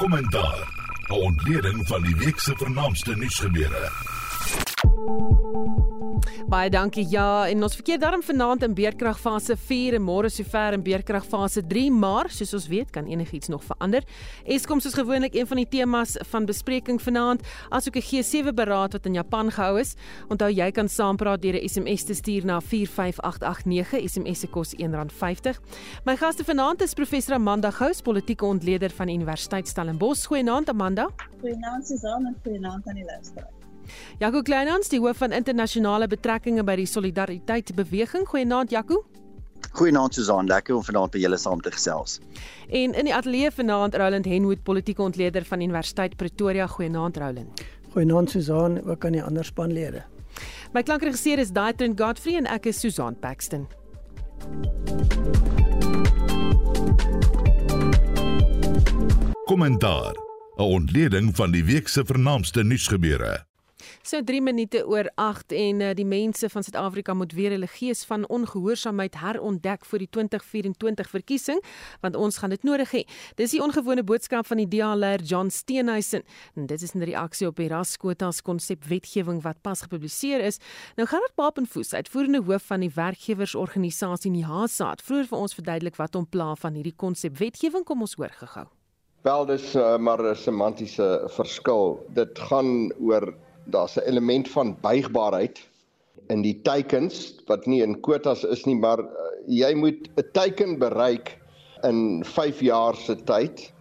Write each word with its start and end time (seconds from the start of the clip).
Kommentaar. 0.00 0.58
'n 1.08 1.12
Ontleding 1.12 1.86
van 1.86 2.02
die 2.02 2.16
week 2.16 2.38
se 2.40 2.56
vernaamste 2.56 3.16
nuusgebeure. 3.16 3.90
Baie 6.50 6.70
dankie. 6.70 7.06
Ja, 7.10 7.48
en 7.48 7.62
ons 7.62 7.74
verkeer 7.74 7.98
daarom 7.98 8.22
vanaand 8.22 8.62
in 8.62 8.74
beerkrag 8.74 9.20
fase 9.20 9.56
4 9.56 9.94
en 9.94 10.02
môre 10.02 10.30
sover 10.32 10.74
in 10.76 10.82
beerkrag 10.82 11.24
fase 11.26 11.62
3, 11.66 11.90
maar 11.90 12.30
soos 12.30 12.54
ons 12.54 12.68
weet, 12.68 12.90
kan 12.90 13.06
enigiets 13.06 13.48
nog 13.48 13.64
verander. 13.64 14.04
Eskom 14.44 14.80
soos 14.80 14.96
gewoonlik 14.98 15.34
een 15.34 15.46
van 15.46 15.60
die 15.62 15.68
temas 15.68 16.16
van 16.32 16.46
bespreking 16.48 17.00
vanaand, 17.02 17.42
asook 17.70 17.96
'n 17.96 18.06
G7 18.08 18.54
beraad 18.54 18.92
wat 18.92 19.06
in 19.06 19.14
Japan 19.14 19.50
gehou 19.50 19.80
is. 19.80 19.94
Onthou 20.28 20.50
jy 20.50 20.70
kan 20.70 20.88
saampraat 20.88 21.42
deur 21.42 21.54
'n 21.54 21.68
SMS 21.68 22.04
te 22.04 22.14
stuur 22.14 22.44
na 22.44 22.60
45889. 22.60 24.08
SMS 24.08 24.40
se 24.40 24.46
kos 24.46 24.74
R1.50. 24.74 25.60
My 26.04 26.16
gaste 26.16 26.44
vanaand 26.44 26.82
is 26.82 26.94
professor 26.94 27.34
Amanda 27.34 27.70
Gous, 27.70 28.00
politieke 28.00 28.44
ontleder 28.44 28.90
van 28.90 29.08
Universiteit 29.08 29.68
Stellenbosch. 29.68 30.26
Goeienaand 30.26 30.68
Amanda. 30.68 31.08
Goeienaand 31.40 31.86
Susan 31.86 32.26
en 32.26 32.36
goeienaand 32.42 32.86
aan 32.86 32.94
die 32.94 33.04
luisteraars. 33.04 33.59
Jaco 34.18 34.42
Kleinhans, 34.42 34.88
die 34.88 35.00
hoof 35.00 35.16
van 35.22 35.32
internasionale 35.32 36.06
betrekkinge 36.06 36.64
by 36.64 36.76
die 36.76 36.86
Solidariteit 36.86 37.74
Beweging. 37.74 38.26
Goeienaand 38.28 38.70
Jaco. 38.70 39.04
Goeienaand 39.72 40.14
Susan, 40.14 40.46
lekker 40.46 40.74
om 40.74 40.84
vanaand 40.84 41.12
by 41.14 41.20
julle 41.22 41.38
saam 41.38 41.60
te 41.60 41.70
gesels. 41.70 42.18
En 42.68 42.94
in 42.94 43.08
die 43.08 43.14
ateljee 43.14 43.50
vanaand 43.54 43.94
Roland 43.94 44.26
Henwood, 44.26 44.62
politieke 44.62 45.02
ontleder 45.02 45.44
van 45.44 45.60
Universiteit 45.60 46.16
Pretoria. 46.16 46.66
Goeienaand 46.66 47.16
Roland. 47.16 47.64
Goeienaand 47.92 48.30
Susan, 48.30 48.80
ook 48.86 49.04
aan 49.04 49.12
die 49.18 49.22
ander 49.22 49.44
spanlede. 49.44 50.02
My 50.72 50.82
klankregisseur 50.82 51.38
is 51.38 51.50
Daitrin 51.50 51.96
Godfrey 51.98 52.36
en 52.38 52.46
ek 52.46 52.70
is 52.70 52.80
Susan 52.80 53.16
Paxton. 53.18 53.66
Kommentaar. 59.44 60.14
'n 60.60 60.62
Ontleding 60.62 61.36
van 61.36 61.50
die 61.50 61.64
week 61.64 61.88
se 61.88 62.04
vernaamste 62.04 62.62
nuusgebeure. 62.62 63.49
So 64.02 64.22
3 64.24 64.40
minute 64.40 64.80
oor 64.88 65.10
8 65.14 65.52
en 65.52 65.80
uh, 65.84 65.90
die 65.92 66.06
mense 66.08 66.48
van 66.48 66.64
Suid-Afrika 66.64 67.12
moet 67.14 67.34
weer 67.36 67.52
hulle 67.52 67.68
gees 67.68 68.00
van 68.08 68.22
ongehoorsaamheid 68.32 69.18
herontdek 69.20 69.84
vir 69.84 70.00
die 70.00 70.08
2024 70.16 71.10
verkiesing 71.12 71.60
want 72.00 72.16
ons 72.16 72.40
gaan 72.40 72.54
dit 72.54 72.64
nodig 72.64 72.94
hê. 72.96 73.02
Dis 73.36 73.52
die 73.52 73.60
ongewone 73.60 74.00
boodskap 74.08 74.48
van 74.48 74.62
die 74.62 74.68
DA-leier 74.72 75.20
John 75.20 75.52
Steenhuisen 75.52 76.24
en 76.56 76.70
dit 76.72 76.82
is 76.82 76.94
'n 76.94 77.04
reaksie 77.04 77.46
op 77.46 77.60
die 77.60 77.68
raskwotas 77.68 78.40
konsep 78.40 78.88
wetgewing 78.88 79.42
wat 79.42 79.60
pas 79.60 79.82
gepubliseer 79.84 80.40
is. 80.40 80.58
Nou 80.96 81.06
Gerard 81.06 81.34
Papenfoos, 81.34 81.92
uitvoerende 81.92 82.40
hoof 82.40 82.62
van 82.72 82.80
die 82.80 82.92
werkgewersorganisasie 82.94 84.30
NIHASA, 84.30 84.90
het 84.90 85.02
vroeër 85.02 85.28
vir 85.28 85.38
ons 85.38 85.54
verduidelik 85.54 85.96
wat 85.96 86.14
hom 86.14 86.26
pla 86.26 86.54
van 86.54 86.74
hierdie 86.74 86.96
konsep 86.96 87.36
wetgewing 87.36 87.84
kom 87.84 88.00
ons 88.00 88.14
hoor 88.16 88.32
gehou. 88.32 88.66
Wel 89.22 89.46
dis 89.46 89.74
uh, 89.76 89.98
maar 89.98 90.22
'n 90.22 90.34
semantiese 90.34 91.28
verskil. 91.28 92.00
Dit 92.08 92.38
gaan 92.38 92.92
oor 92.96 93.34
daar's 93.70 93.96
'n 93.96 94.06
element 94.06 94.48
van 94.48 94.76
buigbaarheid 94.80 95.60
in 96.28 96.42
die 96.42 96.60
teikens 96.62 97.34
wat 97.46 97.66
nie 97.66 97.82
in 97.82 98.00
kwotas 98.00 98.44
is 98.44 98.64
nie, 98.66 98.76
maar 98.76 99.00
uh, 99.00 99.08
jy 99.46 99.74
moet 99.74 100.08
'n 100.16 100.30
teiken 100.32 100.78
bereik 100.78 101.38
in 101.82 102.24
5 102.24 102.60
jaar 102.60 102.94
se 102.94 103.16
tyd. 103.24 103.72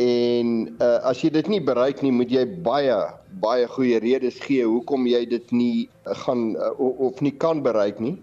En 0.00 0.76
uh, 0.80 0.98
as 1.04 1.20
jy 1.20 1.30
dit 1.30 1.48
nie 1.48 1.60
bereik 1.60 2.02
nie, 2.02 2.12
moet 2.12 2.30
jy 2.30 2.46
baie 2.64 2.96
baie 3.40 3.66
goeie 3.68 3.98
redes 3.98 4.38
gee 4.40 4.64
hoekom 4.64 5.06
jy 5.06 5.26
dit 5.28 5.50
nie 5.52 5.88
uh, 6.06 6.14
gaan 6.24 6.56
uh, 6.56 6.72
of 6.80 7.20
nie 7.20 7.36
kan 7.36 7.62
bereik 7.62 8.00
nie. 8.00 8.16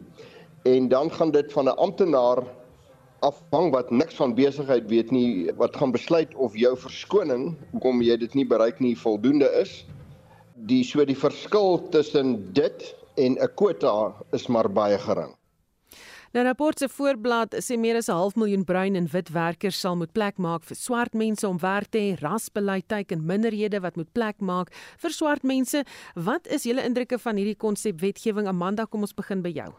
En 0.66 0.90
dan 0.90 1.12
gaan 1.12 1.32
dit 1.32 1.52
van 1.54 1.66
'n 1.66 1.78
amptenaar 1.78 2.44
afhang 3.20 3.72
wat 3.72 3.92
niks 3.92 4.16
van 4.16 4.36
besigheid 4.36 4.88
weet 4.90 5.12
nie 5.12 5.52
wat 5.60 5.76
gaan 5.76 5.92
besluit 5.92 6.36
of 6.36 6.56
jou 6.56 6.76
verskoning 6.78 7.56
hoekom 7.72 8.02
jy 8.02 8.16
dit 8.18 8.34
nie 8.34 8.46
bereik 8.48 8.80
nie 8.80 8.96
voldoende 8.98 9.50
is 9.60 9.84
die 10.68 10.84
so 10.84 11.06
die 11.06 11.18
verskil 11.18 11.80
tussen 11.92 12.54
dit 12.54 12.96
en 13.16 13.38
'n 13.38 13.54
kwota 13.56 14.14
is 14.32 14.48
maar 14.48 14.70
baie 14.70 14.98
gering. 14.98 15.36
Nou 16.32 16.44
rapport 16.46 16.78
se 16.78 16.86
voorblad 16.90 17.56
sê 17.66 17.78
meer 17.78 17.96
as 17.96 18.08
'n 18.08 18.14
half 18.14 18.36
miljoen 18.36 18.64
bruin 18.64 18.96
en 18.96 19.08
wit 19.08 19.30
werkers 19.30 19.80
sal 19.80 19.96
moet 19.96 20.12
plek 20.14 20.38
maak 20.38 20.64
vir 20.64 20.76
swart 20.76 21.14
mense 21.14 21.48
om 21.48 21.58
werk 21.58 21.90
te 21.90 21.98
hê, 21.98 22.20
rasbeleid 22.22 22.88
teiken 22.88 23.26
minderhede 23.26 23.80
wat 23.82 23.96
moet 23.96 24.14
plek 24.14 24.40
maak 24.40 24.70
vir 24.98 25.12
swart 25.12 25.44
mense. 25.44 25.84
Wat 26.16 26.48
is 26.48 26.64
julle 26.64 26.84
indrukke 26.84 27.20
van 27.20 27.36
hierdie 27.36 27.58
konsep 27.58 28.00
wetgewing 28.00 28.48
Amanda? 28.48 28.86
Kom 28.86 29.02
ons 29.02 29.14
begin 29.14 29.42
by 29.42 29.50
jou. 29.50 29.74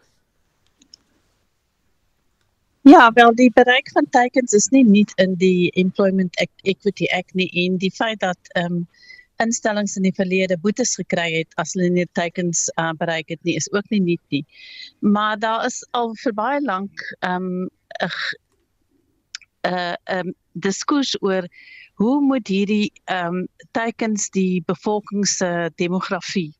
Ja, 2.82 3.10
wel 3.14 3.34
die 3.34 3.50
bereik 3.54 3.90
van 3.92 4.06
teikens 4.10 4.52
is 4.52 4.68
nie 4.70 4.84
nie 4.84 5.06
in 5.16 5.34
die 5.34 5.70
Employment 5.74 6.36
Act, 6.40 6.60
Equity 6.62 7.06
Act 7.12 7.34
nie 7.34 7.50
en 7.52 7.76
die 7.76 7.90
feit 7.90 8.20
dat 8.20 8.38
ehm 8.54 8.72
um, 8.72 8.86
instellings 9.40 9.96
in 9.96 10.06
die 10.06 10.14
verlede 10.16 10.58
boetes 10.58 10.94
gekry 10.98 11.28
het 11.38 11.56
as 11.62 11.74
hulle 11.74 11.90
nie 11.94 12.06
teikens 12.18 12.68
uh, 12.76 12.92
bereik 13.00 13.32
het 13.32 13.42
nie 13.48 13.56
is 13.56 13.68
ook 13.72 13.88
nie 13.90 14.00
nuut 14.00 14.36
nie. 14.36 14.44
Maar 15.00 15.38
daar 15.38 15.66
is 15.66 15.80
al 15.96 16.14
vir 16.22 16.36
baie 16.36 16.60
lank 16.60 17.04
'n 17.20 17.34
um, 17.34 17.68
'n 19.66 19.96
uh, 20.06 20.32
diskurs 20.52 21.16
oor 21.22 21.48
hoe 22.00 22.20
moet 22.20 22.48
hierdie 22.48 22.92
ehm 23.04 23.42
um, 23.42 23.48
teikens 23.76 24.30
die 24.30 24.62
bevolking 24.66 25.26
se 25.28 25.70
demografie 25.76 26.52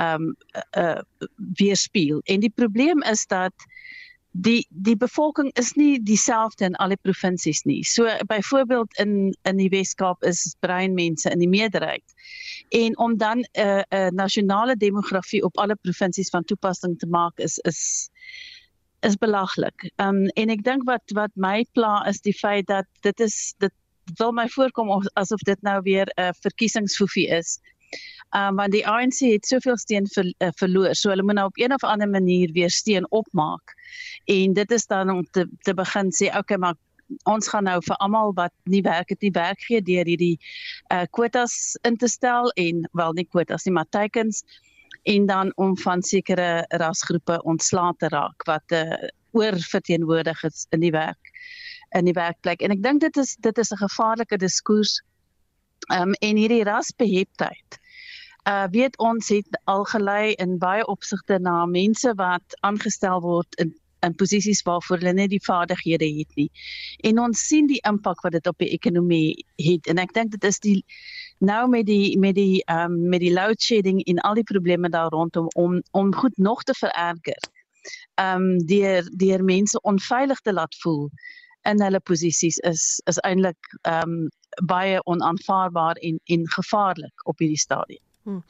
ehm 0.00 0.30
um, 0.30 0.36
uh, 0.78 1.00
weerspieël. 1.60 2.20
En 2.24 2.40
die 2.40 2.52
probleem 2.54 3.02
is 3.02 3.26
dat 3.26 3.54
die 4.32 4.66
die 4.70 4.96
bevolking 4.96 5.50
is 5.58 5.72
nie 5.74 5.98
dieselfde 6.02 6.64
in 6.64 6.76
al 6.76 6.92
die 6.94 7.00
provinsies 7.02 7.64
nie. 7.66 7.82
So 7.84 8.06
byvoorbeeld 8.26 8.98
in 8.98 9.34
in 9.42 9.56
die 9.56 9.68
Wes-Kaap 9.68 10.22
is 10.22 10.56
bruin 10.60 10.94
mense 10.94 11.30
in 11.30 11.38
die 11.38 11.48
meerderheid. 11.48 12.04
En 12.70 12.98
om 12.98 13.16
dan 13.16 13.38
'n 13.38 13.60
uh, 13.60 13.82
'n 13.90 13.96
uh, 13.96 14.08
nasionale 14.08 14.76
demografie 14.76 15.42
op 15.42 15.58
alle 15.58 15.76
provinsies 15.76 16.30
van 16.30 16.44
toepassing 16.44 16.98
te 16.98 17.06
maak 17.06 17.38
is 17.38 17.58
is 17.58 18.10
is 19.00 19.16
belaglik. 19.16 19.90
Um 19.96 20.26
en 20.26 20.48
ek 20.48 20.64
dink 20.64 20.84
wat 20.84 21.02
wat 21.14 21.30
my 21.34 21.66
pla 21.72 22.06
is 22.06 22.20
die 22.20 22.38
feit 22.38 22.66
dat 22.66 22.86
dit 23.00 23.20
is 23.20 23.54
dit 23.58 23.72
wil 24.18 24.32
my 24.32 24.48
voorkom 24.48 24.90
asof 25.14 25.40
dit 25.40 25.62
nou 25.62 25.80
weer 25.82 26.06
'n 26.06 26.22
uh, 26.22 26.30
verkiesingsfoefie 26.40 27.28
is 27.28 27.58
um, 28.36 28.56
want 28.56 28.72
die 28.72 28.86
ANC 28.86 29.22
het 29.26 29.46
soveel 29.46 29.76
steun 29.76 30.06
ver, 30.14 30.28
uh, 30.38 30.52
verloor. 30.60 30.94
So 30.94 31.10
hulle 31.10 31.22
moet 31.26 31.38
nou 31.40 31.46
op 31.50 31.58
een 31.58 31.74
of 31.74 31.84
ander 31.84 32.08
manier 32.08 32.52
weer 32.52 32.70
steun 32.70 33.06
opmaak. 33.10 33.74
En 34.24 34.52
dit 34.52 34.70
is 34.70 34.86
dan 34.86 35.10
om 35.10 35.24
te 35.30 35.48
te 35.66 35.74
begin 35.74 36.12
sê, 36.14 36.30
okay, 36.36 36.56
maar 36.56 36.74
ons 37.26 37.48
gaan 37.48 37.66
nou 37.66 37.80
vir 37.82 37.96
almal 37.96 38.32
wat 38.34 38.52
nie 38.70 38.82
werk 38.86 39.08
het 39.10 39.20
nie 39.20 39.32
werk 39.34 39.62
gee 39.66 39.82
deur 39.82 40.06
hierdie 40.06 40.36
uh 40.94 41.06
kwotas 41.10 41.76
in 41.82 41.96
te 41.96 42.08
stel 42.08 42.50
en 42.54 42.84
wel 42.92 43.16
nie 43.18 43.26
kwotas 43.26 43.66
nie, 43.66 43.74
maar 43.74 43.88
teikens 43.90 44.44
en 45.02 45.26
dan 45.26 45.52
om 45.56 45.76
van 45.78 46.02
sekere 46.02 46.66
rasgroepe 46.68 47.40
ontslae 47.42 47.96
te 47.98 48.08
raak 48.14 48.46
wat 48.46 48.76
uh 48.76 49.08
oorverteenwoordig 49.32 50.42
is 50.44 50.66
in 50.74 50.80
die 50.82 50.90
werk 50.90 51.34
in 51.98 52.06
die 52.06 52.14
werkplek. 52.14 52.62
En 52.62 52.70
ek 52.74 52.82
dink 52.82 53.02
dit 53.02 53.16
is 53.18 53.36
dit 53.42 53.58
is 53.58 53.72
'n 53.72 53.82
gevaarlike 53.82 54.36
diskurs. 54.38 55.02
Ehm 55.88 56.08
um, 56.08 56.12
en 56.12 56.36
hierdie 56.36 56.64
rasbeheptheid 56.64 57.80
uh 58.48 58.66
weet 58.72 58.98
ons 58.98 59.28
het 59.28 59.60
al 59.64 59.84
gelei 59.84 60.32
in 60.32 60.58
baie 60.58 60.86
opsigte 60.86 61.38
na 61.38 61.66
mense 61.66 62.12
wat 62.16 62.56
aangestel 62.60 63.20
word 63.20 63.54
in 63.60 63.74
in 64.00 64.14
posisies 64.14 64.62
waarvoor 64.62 64.96
hulle 64.96 65.12
net 65.12 65.30
die 65.30 65.42
vaardighede 65.44 66.06
het 66.18 66.36
nie. 66.40 66.50
En 67.04 67.18
ons 67.20 67.46
sien 67.46 67.66
die 67.68 67.80
impak 67.88 68.22
wat 68.24 68.32
dit 68.32 68.46
op 68.46 68.58
die 68.58 68.70
ekonomie 68.72 69.44
het 69.60 69.86
en 69.92 70.00
ek 70.00 70.14
dink 70.16 70.32
dit 70.32 70.44
is 70.48 70.58
die 70.64 70.78
nou 71.44 71.68
met 71.68 71.86
die 71.86 72.18
met 72.18 72.34
die 72.34 72.62
ehm 72.64 72.96
um, 72.96 73.08
met 73.08 73.20
die 73.20 73.32
load 73.32 73.60
shedding 73.62 74.00
en 74.04 74.22
al 74.24 74.40
die 74.40 74.46
probleme 74.52 74.88
daar 74.88 75.12
rondom 75.12 75.48
om 75.54 75.82
om 75.90 76.14
goed 76.14 76.38
nog 76.38 76.62
te 76.62 76.74
vererger. 76.74 77.42
Ehm 78.14 78.48
um, 78.48 78.66
deur 78.66 79.04
deur 79.16 79.44
mense 79.44 79.80
onveilig 79.80 80.40
te 80.40 80.52
laat 80.52 80.76
voel 80.80 81.10
in 81.68 81.82
hulle 81.82 82.00
posisies 82.00 82.58
is 82.58 83.00
is 83.10 83.18
eintlik 83.24 83.72
ehm 83.82 84.10
um, 84.10 84.28
baie 84.66 85.00
onaanvaarbaar 85.04 85.96
en 85.96 86.20
en 86.24 86.48
gevaarlik 86.50 87.26
op 87.28 87.38
hierdie 87.38 87.58
stadium. 87.58 88.02
Hmm. 88.22 88.42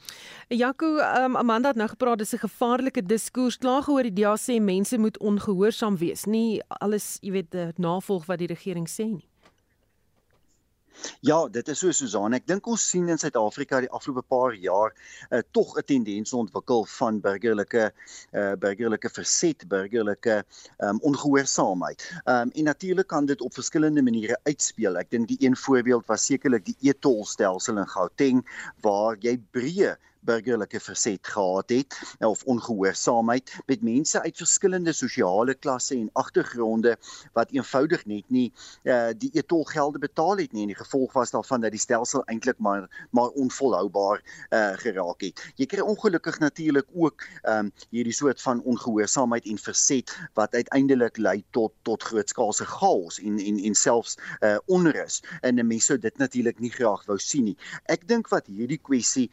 Jaco, 0.47 0.97
um, 0.97 1.35
Amanda 1.35 1.67
het 1.67 1.77
nou 1.77 1.89
gepraat 1.89 2.17
dis 2.17 2.33
'n 2.33 2.37
gevaarlike 2.37 3.05
diskurs. 3.05 3.57
Klaar 3.57 3.83
gehoor 3.83 4.03
die 4.03 4.13
DA 4.13 4.35
sê 4.35 4.61
mense 4.61 4.97
moet 4.97 5.19
ongehoorsaam 5.19 5.97
wees. 5.97 6.25
Nie 6.25 6.61
alles, 6.67 7.17
jy 7.21 7.31
weet, 7.31 7.77
navolg 7.77 8.25
wat 8.25 8.37
die 8.37 8.47
regering 8.47 8.89
sê 8.89 9.05
nie. 9.05 9.30
Ja, 11.21 11.47
dit 11.47 11.67
is 11.67 11.79
so 11.79 11.91
Susan. 11.91 12.33
Ek 12.37 12.47
dink 12.49 12.67
ons 12.69 12.83
sien 12.93 13.09
in 13.09 13.19
Suid-Afrika 13.21 13.81
die 13.83 13.89
afgelope 13.93 14.23
paar 14.31 14.55
jaar 14.57 14.93
uh, 15.29 15.41
tog 15.55 15.75
'n 15.77 15.85
tendens 15.85 16.33
ontwikkel 16.33 16.85
van 16.97 17.19
burgerlike 17.21 17.91
uh, 18.33 18.53
burgerlike 18.61 19.09
verset, 19.09 19.67
burgerlike 19.67 20.43
um, 20.79 20.99
ongehoorsaamheid. 21.01 22.05
Um, 22.25 22.51
en 22.51 22.69
natuurlik 22.69 23.07
kan 23.07 23.25
dit 23.25 23.41
op 23.41 23.53
verskillende 23.53 24.01
maniere 24.01 24.39
uitspeel. 24.43 24.97
Ek 24.97 25.11
dink 25.11 25.27
die 25.27 25.41
een 25.41 25.55
voorbeeld 25.55 26.07
was 26.07 26.25
sekerlik 26.25 26.65
die 26.65 26.77
e-tolstelsel 26.81 27.77
in 27.77 27.87
Gauteng 27.87 28.45
waar 28.81 29.17
jy 29.19 29.37
breë 29.51 29.97
burgerlike 30.25 30.79
verset 30.79 31.27
gehad 31.27 31.69
het 31.69 31.97
of 32.19 32.43
ongehoorsaamheid 32.43 33.51
met 33.65 33.81
mense 33.81 34.21
uit 34.21 34.37
verskillende 34.37 34.93
sosiale 34.93 35.53
klasse 35.53 35.95
en 35.95 36.09
agtergronde 36.13 36.97
wat 37.33 37.51
eenvoudig 37.51 38.05
net 38.05 38.29
nie 38.29 38.47
uh, 38.83 39.09
die 39.17 39.31
etolgelde 39.37 39.99
betaal 39.99 40.37
het 40.37 40.53
nie 40.53 40.65
en 40.65 40.73
die 40.73 40.79
gevolg 40.79 41.13
was 41.13 41.31
daarvan 41.31 41.61
dat 41.61 41.75
die 41.75 41.81
stelsel 41.81 42.23
eintlik 42.25 42.59
maar 42.59 42.87
maar 43.11 43.29
onvolhoubaar 43.41 44.21
uh, 44.49 44.73
geraak 44.81 45.21
het. 45.21 45.41
Jy 45.55 45.65
kry 45.65 45.83
ongelukkig 45.85 46.39
natuurlik 46.39 46.87
ook 46.93 47.25
um, 47.43 47.71
hierdie 47.89 48.15
soort 48.15 48.41
van 48.41 48.61
ongehoorsaamheid 48.63 49.45
en 49.45 49.57
verset 49.57 50.13
wat 50.33 50.55
uiteindelik 50.55 51.17
lei 51.17 51.43
tot 51.51 51.73
tot 51.81 52.03
grootskaalse 52.03 52.65
chaos 52.65 53.19
en 53.19 53.39
en 53.39 53.59
en 53.69 53.75
selfs 53.75 54.17
uh, 54.39 54.57
onrus 54.65 55.21
en 55.41 55.59
mense 55.67 55.91
sou 55.91 55.97
dit 55.99 56.17
natuurlik 56.17 56.59
nie 56.63 56.71
graag 56.71 57.03
wou 57.09 57.17
sien 57.19 57.49
nie. 57.49 57.57
Ek 57.91 58.05
dink 58.07 58.29
wat 58.31 58.47
hierdie 58.47 58.79
kwessie 58.79 59.27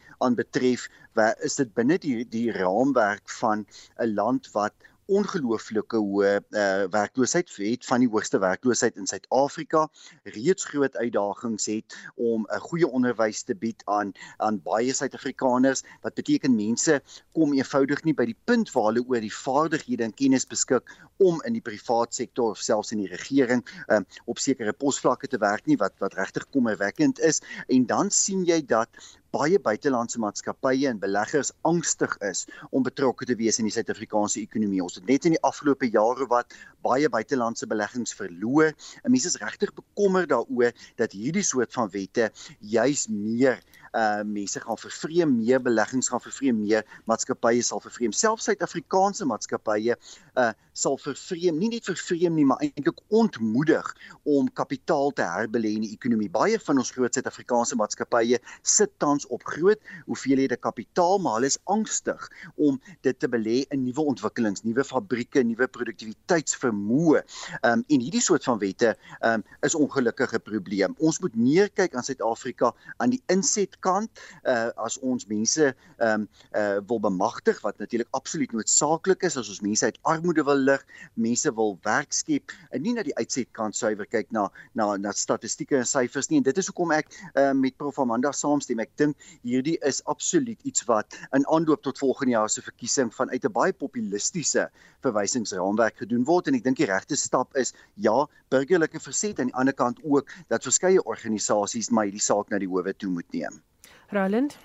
aanbetref, 0.87 1.45
is 1.45 1.55
dit 1.55 1.73
binne 1.73 1.97
die 1.99 2.25
die 2.29 2.51
raamwerk 2.51 3.29
van 3.29 3.65
'n 3.99 4.13
land 4.15 4.51
wat 4.53 4.73
ongelooflike 5.09 5.97
hoë 5.97 6.35
uh, 6.37 6.85
werkloosheid 6.93 7.49
het 7.57 7.85
van 7.85 8.03
die 8.03 8.09
hoogste 8.09 8.39
werkloosheid 8.39 8.97
in 9.01 9.07
Suid-Afrika 9.09 9.87
reeds 10.35 10.67
groot 10.69 10.95
uitdagings 11.01 11.65
het 11.65 11.95
om 12.15 12.45
'n 12.45 12.61
goeie 12.67 12.87
onderwys 12.87 13.41
te 13.43 13.55
bied 13.55 13.81
aan 13.85 14.13
aan 14.37 14.61
baie 14.61 14.93
Suid-Afrikaners 14.93 15.83
wat 16.03 16.13
beteken 16.13 16.55
mense 16.55 17.01
kom 17.33 17.53
eenvoudig 17.53 18.03
nie 18.03 18.13
by 18.13 18.25
die 18.25 18.37
punt 18.45 18.71
waar 18.75 18.91
hulle 18.91 19.05
oor 19.07 19.21
die 19.21 19.33
vaardighede 19.33 20.03
en 20.03 20.13
kennis 20.13 20.45
beskik 20.45 20.85
om 21.17 21.41
in 21.45 21.53
die 21.57 21.65
privaat 21.65 22.13
sektor 22.13 22.51
of 22.51 22.61
selfs 22.61 22.91
in 22.91 23.01
die 23.01 23.09
regering 23.09 23.65
um, 23.89 24.05
op 24.25 24.37
sekere 24.37 24.73
posvlakke 24.73 25.27
te 25.27 25.41
werk 25.41 25.65
nie 25.65 25.77
wat 25.77 25.97
wat 25.99 26.13
regtig 26.13 26.45
kommerwekkend 26.53 27.19
is. 27.19 27.41
En 27.67 27.85
dan 27.85 28.11
sien 28.11 28.45
jy 28.45 28.61
dat 28.61 28.89
baie 29.35 29.59
buitelandse 29.61 30.19
maatskappye 30.21 30.89
en 30.89 30.99
beleggers 31.01 31.51
angstig 31.67 32.15
is 32.25 32.45
om 32.71 32.85
betrokke 32.85 33.27
te 33.29 33.35
wees 33.37 33.59
in 33.61 33.67
die 33.69 33.73
Suid-Afrikaanse 33.73 34.41
ekonomie. 34.41 34.81
Ons 34.83 34.97
het 34.99 35.09
net 35.09 35.27
in 35.29 35.35
die 35.35 35.43
afgelope 35.45 35.89
jare 35.89 36.25
wat 36.31 36.55
baie 36.85 37.09
buitelandse 37.11 37.67
beleggings 37.69 38.15
verloor. 38.17 38.73
En 39.03 39.13
mense 39.13 39.29
is 39.29 39.39
regtig 39.41 39.73
bekommerd 39.77 40.31
daaroor 40.33 40.73
dat 41.01 41.13
hierdie 41.13 41.45
soort 41.45 41.73
van 41.75 41.91
wette 41.93 42.31
juis 42.59 43.07
meer 43.09 43.61
uh 43.93 44.21
mense 44.25 44.59
gaan 44.59 44.77
vervreem, 44.77 45.35
meer 45.39 45.61
beleggings 45.61 46.09
gaan 46.09 46.21
vervreem, 46.21 46.61
meer 46.61 46.85
maatskappye 47.09 47.63
sal 47.63 47.81
vervreem. 47.83 48.13
Selfs 48.15 48.49
Suid-Afrikaanse 48.49 49.25
maatskappye 49.29 49.97
uh 50.35 50.51
sal 50.79 50.95
vervreem, 51.01 51.57
nie 51.59 51.67
net 51.73 51.83
vervreem 51.89 52.37
nie, 52.37 52.45
maar 52.47 52.61
eintlik 52.63 53.01
ontmoedig 53.11 53.87
om 54.23 54.47
kapitaal 54.55 55.11
te 55.11 55.25
herbelê 55.27 55.73
in 55.75 55.83
die 55.83 55.91
ekonomie. 55.91 56.29
Baie 56.31 56.59
van 56.63 56.79
ons 56.79 56.91
groot 56.95 57.13
Suid-Afrikaanse 57.13 57.75
maatskappye 57.79 58.39
sit 58.63 58.93
tans 59.03 59.27
op 59.27 59.43
groot 59.43 59.81
hoeveelhede 60.05 60.55
kapitaal, 60.55 61.19
maar 61.19 61.39
hulle 61.39 61.49
is 61.51 61.59
angstig 61.67 62.29
om 62.55 62.79
dit 63.03 63.19
te 63.19 63.27
belê 63.27 63.65
in 63.73 63.83
nuwe 63.83 64.05
ontwikkelings, 64.13 64.63
nuwe 64.63 64.85
fabrieke, 64.87 65.43
nuwe 65.43 65.67
produktiwiteitsvermoë. 65.67 67.25
Um 67.67 67.83
en 67.89 68.05
hierdie 68.05 68.23
soort 68.23 68.45
van 68.47 68.61
wette 68.61 68.93
um 69.25 69.43
is 69.65 69.75
ongelukkige 69.75 70.39
probleem. 70.39 70.95
Ons 70.99 71.19
moet 71.23 71.35
meer 71.35 71.69
kyk 71.75 71.95
aan 71.95 72.07
Suid-Afrika 72.07 72.71
aan 72.97 73.11
die 73.17 73.21
inset 73.33 73.78
kant 73.85 74.21
uh 74.43 74.69
as 74.85 74.97
ons 74.99 75.27
mense 75.27 75.69
ehm 75.69 76.25
um, 76.25 76.27
uh 76.55 76.79
wil 76.89 76.99
bemagtig 76.99 77.61
wat 77.65 77.77
natuurlik 77.79 78.07
absoluut 78.11 78.51
noodsaaklik 78.55 79.23
is 79.23 79.37
as 79.37 79.49
ons 79.49 79.61
mense 79.61 79.85
uit 79.85 79.99
armoede 80.01 80.43
wil 80.43 80.61
lig, 80.69 80.85
mense 81.13 81.53
wil 81.55 81.77
werk 81.83 82.13
skep 82.13 82.53
en 82.71 82.81
nie 82.81 82.93
na 82.93 83.03
die 83.03 83.15
uitsetkant 83.15 83.75
suiwer 83.75 84.07
kyk 84.07 84.31
na 84.31 84.49
na 84.73 84.95
na 84.97 85.11
statistieke 85.11 85.77
en 85.77 85.85
syfers 85.85 86.29
nie 86.29 86.39
en 86.41 86.47
dit 86.47 86.57
is 86.57 86.69
hoekom 86.71 86.91
ek 86.95 87.11
uh 87.35 87.51
met 87.53 87.77
Prof 87.77 87.99
Amanda 87.99 88.31
saamstem. 88.35 88.79
Ek 88.79 88.91
dink 88.99 89.17
hierdie 89.43 89.77
is 89.87 90.01
absoluut 90.05 90.59
iets 90.63 90.85
wat 90.89 91.17
in 91.35 91.45
aanloop 91.47 91.83
tot 91.83 91.99
volgende 92.01 92.35
jaar 92.37 92.49
se 92.49 92.61
verkiesing 92.61 93.13
vanuit 93.13 93.45
'n 93.45 93.51
baie 93.51 93.73
populistiese 93.73 94.69
verwysingsraamwerk 95.05 95.97
gedoen 96.03 96.25
word 96.25 96.47
en 96.47 96.55
ek 96.59 96.63
dink 96.63 96.77
die 96.77 96.89
regte 96.89 97.15
stap 97.15 97.55
is 97.55 97.73
ja, 97.95 98.27
burgerlike 98.49 98.99
verset 98.99 99.39
aan 99.39 99.51
die 99.51 99.59
ander 99.61 99.73
kant 99.73 99.99
ook 100.03 100.29
dat 100.49 100.63
verskeie 100.63 101.03
organisasies 101.03 101.91
my 101.91 102.09
die 102.11 102.23
saak 102.23 102.49
na 102.49 102.59
die 102.59 102.69
howe 102.69 102.93
toe 102.93 103.11
moet 103.11 103.29
neem. 103.33 103.61
Roland 104.11 104.57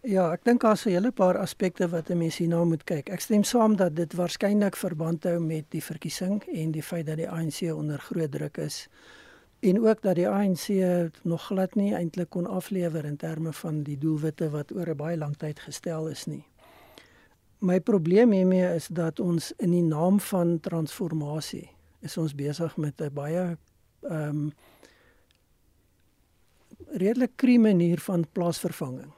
Ja, 0.00 0.30
ek 0.32 0.44
dink 0.44 0.62
daar's 0.64 0.86
'n 0.86 0.90
hele 0.90 1.10
paar 1.12 1.36
aspekte 1.38 1.88
wat 1.88 2.08
'n 2.10 2.18
mens 2.18 2.36
hierna 2.36 2.64
moet 2.64 2.84
kyk. 2.84 3.10
Ek 3.10 3.20
stem 3.20 3.44
saam 3.44 3.76
dat 3.76 3.96
dit 3.96 4.12
waarskynlik 4.12 4.76
verband 4.76 5.24
hou 5.24 5.38
met 5.40 5.64
die 5.68 5.82
verkiesing 5.82 6.42
en 6.42 6.70
die 6.70 6.82
feit 6.82 7.06
dat 7.06 7.16
die 7.16 7.28
ANC 7.28 7.60
onder 7.74 7.98
groot 7.98 8.32
druk 8.32 8.56
is 8.56 8.88
en 9.60 9.86
ook 9.86 10.02
dat 10.02 10.14
die 10.14 10.28
ANC 10.28 10.68
nog 11.22 11.46
glad 11.46 11.74
nie 11.74 11.94
eintlik 11.94 12.30
kon 12.30 12.46
aflewer 12.46 13.04
in 13.04 13.16
terme 13.16 13.52
van 13.52 13.82
die 13.82 13.98
doelwitte 13.98 14.50
wat 14.50 14.72
oor 14.72 14.88
'n 14.88 14.96
baie 14.96 15.16
lang 15.16 15.36
tyd 15.36 15.60
gestel 15.60 16.08
is 16.08 16.26
nie. 16.26 16.44
My 17.58 17.80
probleem 17.80 18.30
hiermee 18.30 18.74
is 18.74 18.86
dat 18.86 19.20
ons 19.20 19.52
in 19.56 19.70
die 19.70 19.82
naam 19.82 20.20
van 20.20 20.60
transformasie 20.60 21.70
is 22.00 22.16
ons 22.16 22.34
besig 22.34 22.76
met 22.76 23.00
'n 23.00 23.12
baie 23.12 23.56
ehm 24.00 24.28
um, 24.28 24.52
redelik 26.92 27.36
krie 27.36 27.58
manier 27.58 27.98
van 27.98 28.26
plaasvervanging. 28.32 29.12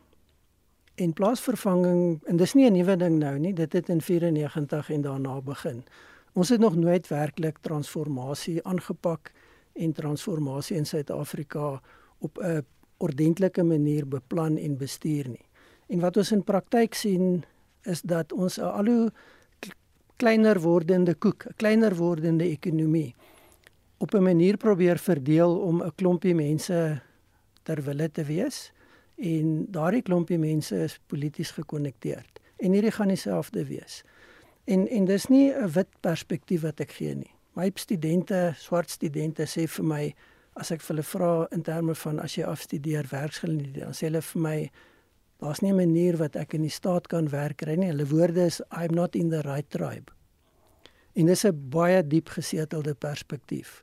En 0.95 1.13
plaasvervanging, 1.13 2.21
en 2.25 2.37
dis 2.37 2.55
nie 2.55 2.67
'n 2.67 2.73
nuwe 2.73 2.97
ding 2.97 3.19
nou 3.19 3.39
nie, 3.39 3.55
dit 3.55 3.73
het 3.73 3.89
in 3.89 4.01
94 4.01 4.91
en 4.91 5.01
daarna 5.01 5.41
begin. 5.41 5.85
Ons 6.33 6.49
het 6.49 6.61
nog 6.61 6.77
nooit 6.77 7.09
werklik 7.09 7.59
transformasie 7.61 8.65
aangepak 8.65 9.33
en 9.73 9.93
transformasie 9.93 10.77
in 10.77 10.87
Suid-Afrika 10.87 11.81
op 12.19 12.39
'n 12.39 12.65
ordentlike 12.97 13.63
manier 13.63 14.09
beplan 14.09 14.57
en 14.57 14.77
bestuur 14.77 15.29
nie. 15.29 15.47
En 15.87 16.01
wat 16.01 16.17
ons 16.17 16.33
in 16.33 16.45
praktyk 16.45 16.95
sien 16.95 17.45
is 17.83 18.03
dat 18.03 18.33
ons 18.33 18.59
'n 18.59 18.63
al 18.63 18.85
hoe 18.85 19.13
kleiner 20.17 20.61
wordende 20.61 21.15
koek, 21.15 21.45
'n 21.47 21.55
kleiner 21.57 21.95
wordende 21.95 22.45
ekonomie 22.45 23.15
op 23.99 24.15
'n 24.15 24.23
manier 24.23 24.57
probeer 24.57 24.99
verdeel 24.99 25.59
om 25.59 25.83
'n 25.83 25.93
klompie 25.95 26.35
mense 26.35 27.01
ter 27.63 27.83
wille 27.83 28.11
te 28.11 28.25
wees 28.25 28.73
en 29.17 29.67
daardie 29.71 30.03
klompie 30.03 30.39
mense 30.39 30.77
is 30.77 30.99
polities 31.07 31.51
gekonnekteerd 31.51 32.41
en 32.63 32.73
hierdie 32.73 32.95
gaan 32.95 33.09
dieselfde 33.09 33.65
wees. 33.67 34.03
En 34.65 34.89
en 34.89 35.05
dis 35.05 35.27
nie 35.29 35.53
'n 35.53 35.73
wit 35.73 35.89
perspektief 36.01 36.63
wat 36.63 36.81
ek 36.81 36.93
gee 36.93 37.15
nie. 37.15 37.35
My 37.53 37.71
studente, 37.75 38.53
swart 38.57 38.91
studente 38.91 39.47
sê 39.47 39.67
vir 39.67 39.85
my 39.85 40.15
as 40.57 40.71
ek 40.71 40.81
vir 40.81 40.97
hulle 40.97 41.03
vra 41.03 41.47
in 41.51 41.63
terme 41.63 41.95
van 41.95 42.21
as 42.21 42.37
jy 42.37 42.45
afstudeer 42.45 43.07
werksgeleenthede, 43.11 43.81
dan 43.81 43.93
sê 43.93 44.09
hulle 44.09 44.23
vir 44.23 44.43
my 44.43 44.71
daar's 45.43 45.61
nie 45.61 45.73
'n 45.73 45.77
manier 45.77 46.17
wat 46.17 46.37
ek 46.37 46.55
in 46.55 46.63
die 46.63 46.71
staat 46.71 47.09
kan 47.09 47.29
werk 47.29 47.57
kry 47.57 47.75
nie. 47.75 47.91
Hulle 47.91 48.07
woorde 48.07 48.45
is 48.45 48.63
I'm 48.71 48.95
not 48.95 49.15
in 49.15 49.29
the 49.29 49.41
right 49.41 49.71
tribe. 49.71 50.13
En 51.15 51.27
dis 51.27 51.45
'n 51.45 51.69
baie 51.71 52.07
diep 52.07 52.29
gesetelde 52.29 52.95
perspektief. 52.95 53.83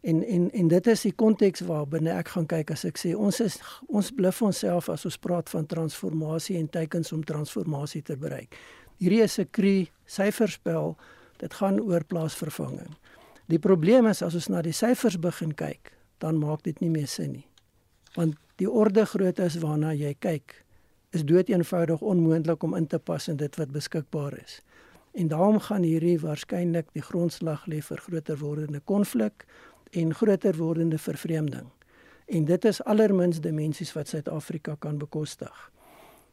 En 0.00 0.22
en 0.24 0.50
en 0.50 0.68
dit 0.68 0.86
is 0.86 1.00
die 1.02 1.12
konteks 1.12 1.60
waarbinne 1.66 2.12
ek 2.14 2.28
gaan 2.28 2.46
kyk 2.46 2.70
as 2.70 2.84
ek 2.86 3.00
sê 3.00 3.14
ons 3.16 3.40
is 3.42 3.58
ons 3.88 4.10
bluf 4.14 4.42
onsself 4.42 4.88
as 4.88 5.04
ons 5.04 5.18
praat 5.18 5.50
van 5.50 5.66
transformasie 5.66 6.58
en 6.58 6.68
teikens 6.70 7.12
om 7.12 7.24
transformasie 7.24 8.02
te 8.02 8.16
bereik. 8.16 8.54
Hierdie 8.98 9.22
is 9.22 9.38
'n 9.38 9.48
kri 9.50 9.90
syferspel. 10.06 10.96
Dit 11.38 11.54
gaan 11.54 11.80
oor 11.80 12.04
plaasvervanging. 12.04 12.96
Die 13.46 13.58
probleem 13.58 14.06
is 14.06 14.22
as 14.22 14.34
ons 14.34 14.48
na 14.48 14.62
die 14.62 14.72
syfers 14.72 15.16
begin 15.16 15.54
kyk, 15.54 15.92
dan 16.18 16.38
maak 16.38 16.62
dit 16.62 16.80
nie 16.80 16.90
meer 16.90 17.06
sin 17.06 17.32
nie. 17.32 17.46
Want 18.14 18.36
die 18.56 18.70
orde 18.70 19.06
grootte 19.06 19.44
is 19.44 19.56
waarna 19.56 19.92
jy 19.92 20.14
kyk 20.20 20.64
is 21.16 21.24
dood 21.24 21.48
eenvoudig 21.48 22.00
onmoontlik 22.00 22.62
om 22.62 22.74
in 22.76 22.86
te 22.86 22.98
pas 22.98 23.28
in 23.28 23.36
dit 23.36 23.56
wat 23.56 23.72
beskikbaar 23.72 24.38
is. 24.44 24.60
En 25.14 25.28
daarom 25.28 25.58
gaan 25.60 25.82
hierdie 25.82 26.18
waarskynlik 26.20 26.92
die 26.92 27.02
grondslag 27.02 27.64
lê 27.66 27.80
vir 27.82 28.02
groter 28.04 28.38
wordende 28.38 28.80
konflik 28.84 29.46
en 29.90 30.14
groter 30.14 30.56
wordende 30.56 30.98
vervreemding. 30.98 31.66
En 32.26 32.44
dit 32.44 32.64
is 32.64 32.84
allermins 32.84 33.40
dimensies 33.40 33.92
wat 33.92 34.08
Suid-Afrika 34.08 34.76
kan 34.78 34.98
bekostig. 34.98 35.70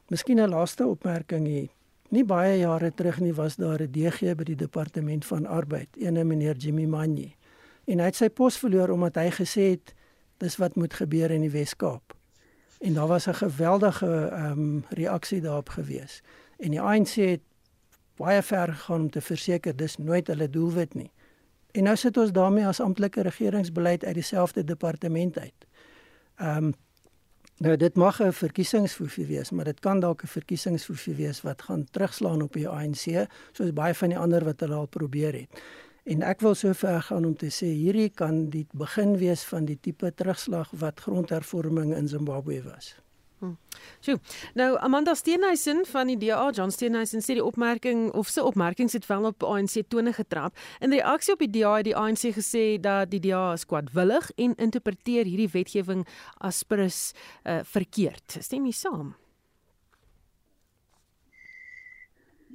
Miskien 0.08 0.40
'n 0.40 0.50
laaste 0.50 0.86
opmerking 0.86 1.48
hier. 1.48 1.70
Nie 2.10 2.26
baie 2.26 2.58
jare 2.58 2.94
terug 2.94 3.20
nie 3.20 3.34
was 3.34 3.56
daar 3.56 3.82
'n 3.82 3.92
DG 3.92 4.36
by 4.36 4.44
die 4.44 4.56
departement 4.56 5.26
van 5.26 5.46
arbeid, 5.46 5.88
ene 5.98 6.24
meneer 6.24 6.56
Jimmy 6.56 6.86
Manyi. 6.86 7.36
En 7.86 8.00
hy 8.00 8.06
het 8.06 8.16
sy 8.16 8.30
pos 8.30 8.58
verloor 8.58 8.90
omdat 8.90 9.16
hy 9.16 9.30
gesê 9.32 9.62
het 9.70 9.94
dis 10.38 10.58
wat 10.58 10.76
moet 10.76 10.94
gebeur 10.94 11.32
in 11.32 11.42
die 11.42 11.50
Wes-Kaap. 11.50 12.16
En 12.80 12.94
daar 12.94 13.08
was 13.08 13.28
'n 13.28 13.34
geweldige 13.34 14.30
ehm 14.32 14.52
um, 14.52 14.84
reaksie 14.90 15.42
daarop 15.42 15.70
gewees. 15.70 16.22
En 16.58 16.70
die 16.70 16.82
ANC 16.82 17.16
het 17.16 17.42
baie 18.16 18.42
ver 18.42 18.74
gegaan 18.74 19.02
om 19.02 19.10
te 19.10 19.22
verseker 19.22 19.76
dis 19.76 19.98
nooit 19.98 20.28
hulle 20.28 20.50
doelwit 20.50 20.94
nie. 20.94 21.12
En 21.76 21.84
nou 21.84 21.96
sit 22.00 22.18
ons 22.18 22.32
daarmee 22.32 22.68
as 22.68 22.80
amptelike 22.80 23.22
regeringsbeleid 23.22 24.06
uit 24.06 24.14
dieselfde 24.14 24.64
departement 24.64 25.40
uit. 25.40 25.68
Ehm 26.36 26.64
um, 26.64 26.74
nou 27.58 27.76
dit 27.78 27.96
mag 27.96 28.22
'n 28.24 28.32
verkiesingsfoefie 28.32 29.26
wees, 29.26 29.52
maar 29.52 29.66
dit 29.66 29.80
kan 29.80 30.00
dalk 30.00 30.24
'n 30.24 30.28
verkiesingsfoefie 30.28 31.16
wees 31.16 31.42
wat 31.42 31.62
gaan 31.62 31.86
terugslaan 31.92 32.42
op 32.42 32.54
die 32.54 32.68
ANC, 32.68 33.28
soos 33.52 33.74
baie 33.74 33.94
van 33.94 34.10
die 34.10 34.18
ander 34.18 34.44
wat 34.44 34.60
hulle 34.60 34.76
al 34.76 34.88
probeer 34.88 35.34
het. 35.34 35.62
En 36.04 36.22
ek 36.22 36.40
wil 36.40 36.56
so 36.56 36.74
ver 36.74 37.02
gaan 37.02 37.26
om 37.26 37.36
te 37.36 37.50
sê 37.50 37.66
hierdie 37.66 38.10
kan 38.10 38.50
die 38.50 38.68
begin 38.72 39.18
wees 39.18 39.44
van 39.44 39.66
die 39.66 39.78
tipe 39.82 40.14
terugslag 40.14 40.72
wat 40.72 41.00
grondhervorming 41.00 41.96
in 41.96 42.08
Zimbabwe 42.08 42.62
was. 42.64 43.05
Sjoe. 44.06 44.20
Nou 44.58 44.70
Amanda 44.84 45.14
Steenhuisen 45.18 45.84
van 45.90 46.08
die 46.12 46.18
DA, 46.22 46.50
John 46.56 46.72
Steenhuisen 46.74 47.24
sê 47.26 47.36
die 47.38 47.44
opmerking 47.44 48.08
of 48.18 48.32
sy 48.32 48.44
opmerkings 48.46 48.96
het 48.98 49.08
wel 49.10 49.28
op 49.30 49.44
ANC 49.44 49.82
tone 49.92 50.14
getrap. 50.16 50.58
In 50.80 50.94
reaksie 50.96 51.36
op 51.36 51.44
die 51.44 51.52
DA 51.58 51.76
het 51.80 51.90
die 51.90 51.98
ANC 51.98 52.32
gesê 52.38 52.66
dat 52.82 53.12
die 53.12 53.22
DA 53.28 53.56
skwadwillig 53.60 54.32
en 54.36 54.56
interpreteer 54.56 55.28
hierdie 55.28 55.52
wetgewing 55.54 56.06
as 56.40 56.64
prus 56.64 57.12
uh, 57.44 57.62
verkeerd. 57.76 58.40
Stem 58.42 58.66
jy 58.66 58.76
saam? 58.76 59.14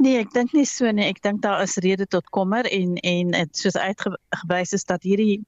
Nee, 0.00 0.16
ek 0.22 0.30
dink 0.32 0.54
nie 0.56 0.64
so 0.64 0.88
nie. 0.96 1.10
Ek 1.12 1.20
dink 1.20 1.42
daar 1.44 1.60
is 1.60 1.76
rede 1.84 2.06
tot 2.08 2.28
kommer 2.32 2.64
en 2.72 2.96
en 3.04 3.32
dit 3.36 3.58
soos 3.62 3.76
uitgewys 3.76 4.72
is 4.72 4.86
dat 4.88 5.04
hierdie 5.04 5.42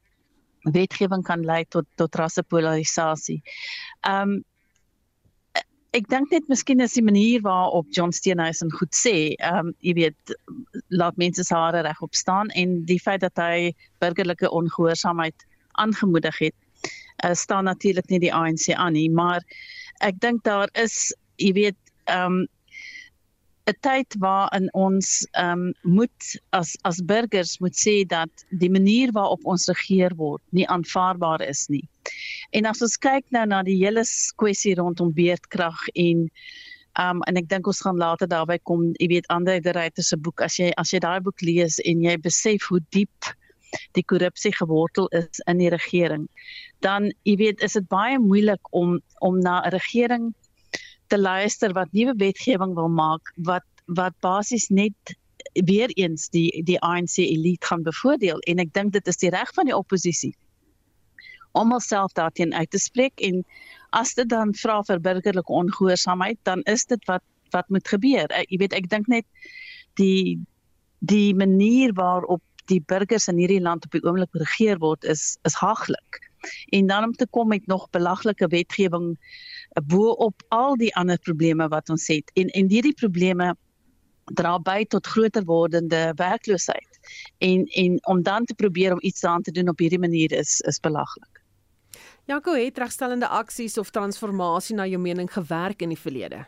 wetgewing 0.74 1.24
kan 1.24 1.44
lei 1.48 1.62
tot 1.64 1.88
tot 1.96 2.18
rassepolarisasie. 2.20 3.40
Ehm 4.04 4.36
um, 4.36 4.40
ek 5.96 6.08
dink 6.08 6.30
net 6.32 6.48
miskien 6.48 6.80
is 6.80 6.94
die 6.96 7.04
manier 7.04 7.42
waarop 7.44 7.88
John 7.92 8.12
Steenhuisen 8.16 8.72
goed 8.72 8.94
sê, 8.96 9.34
ehm 9.44 9.68
um, 9.68 9.72
jy 9.84 9.94
weet 10.00 10.34
laat 10.88 11.18
mense 11.20 11.44
se 11.44 11.54
hare 11.54 11.82
regop 11.84 12.16
staan 12.16 12.48
en 12.56 12.78
die 12.88 13.00
feit 13.00 13.20
dat 13.24 13.36
hy 13.40 13.72
burgerlike 14.00 14.48
ongehoorsaamheid 14.48 15.44
aangemoedig 15.84 16.38
het, 16.38 16.56
uh, 17.24 17.34
staan 17.36 17.68
natuurlik 17.68 18.08
nie 18.08 18.22
die 18.24 18.32
ANC 18.32 18.70
aan 18.72 18.96
nie, 18.96 19.10
maar 19.10 19.44
ek 20.00 20.20
dink 20.24 20.44
daar 20.48 20.72
is 20.80 21.12
jy 21.36 21.52
weet 21.60 21.78
ehm 22.08 22.42
um, 22.42 22.42
'n 23.70 23.74
tyd 23.86 24.14
waarin 24.18 24.66
ons 24.74 25.08
ehm 25.38 25.60
um, 25.66 25.92
moet 25.96 26.24
as 26.58 26.74
as 26.88 26.98
burgers 27.12 27.58
moet 27.62 27.76
sê 27.78 27.94
dat 28.06 28.44
die 28.62 28.70
manier 28.70 29.12
waarop 29.18 29.44
ons 29.52 29.68
regeer 29.70 30.14
word 30.18 30.42
nie 30.50 30.66
aanvaarbaar 30.66 31.44
is 31.46 31.68
nie. 31.68 31.84
En 32.50 32.66
as 32.66 32.82
ons 32.82 32.98
kyk 33.06 33.24
nou 33.30 33.44
na 33.46 33.62
die 33.62 33.78
hele 33.84 34.02
kwessie 34.42 34.74
rondom 34.74 35.14
beerdkrag 35.14 35.78
en 35.94 36.26
ehm 36.26 37.22
um, 37.22 37.22
en 37.30 37.38
ek 37.38 37.48
dink 37.54 37.70
ons 37.70 37.84
gaan 37.86 38.02
later 38.02 38.28
daarby 38.34 38.58
kom, 38.70 38.90
jy 38.98 39.08
weet 39.14 39.30
Andre 39.30 39.60
de 39.60 39.72
Ruyter 39.78 40.04
se 40.04 40.18
boek 40.18 40.42
as 40.42 40.58
jy 40.58 40.72
as 40.82 40.90
jy 40.92 40.98
daai 41.06 41.20
boek 41.22 41.46
lees 41.46 41.78
en 41.86 42.02
jy 42.02 42.18
besef 42.26 42.66
hoe 42.68 42.82
diep 42.90 43.32
die 43.96 44.04
korrupsie 44.04 44.52
gewortel 44.52 45.06
is 45.16 45.40
in 45.46 45.62
die 45.62 45.70
regering, 45.72 46.26
dan 46.84 47.12
jy 47.24 47.38
weet 47.46 47.62
is 47.62 47.78
dit 47.78 47.86
baie 47.88 48.18
moeilik 48.18 48.74
om 48.74 48.98
om 49.20 49.38
na 49.38 49.62
'n 49.62 49.70
regering 49.78 50.32
te 51.12 51.20
luister 51.20 51.74
wat 51.76 51.92
nuwe 51.96 52.14
wetgewing 52.20 52.76
wil 52.78 52.88
maak 52.88 53.34
wat 53.48 53.66
wat 54.00 54.16
basies 54.24 54.68
net 54.72 55.16
weer 55.68 55.90
eens 56.00 56.28
die 56.32 56.62
die 56.64 56.78
ANC 56.80 57.18
elite 57.24 57.66
gaan 57.68 57.84
bevoordeel 57.84 58.40
en 58.52 58.62
ek 58.64 58.72
dink 58.78 58.94
dit 58.96 59.12
is 59.12 59.20
die 59.20 59.32
reg 59.34 59.52
van 59.58 59.68
die 59.68 59.76
oppositie 59.76 60.32
om 61.52 61.74
homself 61.74 62.14
daarteen 62.16 62.54
uit 62.54 62.70
te 62.70 62.80
spreek 62.80 63.20
en 63.20 63.42
as 63.90 64.14
dit 64.16 64.28
dan 64.28 64.54
vra 64.56 64.80
vir 64.88 65.02
burgerlike 65.04 65.52
ongehoorsaamheid 65.52 66.40
dan 66.48 66.64
is 66.74 66.86
dit 66.88 67.04
wat 67.10 67.24
wat 67.52 67.68
moet 67.68 67.88
gebeur. 67.88 68.30
Ek, 68.32 68.48
jy 68.48 68.62
weet 68.64 68.76
ek 68.76 68.88
dink 68.92 69.10
net 69.12 69.26
die 70.00 70.40
die 71.02 71.34
manier 71.34 71.92
waarop 71.98 72.42
die 72.70 72.80
burgers 72.88 73.26
in 73.28 73.40
hierdie 73.42 73.60
land 73.60 73.84
op 73.84 73.96
die 73.96 74.04
oomblik 74.06 74.32
regeer 74.40 74.80
word 74.82 75.04
is 75.04 75.36
is 75.48 75.58
haglik. 75.60 76.20
En 76.74 76.88
dan 76.88 77.10
om 77.10 77.12
te 77.12 77.26
kom 77.30 77.50
met 77.52 77.66
nog 77.70 77.90
belaglike 77.94 78.48
wetgewing 78.48 79.12
bo 79.80 80.10
op 80.10 80.42
al 80.48 80.76
die 80.76 80.94
ander 80.96 81.18
probleme 81.18 81.68
wat 81.68 81.90
ons 81.90 82.06
het 82.06 82.30
en 82.34 82.48
en 82.48 82.68
hierdie 82.68 82.94
probleme 82.94 83.54
dra 84.24 84.58
by 84.58 84.84
tot 84.84 85.06
groter 85.06 85.44
wordende 85.44 86.12
werkloosheid 86.16 87.00
en 87.38 87.66
en 87.66 87.98
om 88.06 88.22
dan 88.22 88.44
te 88.44 88.54
probeer 88.54 88.92
om 88.92 89.02
iets 89.02 89.20
daaraan 89.20 89.42
te 89.42 89.50
doen 89.50 89.68
op 89.68 89.78
hierdie 89.78 89.98
manier 89.98 90.32
is 90.32 90.60
is 90.60 90.80
belaglik. 90.80 91.42
Jaco 92.24 92.54
het 92.54 92.78
regstellende 92.78 93.28
aksies 93.28 93.78
of 93.78 93.90
transformasie 93.90 94.76
na 94.76 94.86
jou 94.86 95.00
mening 95.00 95.32
gewerk 95.32 95.82
in 95.82 95.88
die 95.88 95.98
verlede? 95.98 96.46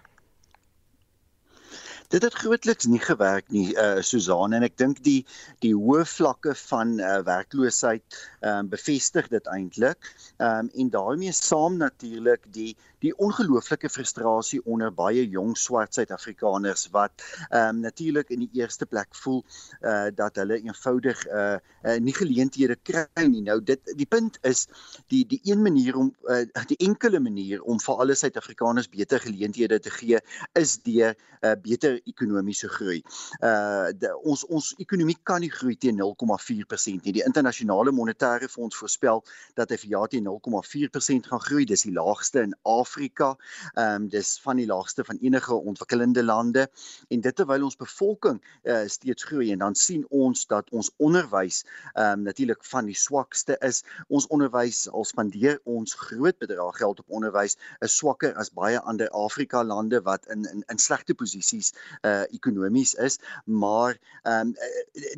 Dit 2.12 2.22
het 2.22 2.34
grootliks 2.34 2.86
nie 2.86 3.00
gewerk 3.00 3.48
nie 3.50 3.72
uh 3.80 4.00
Susan 4.00 4.52
en 4.52 4.62
ek 4.62 4.76
dink 4.78 5.00
die 5.02 5.24
die 5.64 5.72
hoë 5.74 6.04
vlakke 6.06 6.54
van 6.68 6.98
uh 7.00 7.16
werkloosheid 7.26 8.04
ehm 8.40 8.58
um, 8.58 8.68
bevestig 8.68 9.28
dit 9.32 9.50
eintlik. 9.50 10.10
Ehm 10.36 10.68
um, 10.68 10.70
en 10.84 10.90
daarmee 10.94 11.32
saam 11.32 11.80
natuurlik 11.80 12.46
die 12.52 12.76
die 13.04 13.12
ongelooflike 13.20 13.90
frustrasie 13.92 14.60
onder 14.64 14.92
baie 14.94 15.24
jong 15.28 15.54
swart 15.58 15.94
Suid-Afrikaners 15.96 16.88
wat 16.94 17.24
ehm 17.50 17.76
um, 17.76 17.82
natuurlik 17.84 18.30
in 18.32 18.44
die 18.44 18.60
eerste 18.60 18.86
plek 18.86 19.12
voel 19.22 19.42
uh 19.82 20.08
dat 20.14 20.40
hulle 20.40 20.60
eenvoudig 20.62 21.24
uh, 21.26 21.56
uh 21.84 21.96
nie 22.00 22.14
geleenthede 22.16 22.76
kry 22.82 23.26
nie. 23.28 23.42
Nou 23.44 23.58
dit 23.60 23.92
die 23.98 24.08
punt 24.08 24.38
is 24.42 24.66
die 25.12 25.24
die 25.28 25.40
een 25.44 25.62
manier 25.62 25.98
om 26.00 26.12
uh 26.30 26.44
die 26.70 26.80
enkele 26.88 27.20
manier 27.20 27.62
om 27.62 27.80
vir 27.80 28.00
alle 28.00 28.16
Suid-Afrikaners 28.16 28.88
beter 28.88 29.20
geleenthede 29.20 29.80
te 29.80 29.92
gee 29.92 30.20
is 30.60 30.78
deur 30.88 31.12
uh 31.44 31.54
beter 31.60 32.00
ekonomiese 32.08 32.68
groei. 32.68 33.02
Uh 33.40 33.92
de, 33.98 34.14
ons 34.24 34.46
ons 34.48 34.72
ekonomie 34.80 35.18
kan 35.22 35.44
nie 35.44 35.52
groei 35.52 35.76
teen 35.76 36.00
0,4% 36.00 37.04
nie. 37.04 37.16
Die 37.20 37.26
internasionale 37.26 37.92
monetaire 37.92 38.48
fonds 38.48 38.76
voorspel 38.80 39.24
dat 39.58 39.70
hy 39.70 39.80
vir 39.84 39.96
jaar 39.98 40.08
teen 40.08 40.28
0,4% 40.28 41.30
gaan 41.32 41.46
groei. 41.48 41.68
Dis 41.68 41.84
die 41.84 41.92
laagste 41.92 42.46
in 42.48 42.56
Afrika. 42.62 42.93
Ehm 42.94 44.02
um, 44.02 44.08
dis 44.08 44.40
van 44.40 44.56
die 44.56 44.66
laagste 44.66 45.04
van 45.04 45.18
enige 45.20 45.54
ontwikkelende 45.54 46.24
lande. 46.24 46.70
En 47.08 47.20
dit 47.20 47.36
terwyl 47.36 47.64
ons 47.64 47.76
bevolking 47.76 48.40
uh 48.62 48.82
steeds 48.86 49.24
groei 49.24 49.52
en 49.52 49.58
dan 49.58 49.74
sien 49.74 50.04
ons 50.08 50.46
dat 50.46 50.70
ons 50.70 50.90
onderwys 50.96 51.64
ehm 51.92 52.18
um, 52.18 52.22
natuurlik 52.22 52.64
van 52.64 52.86
die 52.86 52.96
swakste 52.96 53.56
is. 53.60 53.82
Ons 54.08 54.26
onderwys 54.26 54.88
al 54.90 55.04
spandeer 55.04 55.60
ons 55.64 55.94
groot 55.94 56.38
bedrag 56.38 56.76
geld 56.76 56.98
op 57.00 57.10
onderwys 57.10 57.56
is 57.80 57.96
swakker 57.96 58.34
as 58.34 58.52
baie 58.52 58.80
ander 58.80 59.10
Afrika 59.10 59.64
lande 59.64 60.00
wat 60.02 60.26
in 60.26 60.44
in 60.52 60.64
in 60.66 60.78
slegte 60.78 61.14
posisies 61.14 61.72
uh 62.02 62.22
ekonomies 62.30 62.94
is, 62.94 63.18
maar 63.44 63.98
ehm 64.22 64.54
um, 64.54 64.54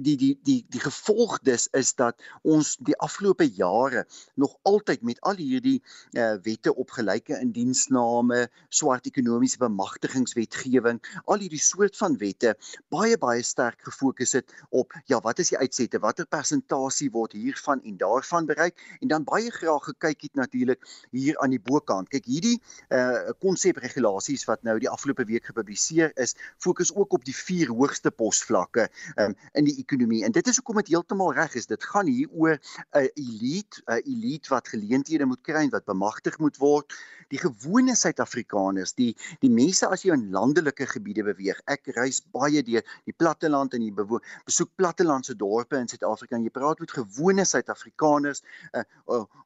die 0.00 0.16
die 0.16 0.38
die 0.42 0.64
die 0.68 0.80
gevolg 0.80 1.38
dis 1.42 1.68
is 1.72 1.94
dat 1.94 2.22
ons 2.42 2.76
die 2.80 2.96
afgelope 2.96 3.48
jare 3.54 4.06
nog 4.34 4.56
altyd 4.62 5.02
met 5.02 5.20
al 5.20 5.36
hierdie 5.36 5.82
uh 6.12 6.34
wette 6.42 6.74
op 6.74 6.90
gelyke 6.90 7.36
indiensname, 7.66 8.46
swart 8.70 9.06
ekonomiese 9.06 9.58
bemagtigingswetgewing, 9.58 11.00
al 11.26 11.42
hierdie 11.42 11.60
soort 11.60 11.96
van 11.98 12.16
wette 12.20 12.54
baie 12.92 13.16
baie 13.18 13.42
sterk 13.42 13.82
gefokus 13.86 14.36
het 14.36 14.52
op 14.70 14.94
ja, 15.10 15.20
wat 15.24 15.40
is 15.42 15.50
die 15.50 15.58
uitsette, 15.58 15.98
watter 16.02 16.26
persentasie 16.26 17.10
word 17.10 17.34
hiervan 17.34 17.82
en 17.84 17.96
daarvan 17.98 18.46
bereik 18.46 18.78
en 19.00 19.10
dan 19.10 19.26
baie 19.26 19.50
graag 19.50 19.84
gekyk 19.90 20.28
het 20.28 20.34
natuurlik 20.38 20.82
hier 21.10 21.38
aan 21.42 21.50
die 21.54 21.60
bokant. 21.60 22.10
Kyk, 22.10 22.26
hierdie 22.26 22.58
uh 22.90 23.34
konsepregulasies 23.42 24.46
wat 24.48 24.62
nou 24.64 24.76
die 24.80 24.88
afgelope 24.90 25.26
week 25.28 25.46
gepubliseer 25.48 26.12
is, 26.20 26.34
fokus 26.62 26.92
ook 26.94 27.12
op 27.16 27.24
die 27.26 27.34
vier 27.34 27.70
hoogste 27.74 28.10
posvlakke 28.10 28.86
um, 29.16 29.34
in 29.58 29.66
die 29.66 29.76
ekonomie. 29.82 30.22
En 30.24 30.34
dit 30.34 30.46
is 30.46 30.58
hoekom 30.60 30.80
dit 30.80 30.92
heeltemal 30.94 31.34
reg 31.36 31.54
is. 31.58 31.66
Dit 31.66 31.84
gaan 31.84 32.06
hier 32.06 32.30
oor 32.32 32.56
'n 32.56 33.10
elite, 33.14 33.82
'n 33.86 34.02
elite 34.04 34.48
wat 34.52 34.68
geleenthede 34.68 35.26
moet 35.26 35.42
kry 35.42 35.66
en 35.66 35.74
wat 35.74 35.84
bemagtig 35.84 36.38
moet 36.38 36.56
word. 36.56 36.94
Die 37.28 37.40
gewone 37.46 37.96
Suid-Afrikaners, 37.96 38.94
die 38.98 39.12
die 39.42 39.50
mense 39.52 39.88
as 39.88 40.04
jy 40.04 40.14
in 40.16 40.28
landelike 40.34 40.86
gebiede 40.90 41.24
beweeg. 41.26 41.60
Ek 41.70 41.90
reis 41.96 42.20
baie 42.34 42.62
deur 42.66 42.84
die 43.06 43.14
platteland 43.16 43.74
en 43.76 43.84
jy 43.84 43.92
besoek 43.96 44.72
plattelandse 44.80 45.36
dorpe 45.38 45.78
in 45.80 45.88
Suid-Afrika 45.90 46.36
en 46.36 46.46
jy 46.46 46.52
praat 46.54 46.80
met 46.82 46.94
gewone 46.94 47.44
Suid-Afrikaners 47.46 48.42
uh, 48.74 48.84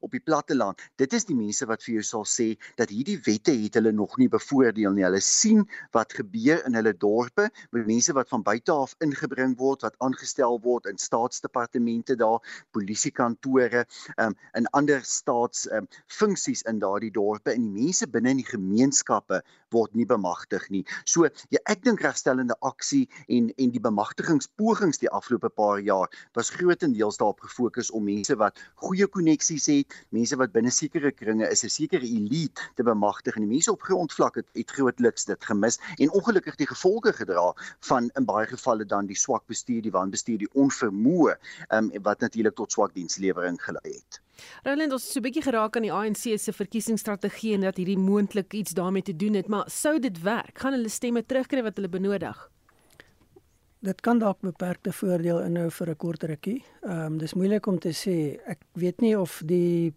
op 0.01 0.11
die 0.15 0.23
platteland. 0.25 0.81
Dit 1.01 1.15
is 1.17 1.27
die 1.29 1.37
mense 1.37 1.67
wat 1.71 1.85
vir 1.85 1.99
jou 1.99 2.07
sal 2.07 2.27
sê 2.29 2.49
dat 2.81 2.93
hierdie 2.93 3.19
wette 3.27 3.55
het 3.57 3.77
hulle 3.79 3.93
nog 3.97 4.17
nie 4.21 4.29
bevoordeel 4.33 4.95
nie. 4.97 5.07
Hulle 5.07 5.23
sien 5.25 5.65
wat 5.97 6.15
gebeur 6.17 6.65
in 6.67 6.79
hulle 6.79 6.95
dorpe 6.97 7.49
met 7.71 7.87
mense 7.87 8.15
wat 8.17 8.31
van 8.33 8.45
buite 8.47 8.73
af 8.73 8.95
ingebring 9.05 9.57
word 9.59 9.85
wat 9.87 9.99
aangestel 10.05 10.59
word 10.65 10.87
in 10.91 10.99
staatsdepartemente 10.99 12.17
daar 12.21 12.41
polisiekantore 12.77 13.85
um, 14.17 14.37
in 14.59 14.67
ander 14.77 15.03
staats 15.05 15.67
um, 15.73 15.89
funksies 16.07 16.63
in 16.71 16.81
daardie 16.83 17.13
dorpe 17.15 17.53
en 17.53 17.67
die 17.67 17.71
mense 17.71 17.90
binne 18.07 18.31
in 18.31 18.37
die 18.37 18.45
gemeenskappe 18.45 19.43
word 19.75 19.95
nie 19.95 20.07
bemagtig 20.07 20.69
nie. 20.71 20.85
So 21.05 21.29
ja, 21.51 21.61
ek 21.71 21.85
dink 21.87 22.03
regstellende 22.05 22.57
aksie 22.61 23.07
en 23.29 23.51
en 23.57 23.71
die 23.75 23.83
bemagtigingspogings 23.83 25.01
die 25.03 25.11
afgelope 25.11 25.51
paar 25.51 25.81
jaar 25.85 26.09
was 26.39 26.51
grootendeels 26.51 27.21
daarop 27.21 27.41
gefokus 27.41 27.91
om 27.91 28.05
mense 28.05 28.37
wat 28.41 28.59
goeie 28.85 29.07
koneksies 29.07 29.69
het, 29.71 29.97
mense 30.11 30.37
wat 30.41 30.53
binne 30.53 30.73
sekere 30.75 31.13
kringe 31.13 31.49
is 31.49 31.65
'n 31.65 31.69
sekere 31.69 32.07
elite 32.07 32.61
te 32.77 32.83
bemagtig 32.83 33.37
en 33.37 33.47
die 33.47 33.55
mense 33.55 33.73
op 33.73 33.83
grondvlak 33.83 34.41
het, 34.41 34.49
het 34.55 34.71
grootliks 34.71 35.25
dit 35.25 35.45
gemis 35.45 35.79
en 35.99 36.11
ongelukkig 36.11 36.57
die 36.57 36.67
gevolge 36.67 37.13
gedra 37.13 37.53
van 37.81 38.11
in 38.17 38.25
baie 38.25 38.47
gevalle 38.47 38.85
dan 38.85 39.07
die 39.07 39.17
swak 39.17 39.47
bestuur, 39.47 39.83
die 39.83 39.95
wanbestuur, 39.95 40.39
die 40.39 40.53
onvermoë 40.55 41.37
um, 41.71 41.93
wat 42.03 42.21
natuurlik 42.21 42.55
tot 42.55 42.73
swak 42.73 42.95
dienslewering 42.95 43.61
gelei 43.63 43.95
het. 43.95 44.21
Roland 44.65 44.93
ons 44.93 45.05
het 45.05 45.13
so 45.13 45.21
'n 45.21 45.23
bietjie 45.23 45.43
geraak 45.43 45.77
aan 45.77 45.83
die 45.83 45.93
ANC 45.93 46.39
se 46.39 46.53
verkiesingsstrategie 46.53 47.55
en 47.55 47.61
dat 47.61 47.77
hierdie 47.77 47.99
moontlik 47.99 48.53
iets 48.53 48.73
daarmee 48.73 49.03
te 49.03 49.17
doen 49.17 49.35
het, 49.35 49.49
maar 49.49 49.60
sou 49.67 49.99
dit 49.99 50.23
werk? 50.23 50.59
Gaan 50.59 50.73
hulle 50.73 50.89
stemme 50.89 51.23
terugkry 51.27 51.63
wat 51.63 51.77
hulle 51.77 51.89
benodig? 51.89 52.51
Dit 53.81 54.01
kan 54.01 54.19
dalk 54.19 54.41
beperkte 54.41 54.93
voordeel 54.93 55.41
inhou 55.41 55.71
vir 55.71 55.91
'n 55.91 55.97
kort 55.97 56.23
rukkie. 56.23 56.65
Ehm 56.83 57.07
um, 57.07 57.19
dis 57.19 57.35
moeilik 57.35 57.67
om 57.67 57.79
te 57.79 57.93
sê. 57.93 58.39
Ek 58.47 58.59
weet 58.75 59.01
nie 59.01 59.19
of 59.19 59.43
die 59.45 59.95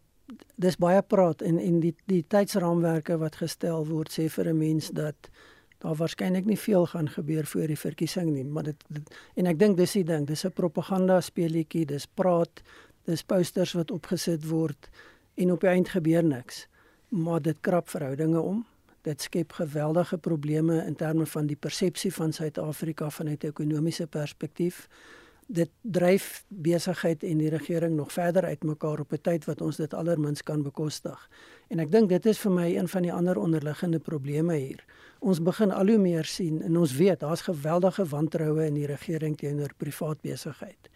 dis 0.55 0.77
baie 0.77 1.01
praat 1.01 1.41
en 1.41 1.59
en 1.59 1.79
die 1.79 1.95
die 2.05 2.23
tydsraamwerke 2.27 3.17
wat 3.17 3.35
gestel 3.35 3.85
word 3.85 4.11
sê 4.11 4.29
vir 4.29 4.49
'n 4.49 4.57
mens 4.57 4.89
dat 4.89 5.29
daar 5.83 5.95
waarskynlik 5.95 6.45
nie 6.45 6.59
veel 6.59 6.85
gaan 6.85 7.09
gebeur 7.09 7.45
voor 7.45 7.67
die 7.67 7.77
verkiesing 7.77 8.29
nie, 8.31 8.43
maar 8.43 8.63
dit, 8.63 8.83
dit 8.87 9.15
en 9.35 9.45
ek 9.45 9.59
dink 9.59 9.77
dis 9.77 9.91
die 9.91 10.03
ding, 10.03 10.27
dis 10.27 10.45
'n 10.45 10.51
propaganda 10.51 11.21
speelietjie, 11.21 11.85
dis 11.85 12.05
praat, 12.05 12.63
dis 13.05 13.23
posters 13.23 13.73
wat 13.73 13.91
opgesit 13.91 14.47
word 14.47 14.89
en 15.35 15.51
op 15.51 15.61
die 15.61 15.69
eind 15.69 15.89
gebeur 15.89 16.23
niks. 16.23 16.67
Maar 17.09 17.41
dit 17.41 17.57
krap 17.61 17.89
verhoudinge 17.89 18.41
om. 18.41 18.65
Dit 19.03 19.21
skep 19.21 19.51
geweldige 19.51 20.17
probleme 20.17 20.85
in 20.85 20.95
terme 20.95 21.25
van 21.25 21.45
die 21.45 21.59
persepsie 21.59 22.13
van 22.13 22.33
Suid-Afrika 22.33 23.09
vanuit 23.09 23.43
'n 23.43 23.47
ekonomiese 23.47 24.07
perspektief 24.07 24.87
dit 25.47 25.69
dryf 25.81 26.43
besigheid 26.47 27.23
en 27.23 27.37
die 27.37 27.49
regering 27.49 27.95
nog 27.95 28.11
verder 28.11 28.45
uitmekaar 28.45 28.99
op 28.99 29.11
'n 29.13 29.21
tyd 29.21 29.45
wat 29.45 29.61
ons 29.61 29.75
dit 29.75 29.93
allermins 29.93 30.43
kan 30.43 30.63
bekostig. 30.63 31.29
En 31.67 31.79
ek 31.79 31.91
dink 31.91 32.09
dit 32.09 32.25
is 32.25 32.39
vir 32.39 32.51
my 32.51 32.75
een 32.77 32.87
van 32.87 33.01
die 33.01 33.13
ander 33.13 33.37
onderliggende 33.37 33.99
probleme 33.99 34.55
hier. 34.55 34.85
Ons 35.19 35.41
begin 35.41 35.71
al 35.71 35.87
hoe 35.87 35.97
meer 35.97 36.25
sien 36.25 36.61
en 36.61 36.77
ons 36.77 36.95
weet 36.95 37.19
daar's 37.19 37.41
geweldige 37.41 38.05
wantroue 38.05 38.65
in 38.65 38.73
die 38.73 38.85
regering 38.85 39.37
teenoor 39.37 39.73
privaat 39.77 40.21
besigheid. 40.21 40.89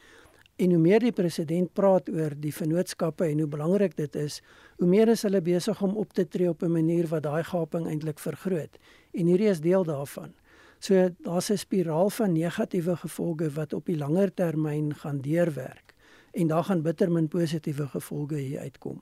En 0.57 0.71
hoe 0.73 0.79
meer 0.81 0.99
die 0.99 1.13
president 1.13 1.73
praat 1.73 2.09
oor 2.09 2.33
die 2.33 2.53
vennootskappe 2.53 3.25
en 3.25 3.43
hoe 3.43 3.47
belangrik 3.47 3.93
dit 3.97 4.15
is, 4.15 4.39
hoe 4.81 4.87
meer 4.89 5.11
is 5.13 5.21
hulle 5.21 5.41
besig 5.41 5.81
om 5.85 5.93
op 6.01 6.13
te 6.17 6.25
tree 6.27 6.49
op 6.49 6.63
'n 6.63 6.71
manier 6.71 7.07
wat 7.07 7.23
daai 7.23 7.43
gaping 7.43 7.85
eintlik 7.87 8.19
vergroot. 8.19 8.77
En 9.13 9.25
hierdie 9.25 9.49
is 9.49 9.61
deel 9.61 9.83
daarvan. 9.83 10.33
So 10.79 11.09
daar's 11.21 11.49
'n 11.51 11.57
spiraal 11.57 12.09
van 12.09 12.31
negatiewe 12.31 12.95
gevolge 12.95 13.49
wat 13.49 13.73
op 13.73 13.85
die 13.85 13.97
langer 13.97 14.33
termyn 14.33 14.95
gaan 14.95 15.21
deurwerk 15.21 15.93
en 16.31 16.47
daar 16.47 16.63
gaan 16.63 16.81
bitter 16.81 17.11
min 17.11 17.27
positiewe 17.27 17.87
gevolge 17.87 18.35
hier 18.35 18.59
uitkom. 18.59 19.01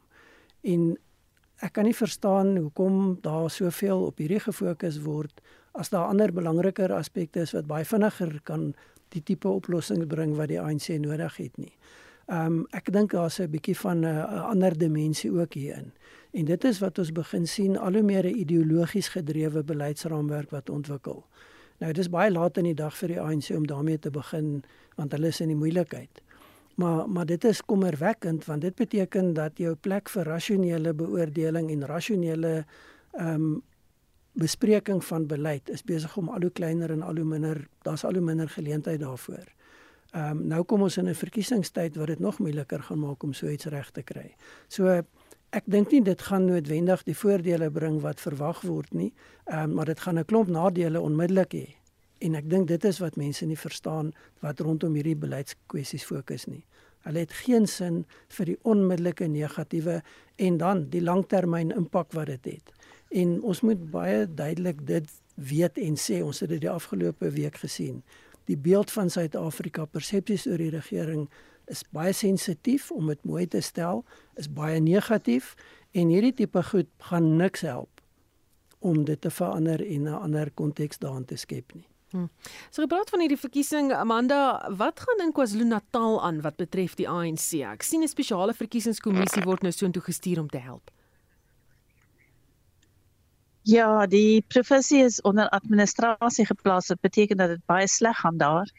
En 0.61 0.97
ek 1.63 1.73
kan 1.73 1.83
nie 1.83 1.95
verstaan 1.95 2.57
hoekom 2.57 3.17
daar 3.21 3.49
soveel 3.49 4.05
op 4.05 4.17
hierdie 4.17 4.39
gefokus 4.39 5.01
word 5.01 5.41
as 5.71 5.89
daar 5.89 6.07
ander 6.07 6.33
belangriker 6.33 6.93
aspekte 6.93 7.39
is 7.39 7.51
wat 7.51 7.67
baie 7.67 7.85
vinniger 7.85 8.39
kan 8.43 8.73
die 9.09 9.23
tipe 9.23 9.47
oplossings 9.47 10.05
bring 10.07 10.35
wat 10.35 10.47
die 10.47 10.61
ANC 10.61 10.87
nodig 10.99 11.37
het 11.37 11.57
nie. 11.57 11.73
Ehm 12.25 12.45
um, 12.45 12.67
ek 12.73 12.89
dink 12.93 13.11
daar's 13.11 13.39
'n 13.39 13.49
bietjie 13.49 13.77
van 13.77 13.99
'n 13.99 14.27
ander 14.51 14.77
dimensie 14.77 15.31
ook 15.31 15.53
hierin. 15.53 15.91
En 16.31 16.45
dit 16.45 16.63
is 16.63 16.79
wat 16.79 16.99
ons 16.99 17.11
begin 17.11 17.47
sien 17.47 17.77
al 17.77 17.93
hoe 17.93 18.01
meer 18.01 18.25
'n 18.25 18.37
ideologies 18.37 19.07
gedrewe 19.07 19.63
beleidsraamwerk 19.63 20.49
wat 20.49 20.69
ontwikkel. 20.69 21.25
Nou 21.77 21.91
dis 21.93 22.09
baie 22.09 22.31
laat 22.31 22.57
in 22.57 22.63
die 22.63 22.73
dag 22.73 22.97
vir 22.97 23.07
die 23.07 23.21
ANC 23.21 23.49
om 23.55 23.67
daarmee 23.67 23.99
te 23.99 24.11
begin 24.11 24.63
want 24.95 25.11
hulle 25.11 25.27
is 25.27 25.41
in 25.41 25.47
die 25.47 25.59
moeilikheid. 25.59 26.21
Maar 26.75 27.09
maar 27.09 27.25
dit 27.25 27.43
is 27.43 27.61
kommerwekkend 27.61 28.45
want 28.45 28.61
dit 28.61 28.75
beteken 28.75 29.33
dat 29.33 29.57
jou 29.57 29.75
plek 29.75 30.09
vir 30.09 30.23
rasionele 30.23 30.93
beoordeling 30.93 31.71
en 31.71 31.85
rasionele 31.85 32.65
ehm 33.11 33.33
um, 33.33 33.63
bespreking 34.35 35.03
van 35.03 35.27
beleid 35.27 35.69
is 35.69 35.83
besig 35.83 36.17
om 36.17 36.29
al 36.29 36.41
hoe 36.41 36.51
kleiner 36.51 36.91
en 36.91 37.01
al 37.01 37.15
hoe 37.15 37.27
minder 37.27 37.67
daar's 37.87 38.03
al 38.03 38.13
hoe 38.13 38.23
minder 38.23 38.49
geleentheid 38.49 38.99
daarvoor. 38.99 39.47
Ehm 40.11 40.31
um, 40.31 40.47
nou 40.47 40.63
kom 40.63 40.81
ons 40.81 40.97
in 40.97 41.09
'n 41.09 41.15
verkiesingstyd 41.15 41.95
wat 41.95 42.07
dit 42.07 42.19
nog 42.19 42.39
moeiliker 42.39 42.83
gaan 42.83 42.99
maak 42.99 43.23
om 43.23 43.33
so 43.33 43.47
iets 43.47 43.65
reg 43.65 43.91
te 43.91 44.03
kry. 44.03 44.35
So 44.67 45.01
ek 45.49 45.63
dink 45.65 45.91
nie 45.91 46.01
dit 46.01 46.21
gaan 46.21 46.45
noodwendig 46.45 47.03
die 47.03 47.17
voordele 47.17 47.69
bring 47.71 48.01
wat 48.01 48.21
verwag 48.21 48.61
word 48.61 48.93
nie, 48.93 49.13
um, 49.45 49.73
maar 49.73 49.85
dit 49.85 49.99
gaan 49.99 50.19
'n 50.19 50.25
klomp 50.25 50.47
nadele 50.47 51.01
onmiddellik 51.01 51.53
hê. 51.53 51.75
En 52.19 52.35
ek 52.35 52.49
dink 52.49 52.67
dit 52.67 52.85
is 52.85 52.99
wat 52.99 53.15
mense 53.15 53.45
nie 53.45 53.57
verstaan 53.57 54.13
wat 54.39 54.59
rondom 54.59 54.93
hierdie 54.93 55.15
beleidskwessies 55.15 56.03
fokus 56.03 56.45
nie. 56.45 56.65
Hulle 57.05 57.19
het 57.19 57.33
geen 57.33 57.67
sin 57.67 58.05
vir 58.27 58.45
die 58.45 58.57
onmiddellike 58.63 59.27
negatiewe 59.27 60.01
en 60.35 60.57
dan 60.57 60.89
die 60.89 61.01
langtermyn 61.01 61.71
impak 61.71 62.13
wat 62.17 62.25
dit 62.25 62.45
het. 62.45 62.74
En 63.15 63.41
ons 63.41 63.61
moet 63.61 63.81
baie 63.91 64.25
duidelik 64.27 64.81
dit 64.87 65.11
weet 65.35 65.77
en 65.79 65.97
sê 65.99 66.21
ons 66.23 66.39
het 66.43 66.51
dit 66.51 66.63
die 66.63 66.71
afgelope 66.71 67.29
week 67.31 67.59
gesien. 67.63 68.01
Die 68.45 68.57
beeld 68.57 68.91
van 68.91 69.09
Suid-Afrika 69.09 69.85
persepsies 69.89 70.45
oor 70.47 70.61
die 70.61 70.73
regering 70.73 71.25
is 71.71 71.81
baie 71.95 72.13
sensitief 72.13 72.91
om 72.93 73.07
dit 73.09 73.23
mooi 73.25 73.47
te 73.47 73.61
stel, 73.63 74.03
is 74.37 74.51
baie 74.51 74.79
negatief 74.83 75.55
en 75.95 76.11
hierdie 76.13 76.33
tipe 76.35 76.61
goed 76.69 76.91
gaan 77.09 77.35
niks 77.39 77.65
help 77.65 78.03
om 78.85 79.05
dit 79.07 79.21
te 79.21 79.31
verander 79.33 79.81
en 79.81 80.03
'n 80.03 80.21
ander 80.27 80.51
konteks 80.51 80.99
daarin 80.99 81.25
te 81.25 81.35
skep 81.35 81.73
nie. 81.73 81.87
Hmm. 82.11 82.29
So 82.69 82.81
gepraat 82.81 83.09
van 83.09 83.19
hierdie 83.19 83.39
verkiesing 83.39 83.93
Amanda, 83.93 84.69
wat 84.77 84.99
gaan 84.99 85.25
in 85.25 85.31
KwaZulu-Natal 85.31 86.21
aan 86.23 86.41
wat 86.41 86.55
betref 86.55 86.95
die 86.95 87.09
ANC? 87.09 87.63
Ek 87.63 87.81
sien 87.83 88.03
'n 88.03 88.07
spesiale 88.07 88.53
verkiesingskommissie 88.53 89.43
word 89.43 89.61
nou 89.61 89.71
soontoe 89.71 90.01
gestuur 90.01 90.39
om 90.39 90.49
te 90.49 90.57
help. 90.57 90.91
Ja, 93.65 94.05
die 94.05 94.43
provinsie 94.47 94.99
is 95.03 95.21
onder 95.25 95.49
administrasie 95.49 96.45
geplaas. 96.45 96.87
Dit 96.87 96.99
beteken 97.01 97.37
dat 97.37 97.49
dit 97.49 97.61
baie 97.65 97.87
sleg 97.87 98.17
gaan 98.17 98.37
daar. 98.37 98.69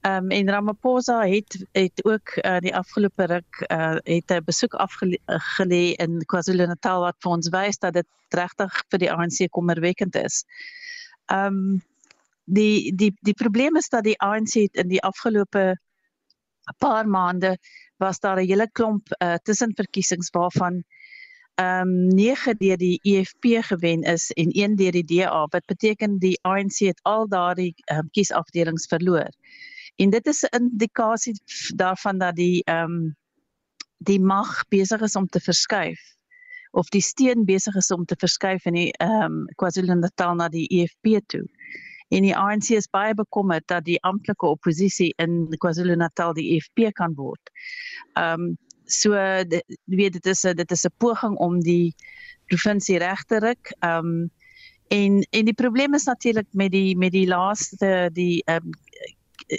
Ehm 0.00 0.24
um, 0.24 0.30
en 0.30 0.50
Ramaphosa 0.50 1.22
het 1.26 1.56
het 1.72 2.04
ook 2.04 2.36
uh, 2.36 2.58
die 2.58 2.74
afgelope 2.76 3.24
ruk 3.24 3.64
uh, 3.72 3.96
het 4.04 4.30
'n 4.30 4.44
besoek 4.44 4.74
afgelê 4.74 5.96
in 5.96 6.20
KwaZulu-Natal 6.26 7.00
wat 7.00 7.16
vir 7.18 7.30
ons 7.32 7.48
wys 7.48 7.78
dat 7.78 7.92
dit 7.92 8.06
regtig 8.28 8.84
vir 8.90 8.98
die 8.98 9.12
ANC 9.12 9.48
kommerwekkend 9.50 10.14
is. 10.14 10.44
Ehm 11.26 11.46
um, 11.46 11.82
die 12.44 12.92
die 12.94 13.12
die 13.20 13.34
probleem 13.34 13.76
is 13.76 13.88
dat 13.88 14.04
die 14.04 14.20
ANC 14.20 14.54
in 14.54 14.88
die 14.88 15.02
afgelope 15.02 15.78
paar 16.78 17.08
maande 17.08 17.56
was 17.96 18.20
daar 18.20 18.36
'n 18.36 18.46
hele 18.46 18.68
klomp 18.72 19.08
uh, 19.22 19.34
tussenverkiesings 19.42 20.30
waarvan 20.30 20.84
ehm 21.56 21.88
um, 21.88 22.08
9 22.14 22.56
deur 22.58 22.76
die 22.76 22.98
EFF 23.02 23.66
gewen 23.68 24.02
is 24.02 24.30
en 24.32 24.50
1 24.50 24.76
deur 24.76 24.92
die 24.92 25.04
DA 25.04 25.46
wat 25.50 25.64
beteken 25.66 26.18
die 26.18 26.38
ANC 26.42 26.78
het 26.78 27.00
al 27.02 27.28
daardie 27.28 27.74
um, 27.92 28.08
kiesafdelings 28.10 28.86
verloor. 28.86 29.30
En 29.96 30.10
dit 30.10 30.26
is 30.26 30.42
'n 30.42 30.56
indikasie 30.56 31.40
daarvan 31.74 32.18
dat 32.18 32.36
die 32.36 32.64
ehm 32.64 32.92
um, 32.92 33.16
die 33.96 34.20
mag 34.20 34.68
besig 34.68 35.00
is 35.00 35.16
om 35.16 35.26
te 35.26 35.40
verskuif 35.40 36.16
of 36.76 36.88
die 36.88 37.00
steen 37.00 37.44
besig 37.44 37.74
is 37.74 37.90
om 37.90 38.04
te 38.04 38.16
verskuif 38.18 38.64
in 38.68 38.76
die 38.76 38.92
ehm 39.00 39.24
um, 39.24 39.44
KwaZulu-Natal 39.56 40.34
na 40.34 40.48
die 40.48 40.68
EFF 40.68 41.22
toe. 41.26 41.44
En 42.08 42.22
die 42.22 42.36
ANC 42.36 42.68
is 42.76 42.90
baie 42.92 43.14
bekommerd 43.14 43.66
dat 43.66 43.84
die 43.84 43.98
amptelike 44.02 44.46
oppositie 44.46 45.14
in 45.22 45.48
KwaZulu-Natal 45.56 46.34
die 46.36 46.56
EFF 46.56 46.92
kan 46.92 47.14
word. 47.14 47.52
Ehm 48.12 48.40
um, 48.40 48.56
so 48.86 49.12
die, 49.48 49.62
weet 49.84 50.12
dit 50.12 50.26
is 50.26 50.44
'n 50.44 50.54
dit 50.56 50.70
is 50.70 50.84
'n 50.84 50.94
poging 50.98 51.36
om 51.36 51.60
die 51.60 51.94
provinsie 52.46 52.98
reg 52.98 53.24
te 53.24 53.38
ruk. 53.38 53.74
Ehm 53.80 54.06
um, 54.06 54.30
en 54.88 55.26
en 55.30 55.44
die 55.44 55.54
probleem 55.54 55.94
is 55.94 56.04
natuurlik 56.04 56.46
met 56.50 56.70
die 56.70 56.96
met 56.96 57.12
die 57.12 57.26
laaste 57.26 58.10
die 58.12 58.42
ehm 58.44 58.66
um, 58.66 58.72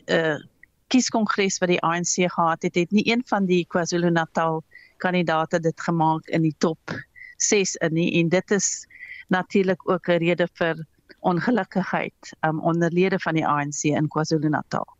uh, 0.06 0.40
kieskongres 0.88 1.58
wat 1.60 1.70
die 1.70 1.82
ANC 1.84 2.32
gehad 2.32 2.62
het, 2.64 2.76
het 2.76 2.92
nie 2.92 3.12
een 3.12 3.24
van 3.26 3.46
die 3.46 3.66
KwaZulu-Natal 3.68 4.64
kandidate 4.98 5.60
dit 5.60 5.82
gemaak 5.82 6.28
in 6.28 6.42
die 6.42 6.56
top 6.58 6.80
6 7.38 7.76
in 7.76 7.94
nie 7.94 8.12
en 8.22 8.30
dit 8.30 8.52
is 8.52 8.88
natuurlik 9.28 9.90
ook 9.90 10.08
'n 10.08 10.24
rede 10.24 10.48
vir 10.54 10.86
ongelukkigheid 11.20 12.38
um, 12.42 12.62
onder 12.62 12.92
lede 12.92 13.20
van 13.20 13.34
die 13.34 13.48
ANC 13.48 13.84
in 13.84 14.08
KwaZulu-Natal. 14.08 14.97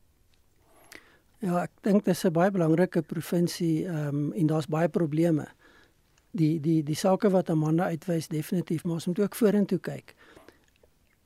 Ja, 1.40 1.64
ek 1.64 1.72
dink 1.86 2.06
dit 2.06 2.16
is 2.16 2.26
'n 2.26 2.34
baie 2.34 2.52
belangrike 2.52 3.02
provinsie 3.02 3.86
ehm 3.86 4.08
um, 4.08 4.34
en 4.34 4.48
daar's 4.48 4.68
baie 4.68 4.90
probleme. 4.90 5.46
Die 6.32 6.60
die 6.60 6.84
die 6.84 6.96
sake 6.96 7.30
wat 7.30 7.50
Amanda 7.50 7.84
uitwys 7.84 8.28
definitief, 8.28 8.84
maar 8.84 8.94
ons 8.94 9.06
moet 9.06 9.20
ook 9.20 9.36
vorentoe 9.36 9.80
kyk. 9.80 10.16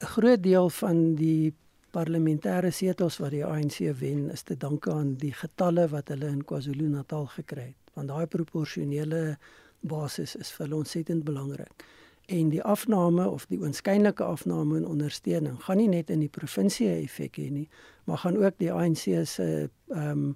'n 0.02 0.06
Groot 0.06 0.44
deel 0.44 0.70
van 0.70 1.16
die 1.16 1.54
parlementêre 1.92 2.72
setels 2.72 3.20
wat 3.22 3.34
die 3.36 3.46
ANC 3.46 3.92
wen 4.00 4.30
is 4.32 4.44
te 4.48 4.56
danke 4.58 4.92
aan 4.92 5.16
die 5.20 5.34
getalle 5.36 5.88
wat 5.92 6.12
hulle 6.14 6.30
in 6.32 6.44
KwaZulu-Natal 6.48 7.28
gekry 7.36 7.72
het 7.72 7.96
want 7.98 8.08
daai 8.08 8.28
proporsionele 8.32 9.38
basis 9.82 10.38
is 10.40 10.52
vir 10.56 10.70
ons 10.70 10.80
ontsettend 10.82 11.26
belangrik 11.28 11.84
en 12.32 12.50
die 12.50 12.62
afname 12.64 13.28
of 13.30 13.46
die 13.52 13.60
oënskynlike 13.60 14.24
afname 14.24 14.78
in 14.80 14.88
ondersteuning 14.88 15.58
gaan 15.66 15.82
nie 15.82 15.90
net 15.92 16.12
in 16.14 16.24
die 16.24 16.32
provinsie 16.32 16.88
effek 16.94 17.40
hê 17.42 17.50
nie 17.52 17.68
maar 18.08 18.22
gaan 18.24 18.40
ook 18.40 18.58
die 18.64 18.72
ANC 18.72 19.04
se 19.28 19.48
ehm 19.68 20.08
um, 20.08 20.32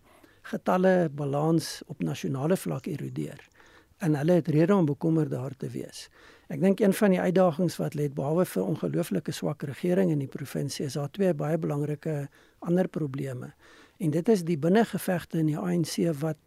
getalle 0.45 1.09
balans 1.09 1.81
op 1.89 2.03
nasionale 2.05 2.57
vlak 2.57 2.85
erodeer 2.85 3.39
en 4.05 4.17
hulle 4.19 4.35
het 4.37 4.51
rede 4.53 4.75
om 4.75 4.85
bekommerd 4.85 5.31
daar 5.31 5.55
te 5.57 5.69
wees. 5.73 6.03
Ek 6.53 6.61
dink 6.61 6.83
een 6.83 6.93
van 6.93 7.15
die 7.15 7.19
uitdagings 7.19 7.79
wat 7.81 7.95
lê 7.97 8.05
behalwe 8.13 8.45
vir 8.45 8.67
ongelooflike 8.67 9.33
swak 9.33 9.65
regering 9.65 10.11
in 10.13 10.21
die 10.21 10.29
provinsie 10.29 10.85
is 10.85 10.99
daar 10.99 11.09
twee 11.09 11.33
baie 11.33 11.57
belangrike 11.57 12.27
ander 12.59 12.87
probleme. 12.87 13.55
En 13.97 14.13
dit 14.13 14.29
is 14.29 14.43
die 14.45 14.59
binnengevegte 14.61 15.41
in 15.41 15.49
die 15.49 15.57
ANC 15.57 15.97
wat 16.21 16.37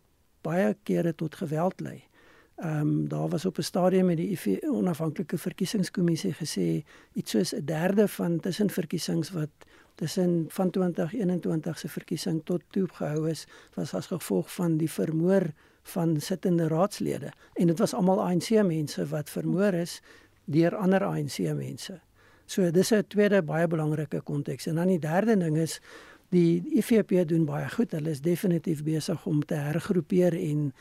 baie 0.47 0.77
kere 0.87 1.15
tot 1.15 1.35
geweld 1.35 1.81
lei. 1.81 1.97
Ehm 1.99 2.18
um, 2.65 3.09
daar 3.09 3.29
was 3.29 3.45
op 3.45 3.59
'n 3.59 3.63
stadium 3.63 4.07
met 4.07 4.17
die 4.17 4.31
IFE 4.31 4.59
onafhanklike 4.71 5.39
verkiesingskommissie 5.39 6.35
gesê 6.35 6.85
iets 7.13 7.31
soos 7.31 7.55
'n 7.55 7.65
derde 7.65 8.09
van 8.09 8.41
tussenverkiesings 8.41 9.31
wat 9.31 9.51
tussen 9.95 10.45
van 10.49 10.71
2021 10.71 11.79
se 11.79 11.89
verkiesing 11.89 12.41
tot 12.45 12.63
toe 12.71 12.89
gehou 12.93 13.29
is 13.29 13.47
was 13.75 13.95
as 13.95 14.07
gevolg 14.07 14.55
van 14.55 14.77
die 14.77 14.91
vermoor 14.91 15.53
van 15.83 16.21
sittende 16.21 16.69
raadslede 16.69 17.33
en 17.55 17.67
dit 17.67 17.79
was 17.79 17.95
almal 17.95 18.23
ANC 18.23 18.49
mense 18.51 19.07
wat 19.07 19.31
vermoor 19.31 19.73
is 19.73 20.03
deur 20.45 20.77
ander 20.77 21.05
ANC 21.05 21.39
mense. 21.39 22.01
So 22.47 22.71
dis 22.71 22.93
'n 22.93 23.05
tweede 23.09 23.43
baie 23.43 23.67
belangrike 23.67 24.21
konteks. 24.21 24.67
En 24.67 24.75
dan 24.75 24.87
die 24.87 24.99
derde 24.99 25.37
ding 25.37 25.57
is 25.57 25.81
die 26.29 26.63
IFP 26.75 27.29
doen 27.29 27.45
baie 27.45 27.69
goed. 27.69 27.91
Hulle 27.91 28.11
is 28.11 28.21
definitief 28.21 28.83
besig 28.83 29.27
om 29.27 29.45
te 29.45 29.55
hergroepeer 29.55 30.33
en 30.33 30.73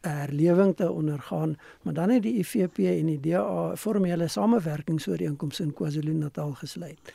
herlewing 0.00 0.76
te 0.76 0.90
ondergaan, 0.90 1.56
maar 1.82 1.94
dan 1.94 2.10
het 2.10 2.22
die 2.22 2.38
IFP 2.38 2.78
en 2.78 3.06
die 3.06 3.20
DA 3.20 3.76
formele 3.76 4.28
samewerkingsooreenkomste 4.28 5.62
in 5.62 5.72
KwaZulu-Natal 5.72 6.52
gesluit. 6.52 7.12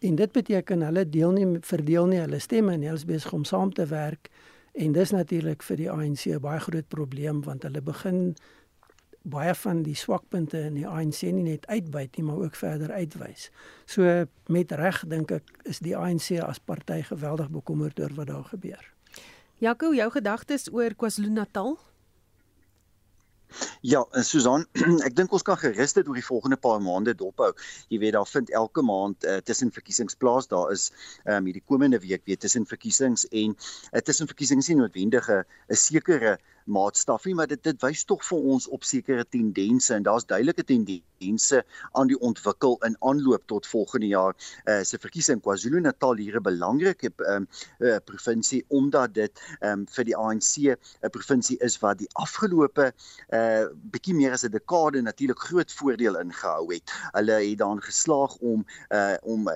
En 0.00 0.14
dit 0.14 0.32
beteken 0.32 0.82
hulle 0.82 1.08
deel 1.08 1.32
nie 1.32 1.46
verdeel 1.60 2.06
nie 2.06 2.20
hulle 2.20 2.38
stemme 2.38 2.72
en 2.72 2.82
hulle 2.82 3.00
is 3.00 3.04
besig 3.08 3.32
om 3.32 3.44
saam 3.44 3.72
te 3.72 3.86
werk 3.86 4.30
en 4.78 4.92
dis 4.92 5.10
natuurlik 5.10 5.62
vir 5.62 5.76
die 5.76 5.90
ANC 5.90 6.26
'n 6.26 6.40
baie 6.40 6.60
groot 6.60 6.88
probleem 6.88 7.42
want 7.42 7.62
hulle 7.62 7.82
begin 7.82 8.36
baie 9.22 9.54
van 9.54 9.82
die 9.82 9.94
swakpunte 9.94 10.60
in 10.60 10.74
die 10.74 10.86
ANC 10.86 11.22
nie 11.22 11.42
net 11.42 11.66
uitbuit 11.66 12.16
nie 12.16 12.24
maar 12.24 12.36
ook 12.36 12.54
verder 12.54 12.92
uitwys. 12.92 13.50
So 13.86 14.26
met 14.46 14.72
reg 14.72 15.04
dink 15.06 15.30
ek 15.30 15.44
is 15.64 15.78
die 15.78 15.96
ANC 15.96 16.38
as 16.40 16.58
party 16.58 17.02
geweldig 17.02 17.50
bekommerd 17.50 18.00
oor 18.00 18.14
wat 18.14 18.26
daar 18.26 18.44
gebeur. 18.44 18.92
Jaco, 19.58 19.94
jou 19.94 20.10
gedagtes 20.10 20.72
oor 20.72 20.94
KwaZulu-Natal? 20.94 21.78
Ja, 23.80 24.02
Susan, 24.22 24.66
ek 25.06 25.14
dink 25.16 25.32
ons 25.32 25.44
kan 25.46 25.58
gerus 25.60 25.94
dit 25.96 26.08
oor 26.08 26.18
die 26.18 26.26
volgende 26.26 26.58
paar 26.60 26.80
maande 26.84 27.14
dophou. 27.18 27.50
Jy 27.92 28.00
weet 28.02 28.16
daar 28.18 28.28
vind 28.28 28.52
elke 28.60 28.84
maand 28.84 29.24
uh, 29.24 29.38
tussen 29.44 29.72
verkiesings 29.74 30.18
plaas. 30.20 30.50
Daar 30.52 30.72
is 30.74 30.90
ehm 31.24 31.38
um, 31.38 31.48
hierdie 31.48 31.64
komende 31.64 32.00
week 32.04 32.24
weer 32.28 32.38
tussen 32.38 32.66
verkiesings 32.68 33.26
en 33.30 33.56
uh, 33.56 34.00
tussen 34.04 34.28
verkiesings 34.30 34.68
nie 34.68 34.78
noodwendige 34.80 35.44
'n 35.44 35.80
sekere 35.88 36.38
maatstaf 36.68 37.24
nie, 37.24 37.34
maar 37.34 37.48
dit 37.50 37.62
dit 37.62 37.82
wys 37.82 38.04
tog 38.04 38.24
vir 38.26 38.38
ons 38.54 38.68
op 38.68 38.84
sekere 38.84 39.24
tendense 39.24 39.94
en 39.94 40.02
daar's 40.06 40.26
duidelike 40.28 40.64
tendense 40.68 41.62
aan 41.92 42.10
die 42.10 42.18
ontwikkel 42.20 42.76
in 42.86 42.96
aanloop 43.00 43.46
tot 43.46 43.66
volgende 43.66 44.06
jaar 44.06 44.34
uh, 44.64 44.82
se 44.82 44.98
verkiesing 44.98 45.40
KwaZulu-Natal 45.42 46.16
hier 46.22 46.38
'n 46.38 46.42
belangrike 46.42 47.10
um, 47.26 47.48
uh, 47.78 47.96
provinsie 48.04 48.64
omdat 48.68 49.14
dit 49.14 49.42
um, 49.60 49.86
vir 49.86 50.04
die 50.04 50.16
ANC 50.16 50.52
'n 51.02 51.10
provinsie 51.10 51.58
is 51.60 51.78
wat 51.80 51.98
die 51.98 52.10
afgelope 52.12 52.92
uh, 53.32 53.64
bietjie 53.92 54.14
meer 54.14 54.32
as 54.32 54.44
'n 54.44 54.52
dekade 54.52 55.02
natuurlik 55.02 55.38
groot 55.38 55.72
voordeel 55.72 56.20
ingehou 56.20 56.72
het. 56.72 56.92
Hulle 57.12 57.32
het 57.32 57.58
daarin 57.58 57.82
geslaag 57.82 58.36
om 58.38 58.66
uh, 58.90 59.16
om 59.22 59.48
uh, 59.48 59.54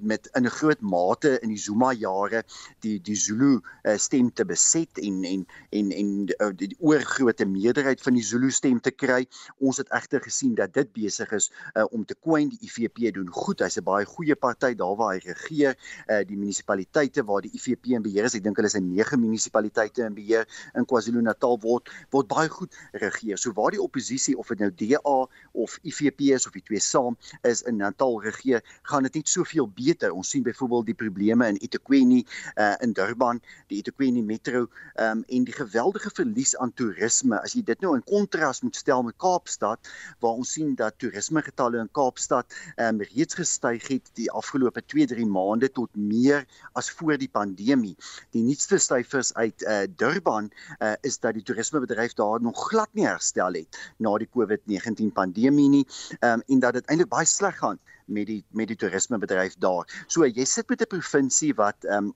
met 0.00 0.28
in 0.34 0.44
'n 0.44 0.50
groot 0.60 0.80
mate 0.80 1.38
in 1.40 1.48
die 1.48 1.58
Zuma 1.58 1.92
jare 1.92 2.44
die 2.80 2.98
die 3.00 3.16
Zulu 3.16 3.60
uh, 3.82 3.96
stem 3.96 4.32
te 4.32 4.44
beset 4.44 4.98
en 4.98 5.24
en 5.24 5.46
en 5.70 5.90
en 5.90 6.10
uh, 6.28 6.47
die, 6.52 6.70
die 6.72 6.78
oorgrootste 6.80 7.46
meerderheid 7.46 8.02
van 8.02 8.14
die 8.14 8.22
Zulu 8.22 8.50
stem 8.50 8.80
te 8.80 8.90
kry. 8.90 9.26
Ons 9.58 9.80
het 9.82 9.90
egter 9.94 10.22
gesien 10.24 10.54
dat 10.58 10.72
dit 10.74 10.92
besig 10.92 11.32
is 11.36 11.50
uh, 11.74 11.84
om 11.90 12.04
te 12.04 12.14
kwyn. 12.14 12.48
Die 12.52 12.68
IFP 12.68 13.12
doen 13.14 13.28
goed. 13.32 13.60
Hy's 13.60 13.78
'n 13.78 13.84
baie 13.84 14.06
goeie 14.06 14.36
party 14.36 14.74
daar 14.74 14.96
waar 14.96 15.14
hy 15.14 15.20
regeer. 15.24 15.76
Uh, 16.08 16.22
die 16.24 16.36
munisipaliteite 16.36 17.24
waar 17.24 17.42
die 17.42 17.52
IFP 17.52 17.92
in 17.96 18.02
beheer 18.02 18.24
is, 18.24 18.34
ek 18.34 18.44
dink 18.44 18.56
hulle 18.56 18.70
is 18.70 18.76
'n 18.76 18.88
9 18.94 19.20
munisipaliteite 19.20 20.04
in 20.04 20.14
beheer 20.14 20.46
in 20.74 20.86
KwaZulu-Natal 20.86 21.58
word 21.60 21.90
word 22.10 22.28
baie 22.28 22.48
goed 22.48 22.74
regeer. 22.92 23.38
So 23.38 23.52
waar 23.52 23.70
die 23.70 23.82
oppositie 23.82 24.36
of 24.38 24.48
dit 24.48 24.58
nou 24.58 24.70
DA 24.70 25.28
of 25.52 25.78
IFP 25.82 26.20
is 26.34 26.46
of 26.46 26.52
die 26.52 26.62
twee 26.62 26.80
saam 26.80 27.16
is 27.42 27.62
in 27.62 27.76
Natal 27.76 28.22
regeer, 28.22 28.62
gaan 28.82 29.02
dit 29.02 29.14
net 29.14 29.28
soveel 29.28 29.68
beter. 29.68 30.12
Ons 30.12 30.30
sien 30.30 30.42
byvoorbeeld 30.42 30.86
die 30.86 30.94
probleme 30.94 31.48
in 31.48 31.56
eThekwini 31.56 32.24
uh, 32.56 32.74
in 32.80 32.92
Durban, 32.92 33.40
die 33.68 33.78
eThekwini 33.82 34.22
metro 34.22 34.68
um, 34.96 35.24
en 35.26 35.44
die 35.44 35.52
geweldige 35.52 36.10
verlies 36.14 36.37
verlies 36.38 36.56
aan 36.56 36.72
toerisme. 36.72 37.38
As 37.42 37.54
jy 37.56 37.64
dit 37.66 37.80
nou 37.82 37.96
in 37.96 38.02
kontras 38.06 38.62
moet 38.62 38.76
stel 38.76 39.02
met 39.02 39.16
Kaapstad 39.18 39.88
waar 40.22 40.38
ons 40.38 40.52
sien 40.54 40.74
dat 40.78 40.94
toerismegetalle 40.98 41.80
in 41.82 41.90
Kaapstad 41.90 42.46
um, 42.78 43.00
reeds 43.02 43.34
gestyg 43.34 43.82
het 43.88 44.10
die 44.14 44.28
afgelope 44.30 44.82
2-3 44.86 45.26
maande 45.26 45.68
tot 45.68 45.90
meer 45.96 46.46
as 46.78 46.90
voor 46.90 47.18
die 47.18 47.28
pandemie. 47.28 47.96
Die 48.32 48.42
nuutste 48.42 48.78
syfers 48.78 49.32
uit 49.34 49.62
uh, 49.66 49.86
Durban 49.90 50.50
uh, 50.78 50.94
is 51.02 51.18
dat 51.18 51.34
die 51.34 51.42
toerismebedryf 51.42 52.14
daar 52.14 52.40
nog 52.40 52.68
glad 52.70 52.92
nie 52.94 53.08
herstel 53.08 53.58
het 53.58 53.78
na 53.98 54.14
die 54.18 54.30
COVID-19 54.30 55.10
pandemie 55.14 55.68
nie 55.68 55.84
um, 56.20 56.44
en 56.46 56.62
dat 56.62 56.78
dit 56.78 56.86
eintlik 56.86 57.10
baie 57.10 57.26
sleg 57.26 57.58
gaan 57.58 57.82
met 58.06 58.30
die 58.30 58.40
met 58.56 58.70
die 58.70 58.78
toerismebedryf 58.78 59.58
daar. 59.60 59.88
So 60.06 60.24
jy 60.24 60.46
sit 60.46 60.70
met 60.70 60.86
'n 60.86 60.94
provinsie 60.94 61.54
wat 61.58 61.84
um, 61.84 62.14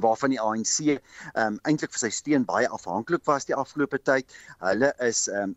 waarvan 0.00 0.34
die 0.34 0.40
ANC 0.40 0.78
ehm 0.84 1.00
um, 1.46 1.58
eintlik 1.62 1.92
vir 1.94 2.04
sy 2.06 2.10
steun 2.10 2.46
baie 2.48 2.68
afhanklik 2.68 3.24
was 3.30 3.46
die 3.48 3.56
afgelope 3.56 4.00
tyd. 4.02 4.34
Hulle 4.64 4.94
is 4.98 5.26
ehm 5.28 5.50
um, 5.50 5.56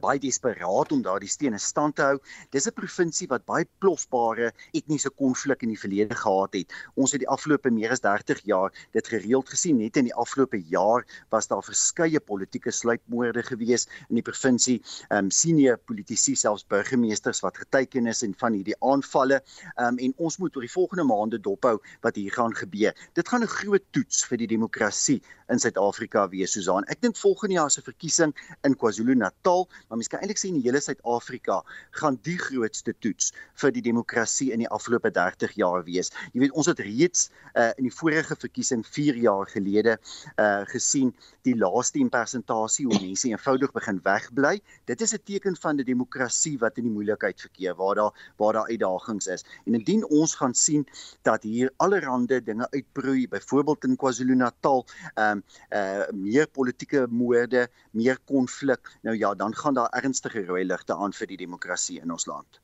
baie 0.00 0.18
desperaat 0.18 0.92
om 0.92 1.02
daardie 1.04 1.28
stene 1.28 1.58
stand 1.60 1.96
te 1.96 2.02
hou. 2.02 2.18
Dis 2.50 2.66
'n 2.66 2.72
provinsie 2.72 3.28
wat 3.28 3.44
baie 3.44 3.66
plofbare 3.80 4.52
etniese 4.72 5.10
konflik 5.10 5.62
in 5.62 5.68
die 5.68 5.78
verlede 5.78 6.14
gehad 6.14 6.54
het. 6.54 6.72
Ons 6.96 7.12
het 7.12 7.20
die 7.20 7.28
afgelope 7.28 7.70
meer 7.70 7.90
as 7.90 8.00
30 8.00 8.40
jaar 8.44 8.72
dit 8.92 9.06
gereeld 9.06 9.48
gesien. 9.48 9.76
Net 9.78 9.96
in 9.96 10.04
die 10.04 10.14
afgelope 10.14 10.56
jaar 10.56 11.04
was 11.30 11.46
daar 11.46 11.62
verskeie 11.62 12.20
politieke 12.20 12.70
sluipmoorde 12.70 13.42
gewees 13.42 13.86
in 14.08 14.16
die 14.16 14.22
provinsie. 14.22 14.82
Ehm 15.10 15.24
um, 15.24 15.30
senior 15.30 15.76
politici 15.76 16.34
selfs 16.34 16.64
burgemeesters 16.66 17.40
wat 17.40 17.56
geteken 17.56 18.06
is 18.06 18.22
en 18.22 18.34
van 18.34 18.52
hierdie 18.52 18.78
aanvalle. 18.80 19.42
Ehm 19.76 19.86
um, 19.86 19.98
en 19.98 20.14
ons 20.16 20.38
moet 20.38 20.56
oor 20.56 20.62
die 20.62 20.72
volgende 20.72 21.04
maande 21.04 21.38
dophou 21.38 21.78
wat 22.00 22.16
hier 22.16 22.32
gaan 22.32 22.54
gebeur. 22.54 22.94
Dit 23.12 23.28
gaan 23.28 23.42
'n 23.42 23.46
groot 23.46 23.84
toets 23.90 24.24
vir 24.24 24.38
die 24.38 24.46
demokrasie 24.46 25.22
in 25.48 25.58
Suid-Afrika 25.58 26.28
wees, 26.28 26.52
Susan. 26.52 26.84
Ek 26.88 27.00
dink 27.00 27.16
volgende 27.16 27.54
jaar 27.54 27.70
se 27.70 27.82
verkiesing 27.82 28.34
in 28.64 28.76
KwaZulu-Natal 28.76 29.64
maar 29.88 29.98
mens 29.98 30.08
kan 30.08 30.22
eintlik 30.22 30.40
sê 30.40 30.48
in 30.50 30.58
die 30.58 30.64
hele 30.66 30.80
Suid-Afrika 30.82 31.60
gaan 31.98 32.18
die 32.26 32.36
grootste 32.40 32.94
toets 33.04 33.32
vir 33.60 33.74
die 33.74 33.82
demokrasie 33.84 34.50
in 34.54 34.62
die 34.64 34.70
afgelope 34.72 35.10
30 35.14 35.54
jaar 35.60 35.84
wees. 35.86 36.10
Jy 36.32 36.44
weet 36.44 36.56
ons 36.58 36.70
het 36.70 36.80
reeds 36.82 37.28
uh, 37.54 37.70
in 37.78 37.88
die 37.88 37.94
vorige 37.94 38.36
verkiesing 38.38 38.84
4 38.86 39.20
jaar 39.22 39.48
gelede 39.50 39.98
uh, 39.98 40.64
gesien 40.70 41.12
die 41.46 41.56
laaste 41.58 42.02
persentasie 42.10 42.86
hoe 42.88 42.98
mense 42.98 43.28
eenvoudig 43.28 43.72
begin 43.76 44.00
wegbly. 44.04 44.60
Dit 44.90 45.00
is 45.00 45.14
'n 45.14 45.22
teken 45.24 45.56
van 45.56 45.76
'n 45.76 45.84
demokrasie 45.84 46.58
wat 46.58 46.78
in 46.78 46.84
die 46.84 46.92
moeilikheid 46.92 47.40
verkeer 47.40 47.74
waar 47.74 47.94
daar 47.94 48.12
waar 48.38 48.52
daar 48.52 48.68
uitdagings 48.68 49.26
is. 49.26 49.44
En 49.66 49.74
indien 49.74 50.04
ons 50.08 50.34
gaan 50.34 50.54
sien 50.54 50.86
dat 51.22 51.42
hier 51.42 51.70
allerlei 51.76 52.40
dinge 52.44 52.66
uitbroei, 52.70 53.28
byvoorbeeld 53.28 53.84
in 53.84 53.96
KwaZulu-Natal, 53.96 54.86
ehm 55.34 56.14
um, 56.14 56.20
uh 56.24 56.32
meer 56.34 56.48
politieke 56.48 57.06
moorde, 57.10 57.68
meer 57.90 58.18
konflik. 58.24 58.92
Nou 59.02 59.16
ja, 59.16 59.34
dan 59.34 59.54
gaan 59.54 59.74
daar 59.74 59.90
ernstige 59.90 60.44
rooi 60.44 60.64
ligte 60.64 60.94
aan 60.94 61.12
vir 61.12 61.26
die 61.26 61.42
demokrasie 61.46 62.00
in 62.00 62.12
ons 62.12 62.26
land. 62.26 62.63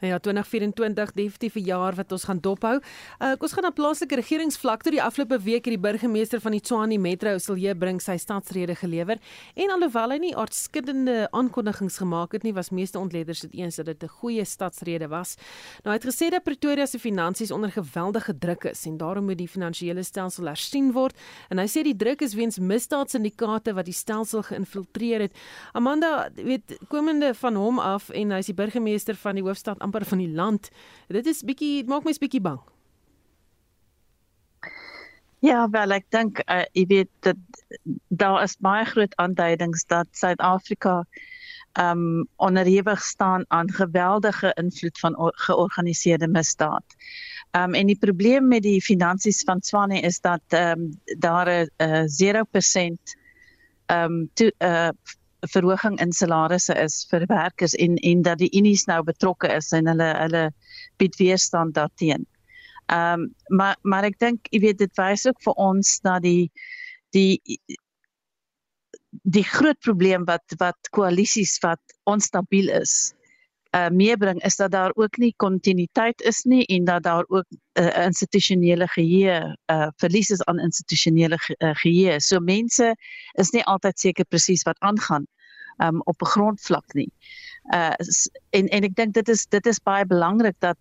Nou 0.00 0.12
ja, 0.12 0.18
2024 0.18 1.12
definitief 1.12 1.54
'n 1.54 1.64
jaar 1.64 1.94
wat 1.94 2.12
ons 2.12 2.24
gaan 2.24 2.40
dophou. 2.40 2.80
Uh, 3.20 3.32
ons 3.38 3.52
gaan 3.52 3.62
na 3.62 3.70
plaaslike 3.70 4.14
regeringsvlak 4.14 4.82
toe. 4.82 4.92
Die 4.92 5.02
afgelope 5.02 5.38
week 5.40 5.64
het 5.64 5.74
die 5.74 5.78
burgemeester 5.78 6.40
van 6.40 6.52
die 6.52 6.60
Tshwane 6.60 6.98
Metro, 6.98 7.38
Silje 7.38 7.74
Bring, 7.74 8.00
sy 8.00 8.16
stadsrede 8.16 8.74
gelewer. 8.74 9.18
En 9.54 9.70
alhoewel 9.70 10.10
hy 10.10 10.18
nie 10.18 10.36
aardskuddende 10.36 11.28
aankondigings 11.30 11.96
gemaak 11.98 12.32
het 12.32 12.42
nie, 12.42 12.52
was 12.52 12.70
meeste 12.70 12.98
ontleeders 12.98 13.40
dit 13.40 13.54
eens 13.54 13.76
dat 13.76 13.86
dit 13.86 14.02
'n 14.02 14.08
goeie 14.08 14.44
stadsrede 14.44 15.08
was. 15.08 15.36
Nou 15.84 15.94
hy 15.94 16.00
het 16.02 16.14
gesê 16.14 16.30
dat 16.30 16.42
Pretoria 16.42 16.86
se 16.86 16.98
finansies 16.98 17.50
onder 17.50 17.70
geweldige 17.70 18.38
druk 18.38 18.64
is 18.64 18.86
en 18.86 18.96
daarom 18.96 19.24
moet 19.24 19.38
die 19.38 19.48
finansiële 19.48 20.02
stelsel 20.02 20.46
hersien 20.46 20.92
word. 20.92 21.16
En 21.48 21.58
hy 21.58 21.66
sê 21.66 21.82
die 21.82 21.96
druk 21.96 22.22
is 22.22 22.34
weens 22.34 22.58
misdaadsyndikaate 22.58 23.74
wat 23.74 23.84
die 23.84 23.94
stelsel 23.94 24.42
geïnfiltreer 24.42 25.20
het. 25.20 25.32
Amanda, 25.72 26.28
weet 26.34 26.78
komende 26.88 27.34
van 27.34 27.54
hom 27.54 27.78
af 27.78 28.10
en 28.10 28.30
hy 28.30 28.38
is 28.38 28.50
die 28.50 28.54
burgemeester 28.54 29.16
van 29.16 29.33
die 29.34 29.44
hoofstad 29.44 29.78
amper 29.78 30.04
van 30.04 30.18
die 30.18 30.30
land. 30.30 30.70
Dit 31.08 31.26
is 31.26 31.42
bietjie 31.42 31.84
maak 31.86 32.04
my 32.04 32.14
bietjie 32.20 32.40
bang. 32.40 32.60
Ja, 35.44 35.68
wel 35.68 35.92
ek 35.92 36.06
dink 36.14 36.40
uh, 36.48 36.64
jy 36.72 36.86
weet 36.88 37.10
dat 37.20 37.36
daar 38.08 38.42
is 38.42 38.56
baie 38.64 38.84
groot 38.88 39.12
aanduidings 39.20 39.84
dat 39.92 40.08
Suid-Afrika 40.16 41.02
um 41.74 42.28
onderhewig 42.36 43.02
staan 43.02 43.44
aan 43.48 43.72
geweldige 43.72 44.52
invloed 44.54 44.98
van 44.98 45.16
georganiseerde 45.18 46.28
misdaad. 46.28 46.84
Um 47.52 47.74
en 47.74 47.86
die 47.86 47.98
probleem 47.98 48.48
met 48.48 48.62
die 48.62 48.82
finansies 48.82 49.42
van 49.42 49.62
Swane 49.62 50.00
is 50.00 50.20
dat 50.20 50.42
um 50.48 51.00
daar 51.18 51.48
'n 51.48 51.68
uh, 51.76 52.06
0% 52.06 53.16
um 53.86 54.30
to, 54.34 54.50
uh 54.58 54.88
verhoging 55.52 55.98
in 56.00 56.12
salarisse 56.12 56.74
is 56.80 57.04
vir 57.10 57.26
werkers 57.30 57.74
en 57.74 57.96
en 57.96 58.22
dat 58.22 58.38
die 58.38 58.50
unies 58.58 58.86
nou 58.90 59.02
betrokke 59.02 59.50
is 59.56 59.72
en 59.72 59.90
hulle 59.90 60.10
hulle 60.20 60.44
bied 61.02 61.16
weerstand 61.20 61.74
daarteen. 61.74 62.26
Ehm 62.86 63.20
um, 63.20 63.34
maar 63.48 63.76
maar 63.82 64.04
ek 64.04 64.18
dink 64.18 64.48
jy 64.52 64.60
weet 64.60 64.78
dit 64.78 65.00
wys 65.00 65.26
ook 65.26 65.40
vir 65.44 65.58
ons 65.70 65.98
dat 66.04 66.22
die 66.22 66.50
die 67.16 67.40
die 69.22 69.44
groot 69.44 69.78
probleem 69.80 70.24
wat 70.28 70.56
wat 70.58 70.90
koalisies 70.90 71.58
wat 71.62 71.98
onstabiel 72.04 72.68
is 72.80 73.14
uh 73.74 73.88
meebring 73.90 74.42
is 74.42 74.56
dat 74.56 74.70
daar 74.70 74.92
ook 74.94 75.16
nie 75.16 75.34
kontinuïteit 75.36 76.20
is 76.22 76.42
nie 76.44 76.66
en 76.66 76.84
dat 76.84 77.02
daar 77.02 77.24
ook 77.28 77.46
'n 77.50 77.82
uh, 77.82 78.04
institusionele 78.04 78.86
geheue 78.88 79.56
uh 79.66 79.88
verlies 79.96 80.30
is 80.30 80.42
aan 80.44 80.58
institusionele 80.58 81.38
ge, 81.38 81.54
uh, 81.58 81.74
geheue. 81.74 82.20
So 82.20 82.40
mense 82.40 82.96
is 83.32 83.50
nie 83.50 83.64
altyd 83.64 83.98
seker 83.98 84.24
presies 84.24 84.62
wat 84.62 84.78
aangaan 84.78 85.26
um 85.78 86.00
op 86.04 86.22
'n 86.22 86.26
grondvlak 86.26 86.94
nie. 86.94 87.10
Uh 87.72 87.94
en 88.50 88.68
en 88.68 88.82
ek 88.84 88.94
dink 88.94 89.14
dit 89.14 89.28
is 89.28 89.46
dit 89.46 89.66
is 89.66 89.80
baie 89.82 90.06
belangrik 90.06 90.56
dat 90.58 90.76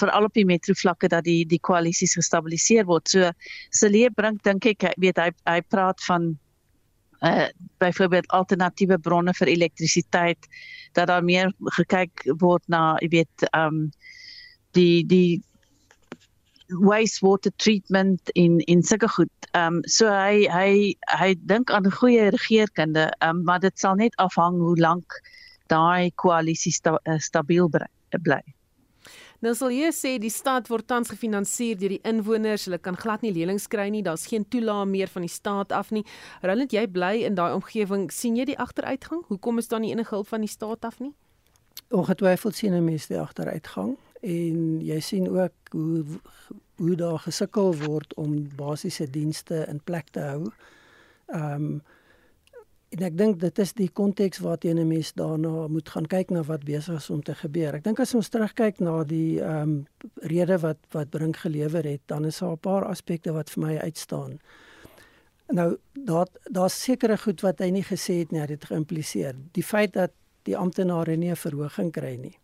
veral 0.00 0.24
op 0.24 0.32
die 0.32 0.44
metro 0.44 0.74
vlakke 0.74 1.08
dat 1.08 1.24
die 1.24 1.46
die 1.46 1.60
koalisies 1.60 2.14
gestabiliseer 2.14 2.84
word. 2.84 3.08
So 3.08 3.30
Celie 3.70 4.10
bring 4.10 4.40
dink 4.42 4.66
ek 4.66 4.94
weet 4.96 5.16
hy 5.16 5.30
hy 5.44 5.60
praat 5.60 6.00
van 6.08 6.38
uh 7.24 7.48
byvoorbeeld 7.82 8.28
alternatiewe 8.36 8.98
bronne 8.98 9.32
vir 9.34 9.48
elektrisiteit 9.48 10.48
dat 10.92 11.08
daar 11.08 11.24
meer 11.24 11.52
gekyk 11.78 12.24
word 12.40 12.62
na 12.68 12.96
jy 13.02 13.08
weet 13.18 13.48
um 13.56 13.88
die 14.76 15.04
die 15.06 15.42
wastewater 16.68 17.52
treatment 17.56 18.30
in 18.32 18.58
in 18.58 18.82
sulke 18.82 19.08
goed. 19.08 19.48
Um 19.52 19.80
so 19.86 20.08
hy 20.08 20.46
hy 20.50 20.94
hy 21.20 21.34
dink 21.50 21.70
aan 21.70 21.90
goeie 21.92 22.30
regeringskunde, 22.34 23.10
um 23.20 23.44
maar 23.44 23.60
dit 23.60 23.78
sal 23.78 23.94
net 24.00 24.16
afhang 24.16 24.58
hoe 24.60 24.76
lank 24.80 25.20
daai 25.72 26.10
koalisie 26.20 26.72
sta, 26.72 26.98
uh, 27.08 27.18
stabiel 27.18 27.68
bly. 27.68 28.42
Nou 29.44 29.52
sal 29.52 29.74
jy 29.74 29.90
sê 29.92 30.14
die 30.16 30.32
stad 30.32 30.70
word 30.72 30.86
tans 30.88 31.10
gefinansier 31.12 31.76
deur 31.76 31.92
die 31.92 32.00
inwoners. 32.08 32.64
Hulle 32.64 32.78
kan 32.80 32.96
glad 32.96 33.20
nie 33.20 33.32
lenings 33.36 33.66
kry 33.68 33.90
nie. 33.92 34.00
Daar's 34.06 34.24
geen 34.30 34.46
toelaa 34.48 34.86
meer 34.88 35.10
van 35.12 35.26
die 35.26 35.32
staat 35.32 35.74
af 35.76 35.90
nie. 35.92 36.04
Roland, 36.40 36.72
jy 36.72 36.86
bly 36.88 37.26
in 37.28 37.36
daai 37.36 37.52
omgewing. 37.52 38.08
sien 38.12 38.38
jy 38.40 38.46
die 38.48 38.58
agteruitgang? 38.58 39.20
Hoekom 39.28 39.60
is 39.60 39.68
daar 39.68 39.82
nie 39.84 39.92
enige 39.92 40.14
hulp 40.14 40.30
van 40.32 40.40
die 40.40 40.48
staat 40.48 40.84
af 40.88 40.96
nie? 40.98 41.12
Ongetwyfeld 41.92 42.56
sien 42.56 42.72
'n 42.72 42.84
mens 42.84 43.06
die 43.06 43.20
agteruitgang 43.20 43.98
en 44.22 44.80
jy 44.80 45.00
sien 45.00 45.28
ook 45.28 45.52
hoe 45.70 46.04
hoe 46.76 46.96
daar 46.96 47.18
gesukkel 47.18 47.76
word 47.76 48.14
om 48.14 48.48
basiese 48.56 49.10
dienste 49.10 49.66
in 49.68 49.80
plek 49.84 50.08
te 50.10 50.20
hou. 50.20 50.50
Ehm 51.26 51.52
um, 51.54 51.82
En 52.94 53.02
ek 53.02 53.16
dink 53.18 53.40
dit 53.42 53.58
is 53.58 53.72
die 53.74 53.88
konteks 53.90 54.38
waarteen 54.38 54.78
'n 54.78 54.86
mens 54.88 55.12
daarna 55.12 55.66
moet 55.68 55.88
gaan 55.88 56.06
kyk 56.06 56.30
na 56.30 56.42
wat 56.42 56.64
besig 56.64 56.96
is 56.96 57.10
om 57.10 57.22
te 57.22 57.34
gebeur. 57.34 57.74
Ek 57.74 57.84
dink 57.84 58.00
as 58.00 58.14
ons 58.14 58.28
terugkyk 58.28 58.78
na 58.78 59.04
die 59.04 59.40
ehm 59.40 59.62
um, 59.62 59.86
rede 60.22 60.58
wat 60.58 60.78
wat 60.90 61.10
Brink 61.10 61.36
gelewer 61.36 61.84
het, 61.84 62.00
dan 62.06 62.24
is 62.24 62.38
daar 62.38 62.52
'n 62.52 62.58
paar 62.58 62.84
aspekte 62.84 63.32
wat 63.32 63.50
vir 63.50 63.62
my 63.66 63.76
uitstaan. 63.78 64.38
Nou 65.48 65.76
daar 65.92 66.26
daar's 66.44 66.82
sekere 66.82 67.18
goed 67.18 67.40
wat 67.40 67.58
hy 67.58 67.70
nie 67.70 67.82
gesê 67.82 68.18
het 68.18 68.30
nie, 68.30 68.40
hy 68.40 68.46
het 68.46 68.64
geïmpliseer. 68.64 69.34
Die 69.52 69.64
feit 69.64 69.92
dat 69.92 70.12
die 70.42 70.56
amptenare 70.56 71.16
nie 71.16 71.30
'n 71.30 71.36
verhoging 71.36 71.92
kry 71.92 72.16
nie. 72.16 72.38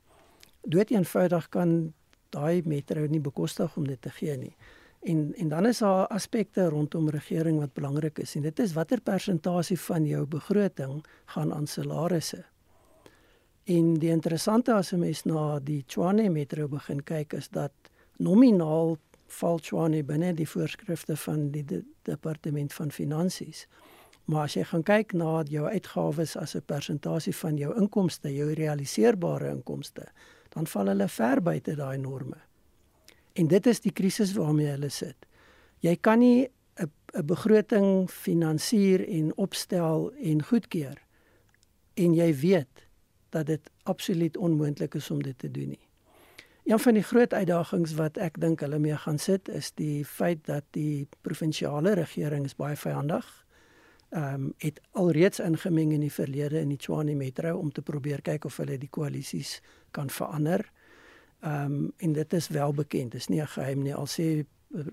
Dood 0.67 0.91
eenvoudig 0.91 1.49
kan 1.49 1.93
daai 2.31 2.63
metro 2.65 3.07
nie 3.07 3.21
bekostig 3.21 3.77
om 3.77 3.87
dit 3.87 4.03
te 4.03 4.11
gee 4.11 4.37
nie. 4.37 4.57
En 5.01 5.35
en 5.35 5.49
dan 5.49 5.67
is 5.67 5.79
daar 5.79 6.07
aspekte 6.07 6.69
rondom 6.69 7.09
regering 7.09 7.59
wat 7.59 7.73
belangrik 7.73 8.19
is 8.19 8.35
en 8.35 8.43
dit 8.43 8.59
is 8.59 8.73
watter 8.73 9.01
persentasie 9.01 9.81
van 9.81 10.07
jou 10.07 10.27
begroting 10.27 11.05
gaan 11.25 11.55
aan 11.55 11.67
salarisse. 11.67 12.45
En 13.65 13.95
die 13.95 14.11
interessante 14.11 14.75
as 14.75 14.93
'n 14.93 14.99
mens 14.99 15.23
na 15.25 15.59
die 15.59 15.85
Tshwane 15.87 16.29
Metro 16.29 16.69
begin 16.69 17.03
kyk 17.03 17.33
is 17.33 17.49
dat 17.49 17.73
nominaal 18.17 18.97
val 19.27 19.59
Tshwane 19.59 20.03
binne 20.05 20.35
die 20.35 20.49
voorskrifte 20.49 21.17
van 21.17 21.51
die 21.51 21.65
de, 21.65 21.85
departement 22.03 22.73
van 22.73 22.91
finansies. 22.91 23.67
Maar 24.25 24.43
as 24.43 24.55
jy 24.55 24.65
gaan 24.65 24.83
kyk 24.83 25.13
na 25.13 25.43
jou 25.43 25.67
uitgawes 25.67 26.37
as 26.37 26.55
'n 26.57 26.63
persentasie 26.67 27.37
van 27.37 27.57
jou 27.57 27.77
inkomste, 27.77 28.35
jou 28.35 28.53
realiseerbare 28.53 29.51
inkomste, 29.51 30.07
dan 30.49 30.67
val 30.67 30.87
hulle 30.87 31.09
ver 31.09 31.43
buite 31.43 31.75
daai 31.75 31.99
norme. 31.99 32.50
En 33.33 33.49
dit 33.49 33.67
is 33.67 33.81
die 33.81 33.93
krisis 33.93 34.33
waarmee 34.33 34.67
hulle 34.67 34.89
sit. 34.89 35.27
Jy 35.81 35.97
kan 35.97 36.19
nie 36.19 36.49
'n 36.77 36.91
'n 37.15 37.27
begroting 37.27 38.11
finansier 38.11 39.09
en 39.09 39.37
opstel 39.37 40.13
en 40.13 40.43
goedkeur 40.43 40.99
en 41.95 42.15
jy 42.15 42.35
weet 42.35 42.87
dat 43.31 43.47
dit 43.47 43.71
absoluut 43.83 44.37
onmoontlik 44.37 44.95
is 44.95 45.11
om 45.11 45.23
dit 45.23 45.39
te 45.39 45.51
doen 45.51 45.69
nie. 45.69 45.89
Een 46.65 46.79
van 46.79 46.95
die 46.95 47.03
groot 47.03 47.35
uitdagings 47.35 47.95
wat 47.99 48.19
ek 48.21 48.41
dink 48.41 48.61
hulle 48.61 48.79
mee 48.79 48.97
gaan 48.97 49.19
sit 49.19 49.49
is 49.49 49.73
die 49.75 50.05
feit 50.05 50.45
dat 50.47 50.65
die 50.77 51.09
provinsiale 51.27 51.95
regering 51.99 52.45
is 52.45 52.57
baie 52.57 52.77
vyandig. 52.77 53.27
Ehm 54.11 54.35
um, 54.35 54.53
het 54.59 54.81
alreeds 54.93 55.41
ingemeng 55.41 55.93
in 55.93 56.01
die 56.01 56.13
verlede 56.13 56.61
in 56.61 56.69
die 56.69 56.77
Tshwane 56.77 57.15
Metro 57.15 57.57
om 57.59 57.73
te 57.73 57.83
probeer 57.83 58.23
kyk 58.23 58.45
of 58.45 58.57
hulle 58.57 58.79
die 58.79 58.91
koalisies 58.91 59.61
kan 59.91 60.11
verander. 60.11 60.67
Ehm 61.41 61.73
um, 61.73 61.93
en 61.97 62.13
dit 62.13 62.33
is 62.33 62.49
wel 62.49 62.73
bekend. 62.73 63.13
Dit 63.13 63.21
is 63.21 63.29
nie 63.29 63.41
'n 63.41 63.47
geheim 63.47 63.83
nie. 63.83 63.95
Al 63.95 64.07
sê 64.07 64.45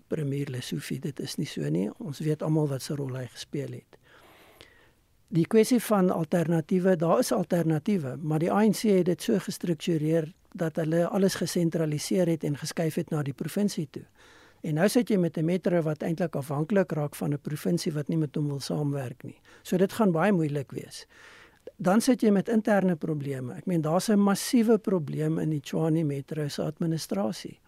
premier 0.07 0.47
Lesofie 0.49 0.99
dit 0.99 1.19
is 1.19 1.35
nie 1.35 1.45
so 1.45 1.69
nie. 1.69 1.89
Ons 1.97 2.19
weet 2.19 2.43
almal 2.43 2.67
wat 2.67 2.81
se 2.81 2.95
rol 2.95 3.15
hy 3.15 3.25
gespeel 3.25 3.71
het. 3.71 3.97
Die 5.27 5.47
kwessie 5.47 5.79
van 5.83 6.09
alternatiewe, 6.09 6.95
daar 6.95 7.19
is 7.19 7.31
alternatiewe, 7.31 8.17
maar 8.21 8.39
die 8.39 8.51
ANC 8.51 8.81
het 8.87 9.05
dit 9.05 9.21
so 9.21 9.39
gestruktureer 9.39 10.33
dat 10.51 10.75
hulle 10.75 11.07
alles 11.07 11.35
gesentraliseer 11.35 12.27
het 12.27 12.43
en 12.43 12.57
geskuif 12.57 12.95
het 12.95 13.09
na 13.09 13.23
die 13.23 13.33
provinsie 13.33 13.87
toe. 13.91 14.05
En 14.61 14.73
nou 14.73 14.87
sit 14.89 15.09
jy 15.09 15.17
met 15.17 15.37
'n 15.37 15.45
metro 15.45 15.81
wat 15.81 16.01
eintlik 16.01 16.35
afhanklik 16.35 16.91
raak 16.91 17.15
van 17.15 17.33
'n 17.33 17.39
provinsie 17.41 17.93
wat 17.93 18.07
nie 18.07 18.17
met 18.17 18.35
hom 18.35 18.47
wil 18.47 18.59
saamwerk 18.59 19.23
nie. 19.23 19.39
So 19.61 19.77
dit 19.77 19.93
gaan 19.93 20.11
baie 20.11 20.31
moeilik 20.31 20.71
wees 20.71 21.07
dan 21.77 22.01
sit 22.01 22.21
jy 22.21 22.31
met 22.33 22.49
interne 22.49 22.95
probleme. 22.95 23.53
Ek 23.53 23.65
meen 23.65 23.81
daar's 23.81 24.09
'n 24.09 24.19
massiewe 24.19 24.77
probleem 24.77 25.39
in 25.39 25.49
die 25.49 25.61
Tshwane 25.61 26.03
Metro 26.03 26.47
se 26.47 26.63
administrasie. 26.63 27.59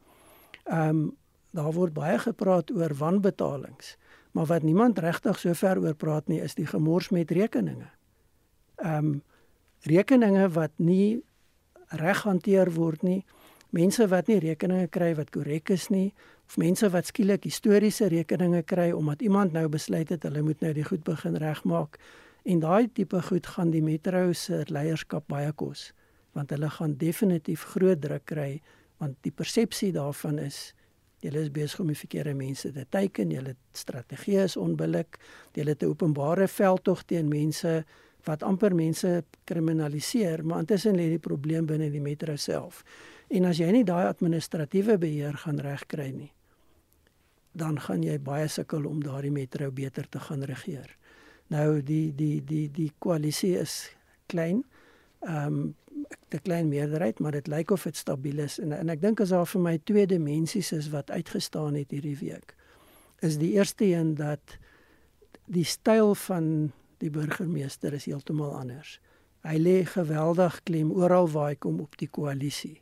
Ehm 0.64 0.90
um, 0.90 1.18
daar 1.52 1.74
word 1.74 1.94
baie 1.94 2.20
gepraat 2.20 2.72
oor 2.72 2.94
wanbetalings, 2.94 3.98
maar 4.32 4.46
wat 4.46 4.64
niemand 4.64 5.00
regtig 5.00 5.40
sover 5.40 5.80
oor 5.80 5.94
praat 5.94 6.28
nie 6.28 6.42
is 6.42 6.56
die 6.56 6.66
gemors 6.66 7.10
met 7.10 7.32
rekeninge. 7.32 7.90
Ehm 8.76 9.06
um, 9.06 9.24
rekeninge 9.82 10.50
wat 10.50 10.72
nie 10.76 11.24
reg 11.88 12.22
hanteer 12.24 12.74
word 12.74 13.02
nie, 13.02 13.26
mense 13.70 14.08
wat 14.08 14.28
nie 14.28 14.40
rekeninge 14.40 14.88
kry 14.88 15.16
wat 15.16 15.30
korrek 15.30 15.70
is 15.70 15.90
nie, 15.90 16.14
of 16.48 16.58
mense 16.58 16.90
wat 16.90 17.06
skielik 17.06 17.44
historiese 17.44 18.08
rekeninge 18.08 18.64
kry 18.64 18.92
omdat 18.92 19.22
iemand 19.22 19.54
nou 19.54 19.68
besluit 19.68 20.10
het 20.10 20.24
hulle 20.24 20.42
moet 20.42 20.62
nou 20.62 20.74
die 20.74 20.84
goed 20.84 21.04
begin 21.04 21.36
regmaak. 21.36 22.00
En 22.44 22.60
daai 22.60 22.88
tipe 22.94 23.22
goed 23.22 23.48
gaan 23.48 23.72
die 23.72 23.84
metro 23.84 24.34
se 24.34 24.64
leierskap 24.68 25.28
baie 25.28 25.52
kos 25.52 25.94
want 26.38 26.52
hulle 26.54 26.70
gaan 26.70 26.94
definitief 26.98 27.64
groot 27.74 28.00
druk 28.02 28.26
kry 28.26 28.62
want 29.02 29.18
die 29.26 29.32
persepsie 29.32 29.92
daarvan 29.92 30.38
is 30.40 30.74
julle 31.24 31.42
is 31.44 31.52
besig 31.52 31.82
om 31.84 31.90
die 31.92 31.98
verkeerde 32.00 32.34
mense 32.38 32.72
te 32.72 32.86
teiken, 32.90 33.32
julle 33.34 33.56
strategie 33.76 34.38
is 34.44 34.56
onbillik, 34.60 35.20
julle 35.56 35.76
het 35.76 35.84
'n 35.84 35.92
openbare 35.92 36.48
veldtog 36.48 37.04
teen 37.04 37.28
mense 37.28 37.84
wat 38.24 38.44
amper 38.44 38.76
mense 38.76 39.24
kriminaliseer, 39.44 40.46
maar 40.46 40.60
intussen 40.60 40.96
lê 40.96 41.10
die 41.10 41.20
probleem 41.20 41.66
binne 41.66 41.90
die 41.92 42.02
metro 42.02 42.36
self. 42.36 42.84
En 43.30 43.46
as 43.46 43.58
jy 43.58 43.72
nie 43.72 43.84
daai 43.84 44.08
administratiewe 44.08 44.98
beheer 44.98 45.38
gaan 45.38 45.60
regkry 45.60 46.12
nie, 46.12 46.32
dan 47.52 47.80
gaan 47.80 48.04
jy 48.04 48.20
baie 48.20 48.48
sukkel 48.48 48.86
om 48.86 49.04
daardie 49.04 49.32
metro 49.32 49.72
beter 49.72 50.10
te 50.10 50.20
gaan 50.20 50.44
regeer. 50.44 50.98
Nou 51.50 51.82
die 51.84 52.14
die 52.16 52.40
die 52.46 52.68
die 52.72 52.92
koalisie 53.02 53.58
is 53.58 53.90
klein. 54.30 54.64
Ehm 55.26 55.46
um, 55.46 55.76
'n 56.30 56.42
klein 56.42 56.68
meerderheid, 56.68 57.20
maar 57.20 57.32
dit 57.32 57.48
lyk 57.48 57.72
of 57.72 57.84
dit 57.84 57.96
stabiel 57.96 58.38
is 58.40 58.60
en 58.60 58.72
en 58.72 58.90
ek 58.90 59.02
dink 59.02 59.20
as 59.20 59.30
daar 59.30 59.48
vir 59.48 59.62
my 59.62 59.78
twee 59.84 60.06
dimensies 60.08 60.72
is 60.72 60.90
wat 60.90 61.12
uitgestaan 61.12 61.76
het 61.76 61.92
hierdie 61.92 62.18
week. 62.18 62.56
Is 63.20 63.38
die 63.38 63.52
eerste 63.52 63.86
een 63.86 64.16
dat 64.16 64.58
die 65.46 65.66
styl 65.66 66.16
van 66.16 66.72
die 66.98 67.10
burgemeester 67.10 67.94
is 67.94 68.06
heeltemal 68.06 68.54
anders. 68.56 69.00
Hy 69.42 69.58
lê 69.58 69.86
geweldig 69.86 70.64
klem 70.64 70.92
oral 70.92 71.30
waar 71.32 71.50
hy 71.50 71.56
kom 71.56 71.80
op 71.80 71.98
die 71.98 72.10
koalisie. 72.12 72.82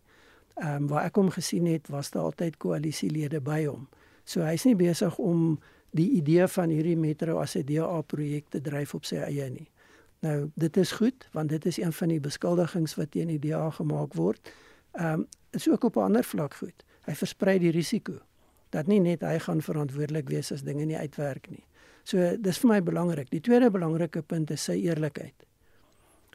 Ehm 0.55 0.83
um, 0.83 0.87
waar 0.87 1.05
ek 1.05 1.15
hom 1.15 1.29
gesien 1.29 1.65
het, 1.65 1.87
was 1.87 2.11
daar 2.11 2.23
altyd 2.23 2.57
koalisielede 2.57 3.41
by 3.41 3.63
hom. 3.65 3.87
So 4.25 4.43
hy's 4.43 4.65
nie 4.65 4.75
besig 4.75 5.17
om 5.17 5.59
die 5.91 6.09
idee 6.19 6.47
van 6.47 6.69
hierdie 6.69 6.97
metro 6.97 7.39
as 7.39 7.55
'n 7.55 7.65
DA 7.65 8.01
projek 8.01 8.49
te 8.49 8.61
dryf 8.61 8.93
op 8.93 9.05
sy 9.05 9.15
eie 9.15 9.49
nie. 9.49 9.69
Nou, 10.19 10.51
dit 10.55 10.77
is 10.77 10.91
goed 10.91 11.27
want 11.31 11.49
dit 11.49 11.65
is 11.65 11.77
een 11.77 11.93
van 11.93 12.07
die 12.07 12.19
beskuldigings 12.19 12.95
wat 12.95 13.11
teen 13.11 13.27
die 13.27 13.39
DA 13.39 13.69
gemaak 13.69 14.13
word. 14.13 14.53
Ehm 14.91 15.13
um, 15.13 15.27
is 15.51 15.69
ook 15.69 15.83
op 15.83 15.95
'n 15.95 15.99
ander 15.99 16.23
vlak 16.23 16.53
goed. 16.53 16.83
Hy 17.05 17.15
versprei 17.15 17.59
die 17.59 17.71
risiko 17.71 18.13
dat 18.69 18.87
nie 18.87 18.99
net 18.99 19.21
hy 19.21 19.39
gaan 19.39 19.61
verantwoordelik 19.61 20.29
wees 20.29 20.51
as 20.51 20.63
dinge 20.63 20.85
nie 20.85 20.97
uitwerk 20.97 21.49
nie. 21.49 21.63
So 22.03 22.37
dis 22.39 22.57
vir 22.57 22.69
my 22.69 22.83
belangrik. 22.83 23.29
Die 23.29 23.41
tweede 23.41 23.71
belangrike 23.71 24.21
punt 24.21 24.51
is 24.51 24.63
sy 24.63 24.77
eerlikheid. 24.83 25.47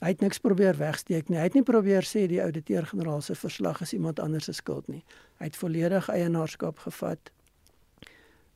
Hy 0.03 0.09
het 0.09 0.21
niks 0.21 0.39
probeer 0.43 0.77
wegsteek 0.77 1.29
nie. 1.29 1.39
Hy 1.39 1.43
het 1.43 1.55
nie 1.55 1.63
probeer 1.63 2.03
sê 2.03 2.27
die 2.27 2.43
ouditeur-generaal 2.43 3.21
se 3.23 3.35
verslag 3.39 3.81
is 3.81 3.93
iemand 3.93 4.21
anders 4.21 4.45
se 4.45 4.53
skuld 4.53 4.89
nie. 4.89 5.05
Hy 5.39 5.45
het 5.45 5.57
volledig 5.57 6.09
eienaarskap 6.09 6.79
gevat 6.79 7.31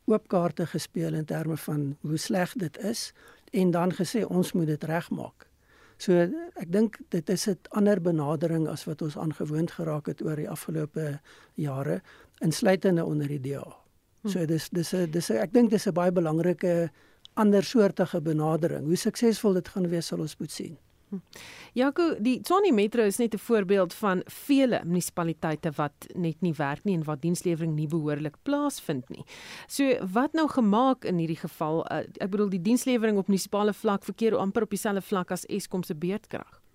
oop 0.07 0.29
kaarte 0.29 0.67
gespeel 0.67 1.15
in 1.15 1.25
terme 1.25 1.57
van 1.57 1.97
hoe 2.01 2.19
sleg 2.19 2.53
dit 2.55 2.79
is 2.79 3.13
en 3.51 3.71
dan 3.71 3.93
gesê 3.93 4.25
ons 4.27 4.53
moet 4.53 4.67
dit 4.67 4.85
regmaak. 4.85 5.47
So 5.97 6.13
ek 6.61 6.69
dink 6.73 6.99
dit 7.09 7.31
is 7.31 7.49
'n 7.49 7.59
ander 7.71 8.01
benadering 8.01 8.69
as 8.69 8.85
wat 8.85 9.03
ons 9.03 9.17
aangewoond 9.17 9.71
geraak 9.71 10.07
het 10.07 10.23
oor 10.23 10.37
die 10.37 10.51
afgelope 10.51 11.21
jare 11.55 12.03
insluitende 12.41 13.05
onder 13.05 13.29
die 13.29 13.41
DA. 13.41 13.77
Hm. 14.23 14.29
So 14.29 14.47
dis 14.47 14.69
dis 14.69 14.95
'n 14.95 15.11
dis 15.11 15.31
'n 15.31 15.37
ek 15.37 15.53
dink 15.53 15.71
dis 15.71 15.87
'n 15.87 15.93
baie 15.93 16.13
belangrike 16.13 16.91
ander 17.35 17.65
soortige 17.65 18.21
benadering. 18.21 18.85
Hoe 18.87 18.97
suksesvol 18.97 19.53
dit 19.53 19.69
gaan 19.69 19.89
wees 19.89 20.07
sal 20.07 20.21
ons 20.21 20.37
moet 20.39 20.51
sien. 20.51 20.79
Jaco, 21.77 22.15
die 22.19 22.41
Tshwane 22.41 22.73
Metro 22.73 23.03
is 23.03 23.19
net 23.19 23.35
'n 23.35 23.39
voorbeeld 23.39 23.95
van 23.95 24.23
vele 24.25 24.81
munisipaliteite 24.85 25.71
wat 25.77 26.07
net 26.15 26.41
nie 26.41 26.55
werk 26.55 26.85
nie 26.85 26.95
en 26.95 27.05
waar 27.05 27.21
dienslewering 27.21 27.75
nie 27.75 27.87
behoorlik 27.87 28.37
plaasvind 28.43 29.09
nie. 29.09 29.25
So 29.69 30.07
wat 30.13 30.33
nou 30.33 30.49
gemaak 30.49 31.05
in 31.05 31.19
hierdie 31.19 31.41
geval? 31.41 31.87
Uh, 31.91 31.97
ek 32.21 32.31
bedoel 32.31 32.49
die 32.49 32.63
dienslewering 32.63 33.19
op 33.19 33.29
munisipale 33.29 33.73
vlak 33.73 34.05
verkeer 34.05 34.37
amper 34.37 34.63
op 34.63 34.71
dieselfde 34.71 35.03
vlak 35.03 35.31
as 35.31 35.47
Eskom 35.47 35.83
se 35.83 35.95
beurtkrag. 35.95 36.66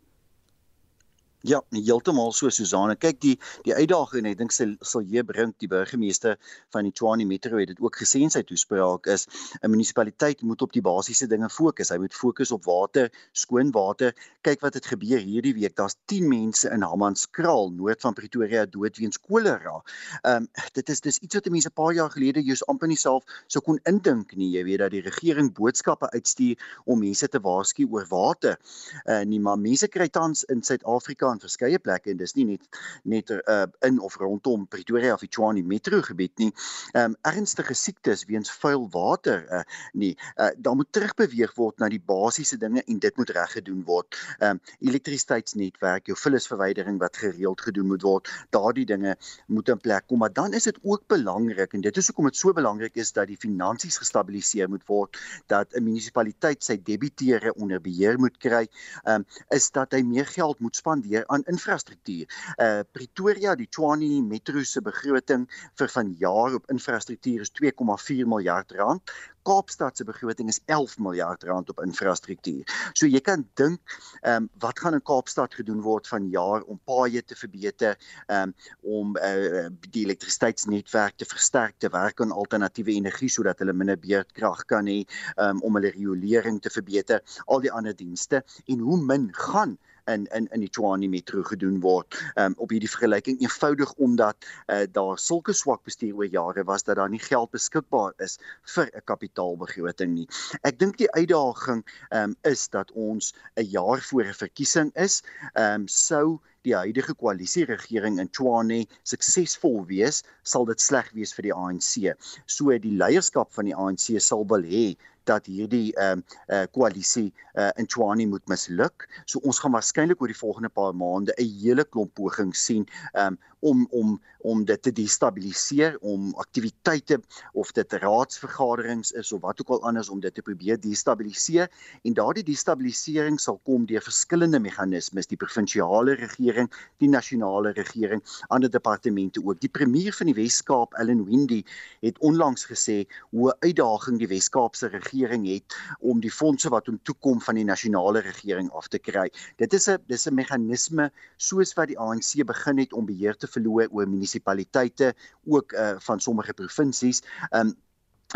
Ja, 1.41 1.57
heeltemal 1.73 2.35
so 2.37 2.51
Susanne. 2.53 2.93
Kyk 3.01 3.17
die 3.23 3.31
die 3.65 3.73
uitdaging 3.73 4.27
ek 4.29 4.37
dink 4.37 4.53
sal 4.53 5.05
hier 5.09 5.23
bring 5.25 5.55
die 5.57 5.69
burgemeester 5.69 6.35
van 6.73 6.85
die 6.85 6.91
Tshwane 6.93 7.25
Metro 7.25 7.57
het 7.57 7.71
dit 7.71 7.79
ook 7.81 7.95
gesê 7.97 8.19
in 8.21 8.29
sy 8.29 8.43
toespraak 8.45 9.09
is 9.09 9.25
'n 9.63 9.71
munisipaliteit 9.73 10.43
moet 10.45 10.61
op 10.61 10.71
die 10.71 10.83
basiese 10.85 11.25
dinge 11.27 11.49
fokus. 11.49 11.89
Hy 11.89 11.97
moet 11.97 12.13
fokus 12.13 12.51
op 12.51 12.65
water, 12.65 13.09
skoon 13.33 13.71
water. 13.71 14.13
Kyk 14.43 14.61
wat 14.61 14.77
het 14.77 14.85
gebeur 14.85 15.17
hierdie 15.17 15.55
week. 15.57 15.75
Daar's 15.75 15.95
10 16.05 16.27
mense 16.29 16.69
in 16.69 16.83
Hammanskraal, 16.83 17.71
noord 17.71 18.01
van 18.01 18.13
Pretoria 18.13 18.65
dood 18.65 18.97
weens 18.97 19.17
kolera. 19.17 19.81
Ehm 20.21 20.45
um, 20.45 20.47
dit 20.73 20.89
is 20.89 21.01
dis 21.01 21.17
iets 21.17 21.35
wat 21.35 21.49
mense 21.49 21.69
'n 21.69 21.73
paar 21.73 21.93
jaar 21.93 22.11
gelede 22.11 22.43
jous 22.43 22.65
amper 22.67 22.87
nie 22.87 22.97
self 22.97 23.23
sou 23.47 23.63
kon 23.63 23.79
indink 23.85 24.35
nie. 24.35 24.51
Jy 24.51 24.63
weet 24.63 24.79
dat 24.79 24.91
die 24.91 25.01
regering 25.01 25.53
boodskappe 25.53 26.11
uitstuur 26.13 26.55
om 26.85 26.99
mense 26.99 27.27
te 27.27 27.39
waarsku 27.39 27.87
oor 27.89 28.05
water. 28.09 28.59
Uh 29.05 29.23
nie 29.25 29.39
maar 29.39 29.57
mense 29.57 29.87
kry 29.87 30.07
tans 30.07 30.43
in 30.43 30.61
Suid-Afrika 30.61 31.30
aan 31.31 31.41
verskeie 31.41 31.79
plekke 31.79 32.11
en 32.11 32.19
dis 32.19 32.35
nie 32.37 32.45
net 32.53 32.67
net 33.03 33.31
uh, 33.31 33.65
in 33.87 33.99
of 33.99 34.17
rondom 34.21 34.67
Pretoria 34.67 35.13
of 35.15 35.23
Tshwane 35.25 35.63
metro 35.63 36.01
gebied 36.05 36.37
nie. 36.43 36.51
Ehm 36.93 37.11
um, 37.11 37.17
ernstige 37.31 37.75
siektes 37.77 38.25
weens 38.29 38.51
vuil 38.61 38.87
water 38.91 39.45
uh, 39.49 39.63
nie. 39.93 40.13
Uh, 40.35 40.51
daar 40.57 40.75
moet 40.75 40.91
terugbeweeg 40.91 41.53
word 41.55 41.79
na 41.79 41.89
die 41.91 42.01
basiese 42.11 42.57
dinge 42.61 42.83
en 42.83 42.99
dit 42.99 43.17
moet 43.17 43.33
reggedoen 43.37 43.83
word. 43.87 44.17
Ehm 44.39 44.57
um, 44.57 44.61
elektrisiteitsnetwerk, 44.91 46.09
jou 46.11 46.17
vullisverwydering 46.17 46.99
wat 47.01 47.17
gereeld 47.17 47.61
gedoen 47.61 47.87
moet 47.93 48.05
word. 48.07 48.31
Daardie 48.49 48.85
dinge 48.85 49.15
moet 49.47 49.69
in 49.69 49.81
plek 49.81 50.07
kom, 50.07 50.21
maar 50.23 50.33
dan 50.33 50.53
is 50.53 50.67
dit 50.69 50.77
ook 50.81 51.07
belangrik 51.07 51.73
en 51.73 51.81
dit 51.81 51.97
is 51.97 52.11
hoekom 52.11 52.29
dit 52.29 52.37
so 52.37 52.53
belangrik 52.53 52.95
is 52.95 53.13
dat 53.15 53.29
die 53.31 53.39
finansies 53.39 53.97
gestabiliseer 54.01 54.69
moet 54.69 54.85
word, 54.87 55.17
dat 55.47 55.73
'n 55.75 55.83
munisipaliteit 55.83 56.63
sy 56.63 56.77
debiteure 56.77 57.53
onder 57.53 57.81
beheer 57.81 58.19
moet 58.19 58.37
kry. 58.37 58.67
Um, 59.05 59.25
is 59.49 59.71
dat 59.71 59.93
hy 59.93 60.01
meer 60.01 60.25
geld 60.25 60.59
moet 60.59 60.75
spandeer 60.75 61.20
aan 61.27 61.43
infrastruktuur. 61.51 62.25
Uh 62.57 62.81
Pretoria, 62.91 63.55
die 63.55 63.67
Tshwane 63.67 64.21
Metro 64.21 64.63
se 64.63 64.81
begroting 64.81 65.47
vir 65.79 65.91
vanjaar 65.95 66.57
op 66.59 66.71
infrastruktuur 66.71 67.41
is 67.41 67.53
2,4 67.61 68.27
miljard 68.27 68.71
rand. 68.71 69.13
Kaapstad 69.43 69.97
se 69.97 70.05
begroting 70.05 70.49
is 70.49 70.59
11 70.65 70.97
miljard 70.99 71.43
rand 71.43 71.69
op 71.69 71.81
infrastruktuur. 71.81 72.65
So 72.93 73.09
jy 73.09 73.21
kan 73.25 73.45
dink, 73.59 73.81
ehm 74.21 74.43
um, 74.43 74.49
wat 74.61 74.79
gaan 74.79 74.97
in 74.97 75.03
Kaapstad 75.05 75.55
gedoen 75.57 75.81
word 75.81 76.07
van 76.07 76.29
jaar 76.29 76.61
om 76.69 76.79
paaie 76.85 77.23
te 77.25 77.35
verbeter, 77.35 77.97
ehm 78.27 78.51
um, 78.51 78.55
om 79.01 79.17
uh, 79.17 79.67
die 79.89 80.05
elektrisiteitsnetwerk 80.05 81.17
te 81.17 81.25
versterk, 81.25 81.77
te 81.79 81.89
werk 81.89 82.21
aan 82.21 82.31
alternatiewe 82.31 82.93
energie 82.93 83.29
sodat 83.29 83.59
hulle 83.63 83.73
minder 83.73 83.99
beurtkrag 83.99 84.65
kan 84.69 84.89
hê, 84.89 85.01
um, 85.37 85.61
om 85.65 85.79
hulle 85.79 85.93
riolering 85.95 86.61
te 86.61 86.69
verbeter, 86.69 87.21
al 87.47 87.65
die 87.65 87.73
ander 87.73 87.97
dienste 87.97 88.43
en 88.67 88.85
hoe 88.85 88.99
min 89.01 89.31
gaan 89.33 89.77
in 90.07 90.27
in 90.35 90.47
in 90.51 90.59
die 90.59 90.69
Tshwane 90.69 91.09
Metro 91.09 91.43
gedoen 91.43 91.79
word 91.81 92.17
um, 92.35 92.55
op 92.57 92.69
hierdie 92.73 92.89
vergelyking 92.89 93.41
eenvoudig 93.41 93.93
omdat 93.93 94.37
uh, 94.67 94.83
daar 94.91 95.19
sulke 95.19 95.53
swak 95.53 95.83
bestuur 95.83 96.15
oor 96.15 96.29
jare 96.31 96.63
was 96.63 96.83
dat 96.83 96.95
daar 96.95 97.09
nie 97.09 97.21
geld 97.21 97.51
beskikbaar 97.51 98.13
is 98.19 98.37
vir 98.75 98.89
'n 98.93 99.05
kapitaalbegroting 99.05 100.13
nie. 100.13 100.27
Ek 100.63 100.79
dink 100.79 100.97
die 100.97 101.11
uitdaging 101.11 101.85
um, 102.11 102.35
is 102.43 102.67
dat 102.67 102.91
ons 102.91 103.33
'n 103.55 103.65
jaar 103.65 104.01
voor 104.01 104.23
'n 104.23 104.33
verkiesing 104.33 104.91
is, 104.95 105.21
um, 105.55 105.87
sou 105.87 106.39
die 106.67 106.75
huidige 106.75 107.13
koalisieregering 107.17 108.19
in 108.19 108.29
Tshwane 108.29 108.85
suksesvol 109.03 109.85
wees, 109.89 110.21
sal 110.43 110.65
dit 110.69 110.81
sleg 110.81 111.09
wees 111.17 111.33
vir 111.33 111.49
die 111.49 111.53
ANC. 111.53 112.13
So 112.45 112.77
die 112.77 112.97
leierskap 112.97 113.51
van 113.53 113.65
die 113.65 113.75
ANC 113.75 114.19
sal 114.21 114.45
wil 114.45 114.63
hê 114.63 114.95
dat 115.23 115.45
hierdie 115.45 115.93
ehm 115.95 116.21
uh, 116.47 116.61
uh, 116.61 116.65
koalisie 116.71 117.33
uh, 117.53 117.69
in 117.75 117.85
Tshwane 117.85 118.27
moet 118.27 118.47
misluk. 118.47 119.07
So 119.25 119.39
ons 119.43 119.59
gaan 119.59 119.75
waarskynlik 119.75 120.21
oor 120.21 120.31
die 120.31 120.37
volgende 120.37 120.69
paar 120.69 120.95
maande 120.95 121.33
'n 121.37 121.49
hele 121.61 121.85
klomp 121.85 122.13
pogings 122.13 122.65
sien 122.65 122.87
um, 123.13 123.37
om 123.59 123.87
om 123.91 124.19
om 124.41 124.65
dit 124.65 124.81
te 124.81 124.91
destabiliseer, 124.91 125.97
om 125.99 126.33
aktiwiteite 126.33 127.21
of 127.53 127.71
dit 127.71 127.93
raadsvergaderings 127.93 129.11
is 129.11 129.31
of 129.31 129.41
wat 129.41 129.61
ook 129.61 129.69
al 129.69 129.83
anders 129.83 130.09
om 130.09 130.19
dit 130.19 130.33
te 130.33 130.41
probeer 130.41 130.79
destabiliseer 130.81 131.69
en 132.01 132.13
daardie 132.13 132.43
destabilisering 132.43 133.39
sal 133.39 133.59
kom 133.63 133.85
deur 133.85 134.01
verskillende 134.01 134.59
meganismes, 134.59 135.27
die 135.27 135.37
provinsiale 135.37 136.15
regering, 136.15 136.71
die 136.97 137.09
nasionale 137.09 137.71
regering, 137.71 138.23
ander 138.47 138.69
departemente 138.69 139.45
ook. 139.45 139.59
Die 139.59 139.69
premier 139.69 140.13
van 140.13 140.25
die 140.25 140.35
Wes-Kaap, 140.35 140.93
Ellen 140.93 141.25
Windy, 141.25 141.63
het 142.01 142.17
onlangs 142.19 142.65
gesê 142.65 143.05
hoe 143.29 143.55
uitdaging 143.59 144.17
die 144.17 144.27
Wes-Kaapse 144.27 144.87
regering 144.87 145.10
regering 145.11 145.47
het 145.47 145.75
om 145.99 146.19
die 146.19 146.31
fondse 146.31 146.69
wat 146.69 146.87
hom 146.87 146.99
toekom 147.03 147.41
van 147.41 147.55
die 147.55 147.65
nasionale 147.67 148.21
regering 148.21 148.71
af 148.71 148.87
te 148.87 148.99
kry. 148.99 149.29
Dit 149.57 149.73
is 149.73 149.87
'n 149.89 149.97
dis 150.07 150.27
'n 150.27 150.35
meganisme 150.35 151.11
soos 151.37 151.73
wat 151.73 151.87
die 151.87 151.99
ANC 151.99 152.45
begin 152.45 152.77
het 152.77 152.93
om 152.93 153.05
beheer 153.05 153.35
te 153.35 153.47
verloor 153.47 153.87
oor 153.91 154.07
munisipaliteite 154.07 155.13
ook 155.45 155.73
uh, 155.73 155.95
van 155.99 156.19
sommige 156.19 156.53
provinsies. 156.53 157.21
Um, 157.51 157.75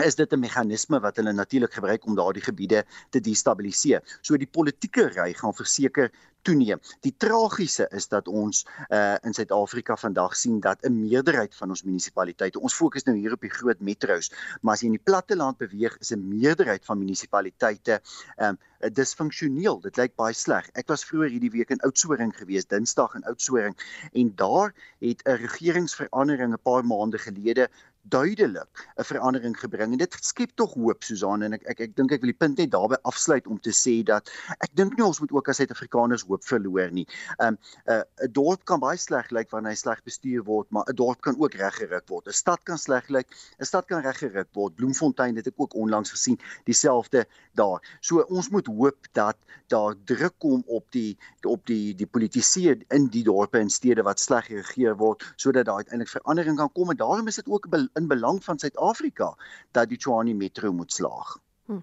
is 0.04 0.16
dit 0.16 0.34
'n 0.34 0.40
meganisme 0.40 1.00
wat 1.00 1.16
hulle 1.16 1.34
natuurlik 1.34 1.74
gebruik 1.74 2.06
om 2.06 2.16
daardie 2.16 2.44
gebiede 2.44 2.86
te 3.10 3.20
destabiliseer. 3.20 4.02
So 4.22 4.38
die 4.38 4.48
politieke 4.48 5.08
ry 5.08 5.34
gaan 5.34 5.54
verseker 5.54 6.12
toeneem. 6.46 6.82
Die 7.06 7.14
tragiese 7.18 7.88
is 7.96 8.08
dat 8.12 8.28
ons 8.28 8.66
uh 8.90 9.16
in 9.26 9.34
Suid-Afrika 9.34 9.96
vandag 9.98 10.36
sien 10.38 10.60
dat 10.60 10.84
'n 10.86 10.94
meerderheid 11.00 11.56
van 11.56 11.70
ons 11.70 11.84
munisipaliteite, 11.84 12.60
ons 12.60 12.74
fokus 12.74 13.04
nou 13.06 13.16
hier 13.18 13.34
op 13.34 13.42
die 13.42 13.50
groot 13.50 13.80
metro's, 13.80 14.32
maar 14.62 14.74
as 14.74 14.82
jy 14.82 14.92
in 14.92 14.98
die 15.00 15.06
platte 15.10 15.36
land 15.36 15.58
beweeg, 15.58 15.98
is 16.00 16.12
'n 16.12 16.28
meerderheid 16.28 16.86
van 16.86 17.00
munisipaliteite 17.00 18.02
um 18.38 18.58
disfunksioneel. 18.94 19.82
Dit 19.82 19.98
lyk 19.98 20.16
baie 20.16 20.34
sleg. 20.34 20.70
Ek 20.76 20.88
was 20.88 21.06
vroeër 21.06 21.30
hierdie 21.30 21.52
week 21.52 21.70
in 21.70 21.82
Oudtshoorn 21.82 22.34
gewees, 22.34 22.66
Dinsdag 22.66 23.16
in 23.16 23.24
Oudtshoorn, 23.24 23.76
en 24.14 24.36
daar 24.36 24.74
het 25.00 25.22
'n 25.26 25.42
regeringsverandering 25.42 26.54
'n 26.54 26.62
paar 26.64 26.86
maande 26.86 27.18
gelede 27.18 27.70
duidelik 28.10 28.88
'n 28.98 29.04
verandering 29.04 29.56
gebring 29.60 29.92
en 29.92 29.98
dit 29.98 30.18
skep 30.22 30.52
tog 30.56 30.74
hoop 30.74 31.04
Susan 31.04 31.42
en 31.42 31.54
ek 31.54 31.64
ek 31.66 31.80
ek 31.80 31.96
dink 31.96 32.12
ek 32.12 32.22
wil 32.22 32.32
die 32.32 32.38
punt 32.38 32.58
net 32.58 32.72
daarby 32.72 32.96
afsluit 33.04 33.48
om 33.48 33.60
te 33.60 33.74
sê 33.74 34.04
dat 34.04 34.30
ek 34.60 34.76
dink 34.76 34.98
nie 34.98 35.06
ons 35.06 35.20
moet 35.20 35.32
ook 35.32 35.50
as 35.50 35.58
Suid-Afrikaners 35.58 36.26
hoop 36.28 36.44
verloor 36.44 36.92
nie. 36.92 37.08
Um 37.40 37.58
'n 37.58 37.92
uh, 37.92 38.04
'n 38.24 38.32
dorp 38.32 38.66
kan 38.66 38.80
baie 38.80 38.98
sleg 38.98 39.32
lyk 39.32 39.52
wanneer 39.52 39.72
hy 39.72 39.76
sleg 39.76 40.04
bestuur 40.04 40.44
word, 40.44 40.68
maar 40.72 40.86
'n 40.88 40.96
dorp 40.96 41.22
kan 41.22 41.36
ook 41.40 41.54
reggeruk 41.54 42.08
word. 42.10 42.28
'n 42.28 42.34
Stad 42.34 42.64
kan 42.64 42.78
sleg 42.78 43.10
lyk, 43.10 43.28
'n 43.60 43.66
stad 43.66 43.86
kan 43.86 44.02
reggeruk 44.02 44.50
word. 44.54 44.76
Bloemfontein 44.76 45.36
het 45.36 45.48
ek 45.48 45.58
ook 45.58 45.74
onlangs 45.76 46.12
gesien, 46.12 46.40
dieselfde 46.66 47.26
daar. 47.54 47.82
So 48.02 48.22
ons 48.30 48.50
moet 48.50 48.68
hoop 48.68 49.08
dat 49.14 49.38
daar 49.68 49.96
druk 50.06 50.34
kom 50.38 50.64
op 50.68 50.86
die 50.92 51.18
op 51.42 51.66
die 51.66 51.96
die 51.96 52.08
politici 52.08 52.70
in 52.90 53.08
die 53.08 53.24
dorpe 53.24 53.60
en 53.60 53.70
stede 53.70 54.04
wat 54.04 54.20
sleg 54.20 54.46
geregeer 54.46 54.98
word 54.98 55.24
sodat 55.36 55.66
daar 55.66 55.82
uiteindelik 55.82 56.12
verandering 56.12 56.58
kan 56.58 56.72
kom 56.72 56.90
en 56.90 56.98
daarom 56.98 57.28
is 57.28 57.36
dit 57.36 57.50
ook 57.50 57.70
in 57.96 58.08
belang 58.08 58.44
van 58.44 58.60
Suid-Afrika 58.60 59.34
dat 59.72 59.90
die 59.90 59.98
Tshwane 59.98 60.34
Metro 60.34 60.72
moet 60.74 60.94
slaag. 60.94 61.38
Hm. 61.66 61.82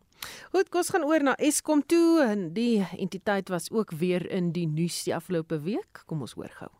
Goed, 0.53 0.69
kos 0.69 0.93
gaan 0.95 1.05
oor 1.05 1.23
na 1.23 1.37
Eskom 1.37 1.83
toe 1.87 2.23
en 2.23 2.53
die 2.53 2.87
entiteit 2.99 3.49
was 3.49 3.71
ook 3.71 3.91
weer 3.99 4.31
in 4.31 4.53
die 4.53 4.67
nuus 4.67 5.03
die 5.03 5.15
afgelope 5.15 5.61
week. 5.61 6.05
Kom 6.07 6.21
ons 6.21 6.37
hoor 6.39 6.53
gou. 6.61 6.71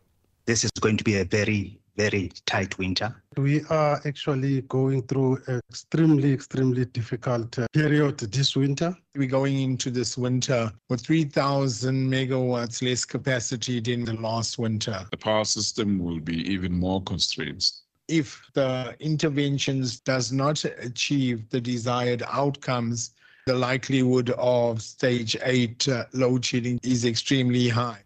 This 0.45 0.65
is 0.65 0.71
going 0.81 0.99
to 0.99 1.05
be 1.05 1.19
a 1.21 1.25
very 1.25 1.83
very 1.97 2.31
tight 2.47 2.79
winter. 2.79 3.15
We 3.37 3.63
are 3.71 4.01
actually 4.05 4.63
going 4.63 5.03
through 5.03 5.39
an 5.47 5.61
extremely, 5.71 6.33
extremely 6.33 6.85
difficult 6.87 7.59
uh, 7.59 7.67
period 7.73 8.19
this 8.19 8.57
winter. 8.57 8.97
We're 9.15 9.29
going 9.29 9.61
into 9.61 9.91
this 9.91 10.17
winter 10.17 10.73
with 10.89 11.03
3,000 11.03 12.11
megawatts 12.11 12.83
less 12.83 13.05
capacity 13.05 13.81
than 13.81 14.05
the 14.05 14.15
last 14.15 14.59
winter. 14.59 15.07
The 15.11 15.17
power 15.17 15.45
system 15.45 15.99
will 15.99 16.21
be 16.21 16.51
even 16.51 16.73
more 16.73 17.03
constrained. 17.03 17.71
If 18.09 18.43
the 18.55 18.97
interventions 19.01 20.01
does 20.01 20.33
not 20.33 20.65
achieve 20.65 21.49
the 21.51 21.61
desired 21.61 22.23
outcomes, 22.27 23.13
the 23.47 23.55
likelihood 23.55 24.31
of 24.31 24.83
stage 24.83 25.37
8 25.43 25.89
uh, 25.89 26.05
load 26.13 26.45
shedding 26.45 26.79
is 26.83 27.05
extremely 27.05 27.69
high. 27.69 28.03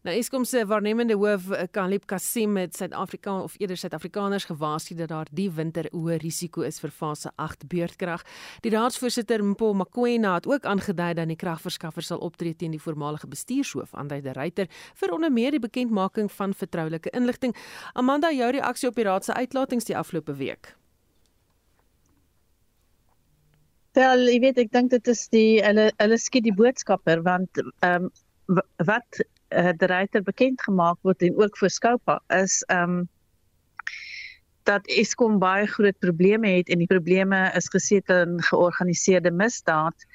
Nou 0.00 0.14
Eskom 0.16 0.46
se 0.48 0.62
waarnemende 0.64 1.12
hoof 1.20 1.50
Kalib 1.76 2.06
Kasim 2.08 2.54
het 2.56 2.76
Suid-Afrika 2.76 3.34
of 3.42 3.54
eerder 3.60 3.76
Suid-Afrikaners 3.76 4.46
gewaarsku 4.48 4.94
dat 4.96 5.08
daar 5.12 5.28
die 5.30 5.50
winter 5.52 5.90
hoë 5.92 6.14
risiko 6.22 6.62
is 6.64 6.78
vir 6.80 6.88
fase 6.88 7.28
8 7.36 7.66
beurtkrag. 7.68 8.22
Die 8.64 8.70
raadsvoorsitter 8.72 9.42
Mpo 9.44 9.74
Makwena 9.76 10.38
het 10.38 10.46
ook 10.48 10.64
aangedui 10.64 11.10
dat 11.18 11.28
die 11.28 11.36
kragverskaffer 11.36 12.06
sal 12.06 12.22
optree 12.24 12.56
teen 12.56 12.72
die 12.72 12.80
voormalige 12.80 13.28
bestuurshoof 13.28 13.92
Andrei 13.92 14.22
de 14.24 14.32
Ruyter 14.32 14.70
vir 15.02 15.12
onder 15.12 15.32
meer 15.32 15.52
die 15.52 15.60
bekendmaking 15.60 16.32
van 16.32 16.54
vertroulike 16.56 17.12
inligting. 17.12 17.52
Amanda, 17.92 18.30
jou 18.32 18.48
reaksie 18.56 18.88
op 18.88 18.96
die 18.96 19.04
raad 19.04 19.28
se 19.28 19.34
uitlatings 19.36 19.84
die 19.84 19.96
afgelope 19.96 20.32
week? 20.40 20.72
Wel, 23.92 24.24
jy 24.32 24.40
weet 24.46 24.64
ek 24.64 24.72
dink 24.72 24.96
dit 24.96 25.12
is 25.12 25.26
die 25.28 25.60
hulle 25.60 25.90
hulle 26.00 26.18
skiet 26.18 26.48
die 26.48 26.56
boodskapper 26.56 27.20
want 27.28 27.60
ehm 27.84 28.08
um, 28.08 28.10
wat 28.88 29.20
uh, 29.50 29.72
die 29.76 29.86
ryter 29.86 30.22
bekend 30.22 30.62
gemaak 30.62 30.98
word 31.02 31.22
en 31.22 31.36
ook 31.36 31.56
vir 31.58 31.70
Skoupa 31.70 32.20
is 32.28 32.60
um, 32.68 33.08
dat 34.68 34.86
Eskom 34.86 35.38
baie 35.38 35.66
groot 35.66 35.98
probleme 35.98 36.48
het 36.58 36.68
en 36.68 36.78
die 36.78 36.90
probleme 36.90 37.50
is 37.58 37.68
gesetel 37.72 38.26
in 38.26 38.42
georganiseerde 38.50 39.30
misdaad 39.30 40.06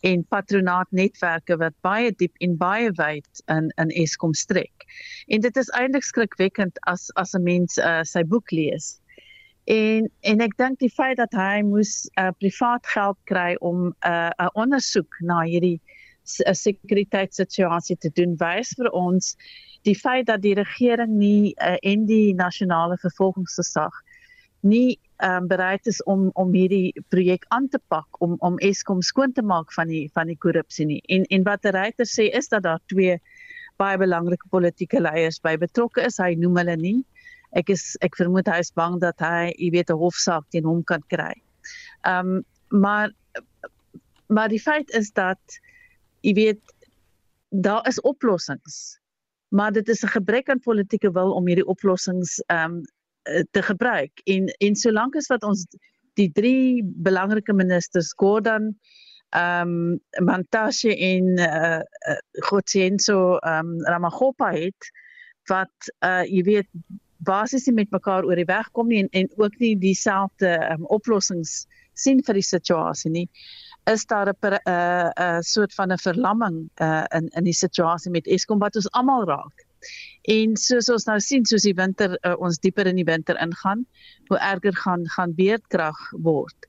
en 0.00 0.22
patronaatnetwerke 0.30 1.56
wat 1.58 1.74
baie 1.82 2.12
diep 2.16 2.34
en 2.44 2.56
baie 2.56 2.92
wyd 3.00 3.42
in 3.50 3.72
in 3.82 3.90
Eskom 4.04 4.34
strek. 4.34 4.86
En 5.26 5.40
dit 5.40 5.56
is 5.56 5.70
eintlik 5.74 6.06
skrikwekkend 6.06 6.78
as 6.86 7.10
as 7.14 7.34
'n 7.34 7.42
mens 7.42 7.78
uh, 7.78 8.02
sy 8.02 8.22
boek 8.24 8.50
lees. 8.50 9.00
En 9.64 10.10
en 10.20 10.40
ek 10.40 10.56
dink 10.56 10.78
die 10.78 10.92
feit 10.92 11.16
dat 11.16 11.32
hy 11.32 11.62
moes 11.62 12.08
uh, 12.20 12.30
privaat 12.38 12.86
geld 12.86 13.18
kry 13.24 13.56
om 13.60 13.88
'n 13.88 13.94
uh, 14.06 14.30
'n 14.38 14.54
ondersoek 14.54 15.20
na 15.20 15.42
hierdie 15.42 15.80
sekuriteitssituasie 16.28 17.96
te 17.96 18.10
doen 18.14 18.36
wys 18.40 18.74
vir 18.78 18.90
ons 18.92 19.34
die 19.86 19.96
feit 19.96 20.26
dat 20.26 20.42
die 20.42 20.54
regering 20.58 21.18
nie 21.18 21.54
uh, 21.54 21.76
en 21.82 22.06
die 22.06 22.34
nasionale 22.36 22.98
vervolgingsgesag 23.00 23.94
nie 24.60 24.98
um, 25.22 25.46
bereid 25.48 25.86
is 25.86 26.02
om 26.04 26.30
om 26.34 26.52
hierdie 26.52 26.92
projek 27.08 27.44
aan 27.54 27.68
te 27.68 27.78
pak 27.88 28.22
om 28.24 28.36
om 28.38 28.58
Eskom 28.58 29.02
skoon 29.02 29.32
te 29.32 29.42
maak 29.42 29.72
van 29.72 29.88
die 29.88 30.08
van 30.14 30.26
die 30.26 30.38
korrupsie 30.38 30.86
nie. 30.86 31.02
En 31.08 31.24
en 31.30 31.46
wat 31.46 31.62
die 31.62 31.74
ryter 31.74 32.06
sê 32.06 32.28
is 32.34 32.48
dat 32.48 32.62
daar 32.62 32.80
twee 32.86 33.18
baie 33.78 33.98
belangrike 33.98 34.48
politieke 34.50 35.00
leiers 35.00 35.38
by 35.40 35.56
betrokke 35.56 36.02
is. 36.06 36.18
Hy 36.18 36.34
noem 36.34 36.58
hulle 36.58 36.76
nie. 36.76 36.98
Ek 37.56 37.70
is 37.70 37.96
ek 38.02 38.18
vermoed 38.18 38.50
hy 38.50 38.58
is 38.64 38.72
bang 38.74 38.98
dat 39.00 39.22
hy, 39.22 39.54
jy 39.56 39.70
weet, 39.72 39.90
'n 39.90 40.02
hofsaak 40.02 40.44
teen 40.50 40.66
hom 40.66 40.82
kan 40.84 41.02
kry. 41.08 41.34
Ehm 42.04 42.38
um, 42.38 42.44
maar 42.70 43.10
maar 44.28 44.48
die 44.48 44.60
feit 44.60 44.90
is 44.90 45.10
dat 45.12 45.40
jy 46.28 46.36
weet 46.36 46.62
daar 47.48 47.86
is 47.88 48.00
oplossings 48.04 48.98
maar 49.48 49.72
dit 49.72 49.88
is 49.88 50.02
'n 50.04 50.14
gebrek 50.18 50.48
aan 50.48 50.60
politieke 50.60 51.10
wil 51.10 51.32
om 51.32 51.46
hierdie 51.46 51.66
oplossings 51.66 52.38
ehm 52.46 52.72
um, 52.72 52.82
te 53.50 53.62
gebruik. 53.62 54.20
En 54.24 54.46
en 54.46 54.76
solank 54.76 55.16
as 55.16 55.26
wat 55.26 55.42
ons 55.42 55.66
die 56.12 56.30
drie 56.32 56.84
belangrike 56.84 57.52
ministers 57.52 58.12
Gordon 58.16 58.78
ehm 59.30 59.68
um, 59.68 60.00
Mantashe 60.24 60.96
en 60.96 61.38
uh, 61.38 61.80
uh 62.08 62.16
Gotsenso 62.48 63.36
ehm 63.36 63.66
um, 63.66 63.84
Ramaghopa 63.84 64.50
het 64.52 64.90
wat 65.48 65.92
uh 66.04 66.24
jy 66.24 66.42
weet 66.42 66.68
basies 67.16 67.66
met 67.66 67.90
mekaar 67.90 68.24
oor 68.24 68.36
die 68.36 68.48
weg 68.48 68.70
kom 68.70 68.88
nie 68.88 69.02
en 69.02 69.08
en 69.10 69.28
ook 69.36 69.58
nie 69.58 69.78
dieselfde 69.78 70.70
um, 70.72 70.84
oplossings 70.86 71.66
sien 71.94 72.22
vir 72.24 72.34
die 72.34 72.48
situasie 72.48 73.10
nie 73.10 73.28
is 73.92 74.04
daar 74.06 74.28
'n 74.28 74.36
'n 74.40 74.58
uh, 74.68 75.10
uh, 75.14 75.40
soort 75.40 75.74
van 75.74 75.92
'n 75.92 75.98
verlamming 75.98 76.70
uh, 76.76 77.04
in 77.08 77.28
in 77.28 77.44
die 77.44 77.58
situasie 77.64 78.10
met 78.10 78.26
Eskom 78.26 78.58
wat 78.58 78.76
ons 78.76 78.90
almal 78.90 79.24
raak. 79.24 79.66
En 80.22 80.56
soos 80.56 80.88
ons 80.88 81.04
nou 81.04 81.20
sien 81.20 81.44
soos 81.46 81.62
die 81.62 81.74
winter 81.74 82.18
uh, 82.22 82.34
ons 82.38 82.58
dieper 82.58 82.86
in 82.86 82.96
die 82.96 83.08
winter 83.08 83.38
ingaan, 83.40 83.86
hoe 84.28 84.38
erger 84.38 84.76
gaan 84.76 85.06
gaan 85.16 85.34
beerdkrag 85.34 85.98
word. 86.12 86.68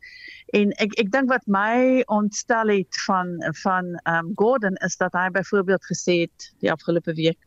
En 0.54 0.72
ek 0.82 0.96
ek 1.02 1.12
dink 1.12 1.30
wat 1.30 1.46
my 1.48 2.04
ontstel 2.08 2.68
het 2.68 3.02
van 3.06 3.36
van 3.64 4.00
um 4.14 4.32
Gordon 4.36 4.76
is 4.86 4.98
dat 4.98 5.14
hy 5.14 5.30
byvoorbeeld 5.30 5.86
gesê 5.86 6.22
het 6.26 6.54
die 6.60 6.72
afgelope 6.72 7.14
week 7.14 7.40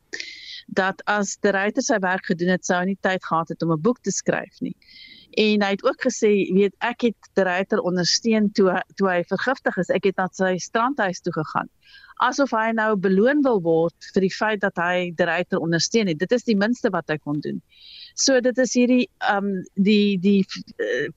dat 0.72 1.02
as 1.10 1.36
die 1.44 1.52
ryter 1.52 1.84
sy 1.84 1.98
werk 2.00 2.28
gedoen 2.30 2.54
het, 2.54 2.64
sou 2.64 2.78
hy 2.80 2.92
nie 2.92 3.00
tyd 3.04 3.24
gehad 3.24 3.50
het 3.52 3.62
om 3.62 3.72
'n 3.74 3.82
boek 3.82 4.00
te 4.00 4.10
skryf 4.10 4.60
nie. 4.60 4.76
En 5.36 5.62
hy 5.64 5.70
het 5.70 5.84
ook 5.84 6.00
gesê 6.04 6.30
weet 6.52 6.74
ek 6.80 7.08
het 7.08 7.28
die 7.36 7.44
ryter 7.44 7.80
ondersteun 7.80 8.50
toe 8.52 8.82
toe 8.96 9.08
hy 9.08 9.22
vergiftig 9.24 9.76
is. 9.76 9.90
Ek 9.90 10.04
het 10.04 10.16
na 10.16 10.28
sy 10.32 10.56
strandhuis 10.58 11.20
toe 11.20 11.32
gegaan. 11.32 11.68
Asof 12.20 12.50
hy 12.50 12.72
nou 12.72 12.96
beloon 12.96 13.42
wil 13.42 13.60
word 13.60 14.10
vir 14.14 14.22
die 14.22 14.34
feit 14.34 14.60
dat 14.60 14.76
hy 14.76 15.10
die 15.16 15.26
ryter 15.26 15.58
ondersteun 15.58 16.08
het. 16.08 16.18
Dit 16.18 16.32
is 16.32 16.44
die 16.44 16.56
minste 16.56 16.90
wat 16.90 17.08
hy 17.08 17.18
kon 17.18 17.40
doen. 17.40 17.62
So 18.14 18.40
dit 18.40 18.58
is 18.58 18.74
hierdie 18.74 19.08
um 19.28 19.62
die 19.74 20.18
die 20.18 20.44
uh, 20.78 21.08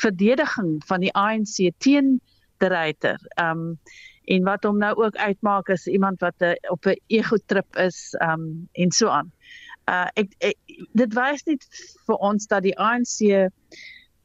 verdediging 0.00 0.80
van 0.86 1.00
die 1.00 1.12
ANC 1.14 1.70
teen 1.78 2.20
die 2.58 2.68
ryter 2.68 3.18
um 3.38 3.78
en 4.24 4.44
wat 4.44 4.64
hom 4.64 4.78
nou 4.78 4.94
ook 4.96 5.16
uitmaak 5.16 5.68
is 5.68 5.86
iemand 5.86 6.20
wat 6.20 6.34
uh, 6.38 6.52
op 6.70 6.86
'n 6.86 7.00
ego 7.06 7.36
trip 7.46 7.76
is 7.76 8.16
um 8.20 8.68
en 8.72 8.90
so 8.92 9.08
aan. 9.08 9.32
Uh 9.88 10.08
ek, 10.14 10.32
ek 10.38 10.56
dit 10.92 11.14
wys 11.14 11.42
net 11.44 11.64
vir 12.06 12.16
ons 12.16 12.46
dat 12.46 12.62
die 12.62 12.78
ANC 12.78 13.50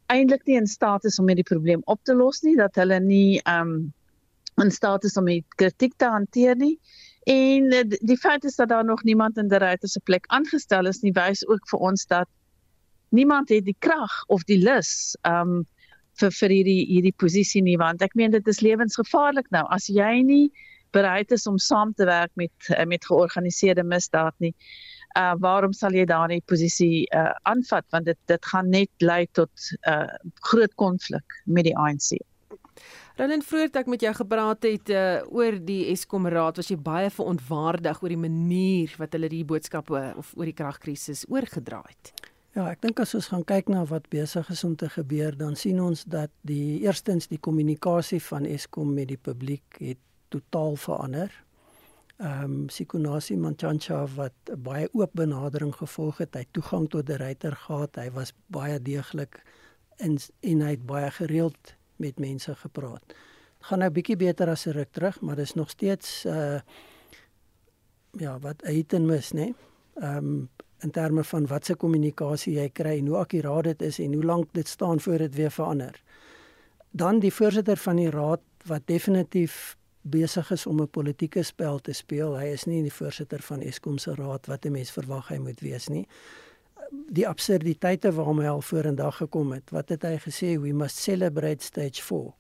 eintlik 0.05 0.45
nie 0.45 0.57
in 0.57 0.67
staat 0.67 1.03
is 1.05 1.19
om 1.19 1.27
hierdie 1.27 1.47
probleem 1.51 1.81
op 1.85 1.99
te 2.03 2.15
los 2.15 2.41
nie 2.41 2.55
dat 2.55 2.75
hulle 2.75 2.99
nie 2.99 3.41
um 3.45 3.93
in 4.61 4.71
staat 4.71 5.03
is 5.03 5.17
om 5.17 5.25
die 5.25 5.43
kritiek 5.55 5.93
te 5.97 6.05
hanteer 6.05 6.55
nie. 6.55 6.79
En 7.23 7.69
die 8.01 8.17
feit 8.17 8.43
is 8.43 8.55
dat 8.55 8.69
daar 8.69 8.85
nog 8.85 9.03
niemand 9.03 9.37
in 9.37 9.47
die 9.47 9.57
ryter 9.57 9.89
se 9.89 9.99
plek 9.99 10.25
aangestel 10.27 10.85
is 10.85 11.01
nie 11.01 11.13
wys 11.13 11.45
ook 11.47 11.67
vir 11.69 11.79
ons 11.79 12.05
dat 12.05 12.27
niemand 13.09 13.49
het 13.49 13.65
die 13.65 13.77
krag 13.79 14.23
of 14.27 14.43
die 14.43 14.59
lus 14.63 15.15
um 15.27 15.65
vir 16.19 16.35
vir 16.39 16.55
hierdie 16.57 16.81
hierdie 16.89 17.15
posisie 17.25 17.63
nie 17.65 17.77
want 17.81 18.01
ek 18.05 18.15
meen 18.15 18.35
dit 18.35 18.47
is 18.47 18.61
lewensgevaarlik 18.65 19.49
nou 19.55 19.65
as 19.75 19.89
jy 19.89 20.21
nie 20.23 20.45
bereid 20.95 21.31
is 21.31 21.45
om 21.47 21.57
saam 21.61 21.93
te 21.93 22.05
werk 22.09 22.31
met 22.35 22.71
met 22.87 23.05
georganiseerde 23.05 23.83
misdaad 23.83 24.35
nie 24.39 24.53
uh 25.17 25.33
waarom 25.41 25.73
sal 25.73 25.95
jy 25.95 26.05
daardie 26.05 26.41
posisie 26.45 27.07
uh 27.15 27.33
aanvat 27.49 27.85
want 27.91 28.05
dit 28.05 28.19
dit 28.27 28.49
gaan 28.51 28.69
net 28.69 28.91
lei 29.01 29.25
tot 29.33 29.69
uh 29.89 30.07
groot 30.51 30.75
konflik 30.75 31.39
met 31.45 31.65
die 31.65 31.75
ANC. 31.77 32.19
Roland 33.19 33.43
vroeër 33.43 33.81
ek 33.81 33.89
met 33.91 34.01
jou 34.05 34.13
gepraat 34.15 34.63
het 34.63 34.89
uh 34.93 35.21
oor 35.33 35.57
die 35.65 35.89
Eskom 35.91 36.27
raad 36.27 36.61
was 36.61 36.69
jy 36.69 36.77
baie 36.77 37.09
verontwaardig 37.09 38.03
oor 38.03 38.13
die 38.13 38.23
manier 38.29 38.93
wat 39.01 39.17
hulle 39.17 39.31
die 39.31 39.45
boodskappe 39.45 40.13
of 40.15 40.33
oor 40.37 40.45
die 40.45 40.57
kragkrisis 40.57 41.25
oorgedra 41.27 41.81
het. 41.87 42.13
Ja, 42.55 42.69
ek 42.71 42.81
dink 42.81 42.99
as 42.99 43.13
ons 43.15 43.27
gaan 43.27 43.43
kyk 43.43 43.69
na 43.69 43.85
wat 43.85 44.09
besig 44.09 44.49
is 44.49 44.63
om 44.63 44.75
te 44.75 44.89
gebeur, 44.89 45.37
dan 45.37 45.55
sien 45.55 45.81
ons 45.81 46.03
dat 46.03 46.31
die 46.41 46.81
eerstens 46.81 47.27
die 47.27 47.37
kommunikasie 47.37 48.21
van 48.21 48.45
Eskom 48.45 48.93
met 48.93 49.07
die 49.07 49.21
publiek 49.21 49.77
het 49.79 50.01
totaal 50.29 50.75
verander 50.75 51.31
ehm 52.19 52.43
um, 52.43 52.69
Sikunasi 52.69 53.37
Manchancha 53.37 54.05
wat 54.15 54.33
'n 54.51 54.61
baie 54.61 54.89
oop 54.91 55.11
benadering 55.13 55.75
gevolg 55.75 56.17
het. 56.17 56.35
Hy 56.35 56.45
toegang 56.51 56.89
tot 56.89 57.05
die 57.05 57.15
ryter 57.15 57.55
gehad. 57.55 57.95
Hy 57.95 58.11
was 58.11 58.33
baie 58.47 58.79
deeglik 58.81 59.43
in 59.97 60.19
en 60.39 60.61
hy 60.61 60.71
het 60.71 60.85
baie 60.85 61.11
gereeld 61.11 61.75
met 61.95 62.19
mense 62.19 62.55
gepraat. 62.55 63.03
Dit 63.07 63.67
gaan 63.67 63.79
nou 63.79 63.89
bietjie 63.89 64.15
beter 64.15 64.49
as 64.49 64.65
'n 64.67 64.71
ruk 64.71 64.91
terug, 64.91 65.21
maar 65.21 65.35
dis 65.35 65.53
nog 65.53 65.69
steeds 65.69 66.25
uh 66.25 66.59
ja, 68.11 68.39
wat 68.39 68.63
uit 68.63 68.93
en 68.93 69.05
mis, 69.05 69.31
né? 69.31 69.53
Ehm 69.95 70.17
um, 70.17 70.49
in 70.83 70.91
terme 70.91 71.23
van 71.23 71.47
wat 71.47 71.65
se 71.65 71.75
kommunikasie 71.75 72.53
jy 72.55 72.69
kry 72.69 72.97
en 72.99 73.07
hoe 73.07 73.17
akkuraat 73.17 73.63
dit 73.63 73.81
is 73.81 73.99
en 73.99 74.13
hoe 74.13 74.23
lank 74.23 74.53
dit 74.53 74.67
staan 74.67 74.99
voor 74.99 75.17
dit 75.17 75.35
weer 75.35 75.51
verander. 75.51 76.01
Dan 76.91 77.19
die 77.19 77.33
voorsitter 77.33 77.77
van 77.77 77.95
die 77.95 78.09
raad 78.09 78.41
wat 78.65 78.87
definitief 78.87 79.75
besig 80.01 80.51
is 80.51 80.65
om 80.65 80.81
'n 80.81 80.89
politieke 80.89 81.43
spel 81.43 81.79
te 81.79 81.93
speel. 81.93 82.37
Hy 82.37 82.45
is 82.45 82.65
nie 82.65 82.81
die 82.81 82.93
voorsitter 82.93 83.41
van 83.41 83.61
Eskom 83.61 83.97
se 83.97 84.15
raad 84.15 84.45
wat 84.45 84.65
'n 84.65 84.71
mens 84.71 84.91
verwag 84.91 85.27
hy 85.27 85.37
moet 85.37 85.59
wees 85.59 85.87
nie. 85.87 86.07
Die 87.09 87.27
absurditeite 87.27 88.11
waarmee 88.11 88.45
hy 88.45 88.51
al 88.51 88.61
vorendag 88.61 89.15
gekom 89.17 89.51
het. 89.51 89.69
Wat 89.69 89.89
het 89.89 90.01
hy 90.01 90.17
gesê? 90.17 90.59
We 90.61 90.73
must 90.73 90.97
celebrate 90.97 91.63
stage 91.63 92.01
4. 92.01 92.33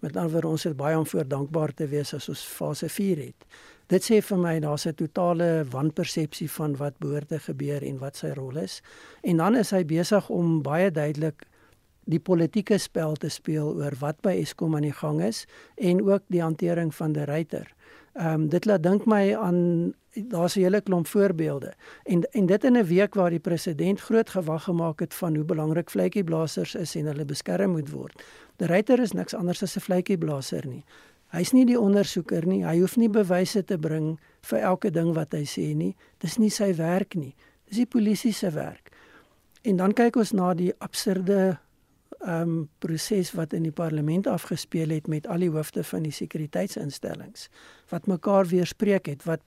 Met 0.00 0.16
ander 0.16 0.32
woorde, 0.32 0.48
ons 0.48 0.64
is 0.64 0.74
baie 0.76 0.98
om 0.98 1.06
voor 1.06 1.28
dankbaar 1.28 1.74
te 1.74 1.86
wees 1.86 2.14
as 2.14 2.28
ons 2.28 2.42
fase 2.44 2.88
4 2.88 3.16
het. 3.16 3.46
Dit 3.86 4.04
sê 4.04 4.20
vir 4.24 4.38
my 4.38 4.58
daar's 4.60 4.86
'n 4.86 4.94
totale 4.94 5.64
wanpersepsie 5.70 6.50
van 6.50 6.76
wat 6.76 6.98
behoort 6.98 7.28
te 7.28 7.38
gebeur 7.38 7.82
en 7.82 7.98
wat 7.98 8.16
sy 8.16 8.28
rol 8.28 8.56
is. 8.56 8.82
En 9.22 9.36
dan 9.36 9.56
is 9.56 9.70
hy 9.70 9.84
besig 9.84 10.28
om 10.30 10.62
baie 10.62 10.90
duidelik 10.90 11.46
die 12.04 12.20
politieke 12.20 12.78
spel 12.78 13.14
te 13.14 13.28
speel 13.28 13.74
oor 13.76 13.94
wat 14.00 14.20
by 14.22 14.40
Eskom 14.40 14.74
aan 14.74 14.82
die 14.82 14.92
gang 14.92 15.22
is 15.22 15.46
en 15.76 16.02
ook 16.02 16.22
die 16.28 16.42
hantering 16.42 16.94
van 16.94 17.12
die 17.12 17.24
ryter. 17.24 17.73
Ehm 18.14 18.40
um, 18.40 18.48
dit 18.48 18.64
laat 18.64 18.82
dink 18.82 19.06
my 19.10 19.34
aan 19.34 19.94
daar's 20.14 20.56
'n 20.56 20.60
hele 20.60 20.80
klomp 20.80 21.06
voorbeelde. 21.06 21.72
En 22.02 22.22
en 22.30 22.46
dit 22.46 22.64
in 22.64 22.76
'n 22.76 22.86
week 22.86 23.14
waar 23.14 23.30
die 23.30 23.38
president 23.38 24.00
groot 24.00 24.30
gewag 24.30 24.62
gemaak 24.62 25.00
het 25.00 25.14
van 25.14 25.34
hoe 25.34 25.44
belangrik 25.44 25.90
vletjieblassers 25.90 26.74
is 26.74 26.94
en 26.94 27.06
hulle 27.06 27.24
beskerm 27.24 27.70
moet 27.70 27.90
word. 27.90 28.22
Die 28.56 28.66
ryter 28.66 29.00
is 29.00 29.12
niks 29.12 29.34
anders 29.34 29.62
as 29.62 29.76
'n 29.76 29.80
vletjieblasser 29.80 30.66
nie. 30.66 30.84
Hy's 31.26 31.52
nie 31.52 31.64
die 31.64 31.80
ondersoeker 31.80 32.46
nie. 32.46 32.64
Hy 32.64 32.78
hoef 32.78 32.96
nie 32.96 33.10
bewyse 33.10 33.64
te 33.64 33.78
bring 33.78 34.20
vir 34.40 34.58
elke 34.58 34.90
ding 34.90 35.14
wat 35.14 35.32
hy 35.32 35.44
sê 35.44 35.74
nie. 35.74 35.96
Dis 36.18 36.36
nie 36.36 36.50
sy 36.50 36.74
werk 36.74 37.14
nie. 37.14 37.34
Dis 37.64 37.76
die 37.76 37.86
polisie 37.86 38.32
se 38.32 38.50
werk. 38.50 38.92
En 39.62 39.76
dan 39.76 39.92
kyk 39.92 40.16
ons 40.16 40.32
na 40.32 40.54
die 40.54 40.72
absurde 40.78 41.58
um, 42.26 42.68
proses 42.78 43.32
wat 43.32 43.52
in 43.52 43.62
die 43.62 43.72
parlement 43.72 44.26
afgespeel 44.26 44.88
het 44.88 45.06
met 45.06 45.26
al 45.26 45.38
die 45.38 45.50
hoofde 45.50 45.84
van 45.84 46.02
die 46.02 46.12
sekuriteitsinstellings 46.12 47.48
wat 47.88 48.06
mekaar 48.06 48.46
weerspreek 48.46 49.06
het 49.06 49.24
wat 49.24 49.40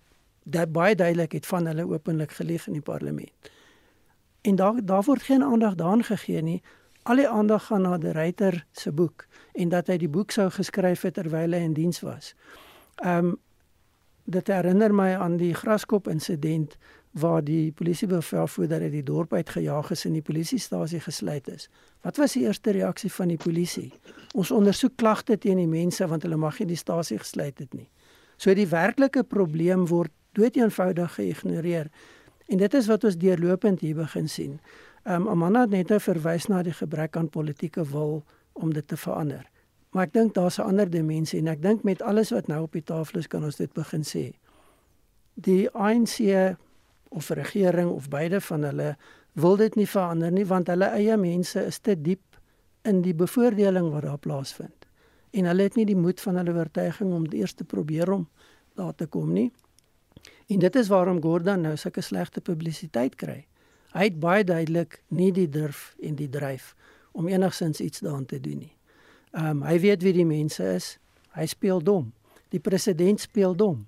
baie 0.72 0.96
duidelik 0.96 1.32
het 1.32 1.46
van 1.46 1.66
hulle 1.66 1.88
openlik 1.88 2.32
gelieg 2.32 2.68
in 2.68 2.74
die 2.74 2.82
parlement. 2.82 3.52
En 4.42 4.56
daar 4.56 4.86
daar 4.86 5.04
word 5.04 5.22
geen 5.22 5.44
aandag 5.44 5.76
daaraan 5.76 6.04
gegee 6.04 6.42
nie. 6.42 6.62
Al 7.04 7.16
die 7.16 7.28
aandag 7.30 7.66
gaan 7.66 7.82
na 7.82 7.98
die 7.98 8.12
ryter 8.12 8.66
se 8.72 8.92
boek 8.92 9.26
en 9.54 9.70
dat 9.70 9.88
hy 9.88 9.98
die 9.98 10.10
boek 10.10 10.32
sou 10.32 10.50
geskryf 10.50 11.02
het 11.02 11.14
terwyl 11.14 11.52
hy 11.52 11.60
in 11.60 11.74
diens 11.74 12.00
was. 12.00 12.36
Um, 13.06 13.36
dit 14.24 14.48
herinner 14.48 14.94
my 14.94 15.14
aan 15.16 15.38
die 15.38 15.54
graskop 15.56 16.08
insident 16.08 16.78
waar 17.20 17.44
die 17.44 17.72
polisiebevelvoerder 17.72 18.82
uit 18.82 18.92
die 18.92 19.04
dorp 19.04 19.34
uitgejaag 19.34 19.92
is 19.92 20.06
en 20.06 20.14
die 20.14 20.22
polisiestasie 20.22 21.00
gesluit 21.00 21.48
is. 21.48 21.70
Wat 22.06 22.18
was 22.18 22.34
die 22.38 22.44
eerste 22.46 22.72
reaksie 22.72 23.12
van 23.12 23.28
die 23.34 23.38
polisie? 23.42 23.92
Ons 24.34 24.52
ondersoek 24.52 24.96
klagte 24.96 25.38
teen 25.38 25.58
die 25.58 25.68
mense 25.68 26.08
want 26.08 26.24
hulle 26.24 26.38
mag 26.38 26.60
nie 26.60 26.68
die 26.68 26.80
stasie 26.80 27.18
gesluit 27.18 27.60
het 27.60 27.74
nie. 27.74 27.90
So 28.38 28.54
die 28.54 28.68
werklike 28.70 29.24
probleem 29.24 29.88
word 29.90 30.14
doeteenvoudig 30.38 31.14
geïgnoreer. 31.18 31.90
En 32.48 32.58
dit 32.62 32.74
is 32.74 32.88
wat 32.88 33.04
ons 33.04 33.18
deurlopend 33.18 33.82
hier 33.82 33.96
begin 33.98 34.30
sien. 34.30 34.60
Um, 35.04 35.28
Amanda 35.28 35.66
het 35.66 35.74
net 35.74 35.90
nou 35.90 36.00
verwys 36.04 36.48
na 36.52 36.62
die 36.64 36.76
gebrek 36.76 37.18
aan 37.18 37.30
politieke 37.30 37.86
wil 37.92 38.22
om 38.54 38.74
dit 38.74 38.88
te 38.88 38.98
verander. 38.98 39.46
Maar 39.96 40.10
ek 40.10 40.14
dink 40.14 40.34
daar's 40.36 40.60
'n 40.60 40.68
ander 40.68 40.90
dimensie 40.90 41.40
en 41.40 41.48
ek 41.48 41.62
dink 41.62 41.84
met 41.84 42.02
alles 42.02 42.30
wat 42.30 42.48
nou 42.48 42.62
op 42.64 42.72
die 42.72 42.84
tafel 42.84 43.20
is 43.20 43.28
kan 43.28 43.44
ons 43.44 43.56
dit 43.56 43.74
begin 43.74 44.04
sê. 44.04 44.34
Die 45.34 45.70
ANC 45.70 46.58
of 47.10 47.30
regering 47.30 47.90
of 47.90 48.10
beide 48.10 48.42
van 48.42 48.64
hulle 48.64 48.96
wil 49.34 49.58
dit 49.58 49.76
nie 49.76 49.88
verander 49.88 50.32
nie 50.32 50.46
want 50.46 50.68
hulle 50.68 50.90
eie 50.98 51.18
mense 51.18 51.62
is 51.66 51.80
te 51.80 51.96
diep 52.02 52.40
in 52.88 53.02
die 53.02 53.14
bevoordeling 53.14 53.92
wat 53.92 54.04
daar 54.08 54.18
plaasvind. 54.18 54.88
En 55.32 55.46
hulle 55.46 55.68
het 55.68 55.76
nie 55.76 55.86
die 55.86 55.98
moed 55.98 56.22
van 56.24 56.40
hulle 56.40 56.56
oortuiging 56.56 57.14
om 57.14 57.26
eers 57.32 57.54
te 57.54 57.64
probeer 57.64 58.12
om 58.12 58.28
daar 58.80 58.96
te 58.96 59.06
kom 59.06 59.34
nie. 59.34 59.52
En 60.48 60.60
dit 60.60 60.76
is 60.76 60.88
waarom 60.88 61.22
Gordon 61.22 61.62
nou 61.62 61.76
sulke 61.78 62.02
slegte 62.02 62.42
publisiteit 62.42 63.16
kry. 63.16 63.46
Hy 63.94 64.04
het 64.08 64.20
baie 64.20 64.44
duidelik 64.44 65.02
nie 65.08 65.32
die 65.32 65.50
durf 65.50 65.96
en 66.04 66.16
die 66.16 66.30
dryf 66.30 66.74
om 67.18 67.28
enigsins 67.28 67.82
iets 67.82 68.00
daaraan 68.00 68.26
te 68.26 68.40
doen 68.40 68.64
nie. 68.66 68.74
Ehm 69.32 69.62
um, 69.62 69.64
hy 69.68 69.80
weet 69.80 70.04
wie 70.04 70.14
die 70.14 70.26
mense 70.26 70.64
is. 70.76 70.98
Hy 71.36 71.46
speel 71.46 71.84
dom. 71.84 72.12
Die 72.50 72.60
president 72.64 73.20
speel 73.20 73.56
dom. 73.56 73.86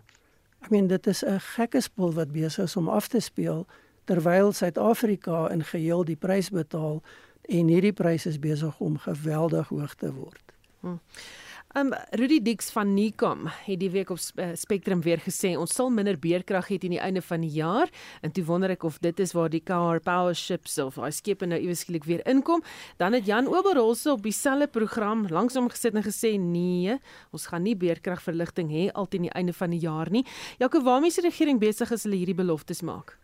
Ek 0.59 0.69
meen 0.69 0.87
dit 0.87 1.07
is 1.07 1.23
'n 1.25 1.39
gekke 1.39 1.81
spel 1.81 2.13
wat 2.13 2.31
besig 2.31 2.63
is 2.63 2.75
om 2.75 2.89
af 2.89 3.07
te 3.07 3.19
speel 3.19 3.65
terwyl 4.05 4.51
Suid-Afrika 4.51 5.49
in 5.49 5.63
geheel 5.63 6.03
die 6.05 6.15
prys 6.15 6.49
betaal 6.49 7.01
en 7.41 7.67
hierdie 7.67 7.93
prys 7.93 8.25
is 8.25 8.39
besig 8.39 8.79
om 8.79 8.97
geweldig 8.97 9.67
hoog 9.67 9.93
te 9.95 10.13
word. 10.13 10.43
Hmm. 10.79 10.99
Um 11.77 11.91
Rudy 12.17 12.39
Dix 12.41 12.71
van 12.73 12.95
Nicom 12.95 13.43
het 13.45 13.77
die 13.77 13.91
week 13.93 14.09
op 14.09 14.17
uh, 14.41 14.47
Spectrum 14.57 15.03
weer 15.05 15.19
gesê 15.21 15.51
ons 15.53 15.69
sal 15.69 15.91
minder 15.93 16.17
beerkrag 16.17 16.65
hê 16.71 16.79
teen 16.81 16.95
die 16.95 17.01
einde 17.05 17.21
van 17.21 17.45
die 17.45 17.51
jaar 17.59 17.91
en 18.25 18.33
toe 18.33 18.41
wonder 18.47 18.73
ek 18.73 18.87
of 18.89 18.97
dit 19.05 19.21
is 19.21 19.35
waar 19.37 19.53
die 19.53 19.61
car 19.61 20.01
power 20.01 20.33
ships 20.33 20.79
of 20.81 20.97
daai 20.97 21.13
skepe 21.13 21.45
nou 21.45 21.61
iewes 21.61 21.85
skielik 21.85 22.09
weer 22.09 22.25
inkom. 22.25 22.65
Dan 22.97 23.13
het 23.13 23.29
Jan 23.29 23.45
Oberholse 23.45 24.15
op 24.15 24.25
dieselfde 24.25 24.65
program 24.73 25.27
langsom 25.29 25.69
gesit 25.69 25.93
en 25.93 26.07
gesê 26.09 26.39
nee, 26.41 26.97
ons 27.29 27.45
gaan 27.53 27.67
nie 27.69 27.77
beerkragverligting 27.77 28.73
hê 28.73 28.89
al 28.89 29.05
teen 29.05 29.29
die 29.29 29.35
einde 29.37 29.53
van 29.53 29.69
die 29.69 29.83
jaar 29.85 30.09
nie. 30.09 30.25
Jakob, 30.57 30.89
waarmee 30.89 31.13
is 31.13 31.21
die 31.21 31.29
regering 31.29 31.61
besig 31.61 31.93
as 31.93 32.09
hulle 32.09 32.17
hierdie 32.17 32.39
beloftes 32.41 32.81
maak? 32.81 33.19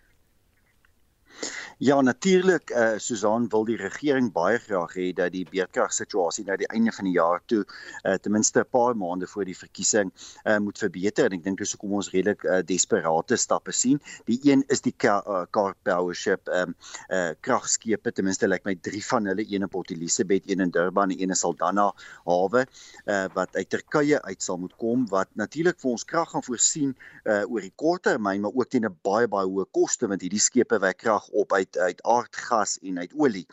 Ja, 1.78 2.02
natuurlik 2.02 2.70
eh 2.70 2.94
uh, 2.94 2.98
Susan 2.98 3.50
wil 3.50 3.66
die 3.66 3.76
regering 3.76 4.32
baie 4.32 4.60
graag 4.60 4.94
hê 4.96 5.10
dat 5.14 5.32
die 5.34 5.44
beerdkragsituasie 5.50 6.46
na 6.48 6.56
die 6.56 6.68
einde 6.72 6.92
van 6.96 7.04
die 7.06 7.14
jaar 7.14 7.42
toe 7.46 7.66
eh 8.04 8.12
uh, 8.12 8.18
ten 8.18 8.32
minste 8.32 8.60
'n 8.60 8.70
paar 8.72 8.96
maande 8.96 9.28
voor 9.28 9.46
die 9.46 9.58
verkiesing 9.58 10.12
eh 10.44 10.54
uh, 10.54 10.60
moet 10.60 10.78
verbeter 10.78 11.26
en 11.26 11.34
ek 11.34 11.44
dink 11.44 11.58
dis 11.58 11.72
hoekom 11.72 11.94
ons 11.94 12.10
redelik 12.12 12.44
eh 12.44 12.58
uh, 12.58 12.64
desperate 12.66 13.36
stappe 13.36 13.72
sien. 13.72 14.00
Die 14.26 14.40
een 14.42 14.64
is 14.68 14.82
die 14.82 14.94
car, 14.98 15.24
uh, 15.28 15.46
car 15.52 15.76
power 15.84 16.16
ship 16.16 16.48
ehm 16.48 16.62
um, 16.70 16.76
eh 17.10 17.30
uh, 17.30 17.36
kragskepe 17.42 18.12
ten 18.12 18.24
minste 18.24 18.48
lyk 18.48 18.64
like 18.66 18.70
my 18.70 18.76
3 18.76 19.06
van 19.06 19.26
hulle, 19.26 19.44
een 19.44 19.62
in 19.62 19.70
Port 19.70 19.92
Elizabeth, 19.92 20.50
een 20.50 20.60
in 20.60 20.70
Durban 20.70 21.12
en 21.12 21.22
een 21.22 21.30
in 21.30 21.36
Saldanha 21.36 21.94
hawe 22.26 22.66
eh 23.06 23.24
uh, 23.24 23.26
wat 23.34 23.56
uit 23.56 23.70
Turkye 23.70 24.22
uit 24.22 24.42
sal 24.42 24.58
moet 24.58 24.76
kom 24.76 25.08
wat 25.10 25.28
natuurlik 25.34 25.80
vir 25.80 25.92
ons 25.92 26.06
krag 26.06 26.30
gaan 26.30 26.44
voorsien 26.44 26.96
eh 27.24 27.42
uh, 27.42 27.52
oor 27.52 27.62
die 27.62 27.74
kort 27.76 28.04
termyn 28.04 28.42
maar 28.42 28.52
ook 28.56 28.70
teen 28.70 28.86
'n 28.86 28.98
baie 29.02 29.28
baie 29.28 29.48
hoë 29.48 29.66
koste 29.72 30.08
want 30.08 30.22
hierdie 30.22 30.40
skepe 30.40 30.80
wek 30.80 30.98
krag 30.98 31.28
op 31.30 31.54
uit 31.54 31.64
uit 31.66 31.78
uit 31.78 32.03
aardgas 32.03 32.78
en 32.82 32.99
uit 32.99 33.13
olie. 33.18 33.45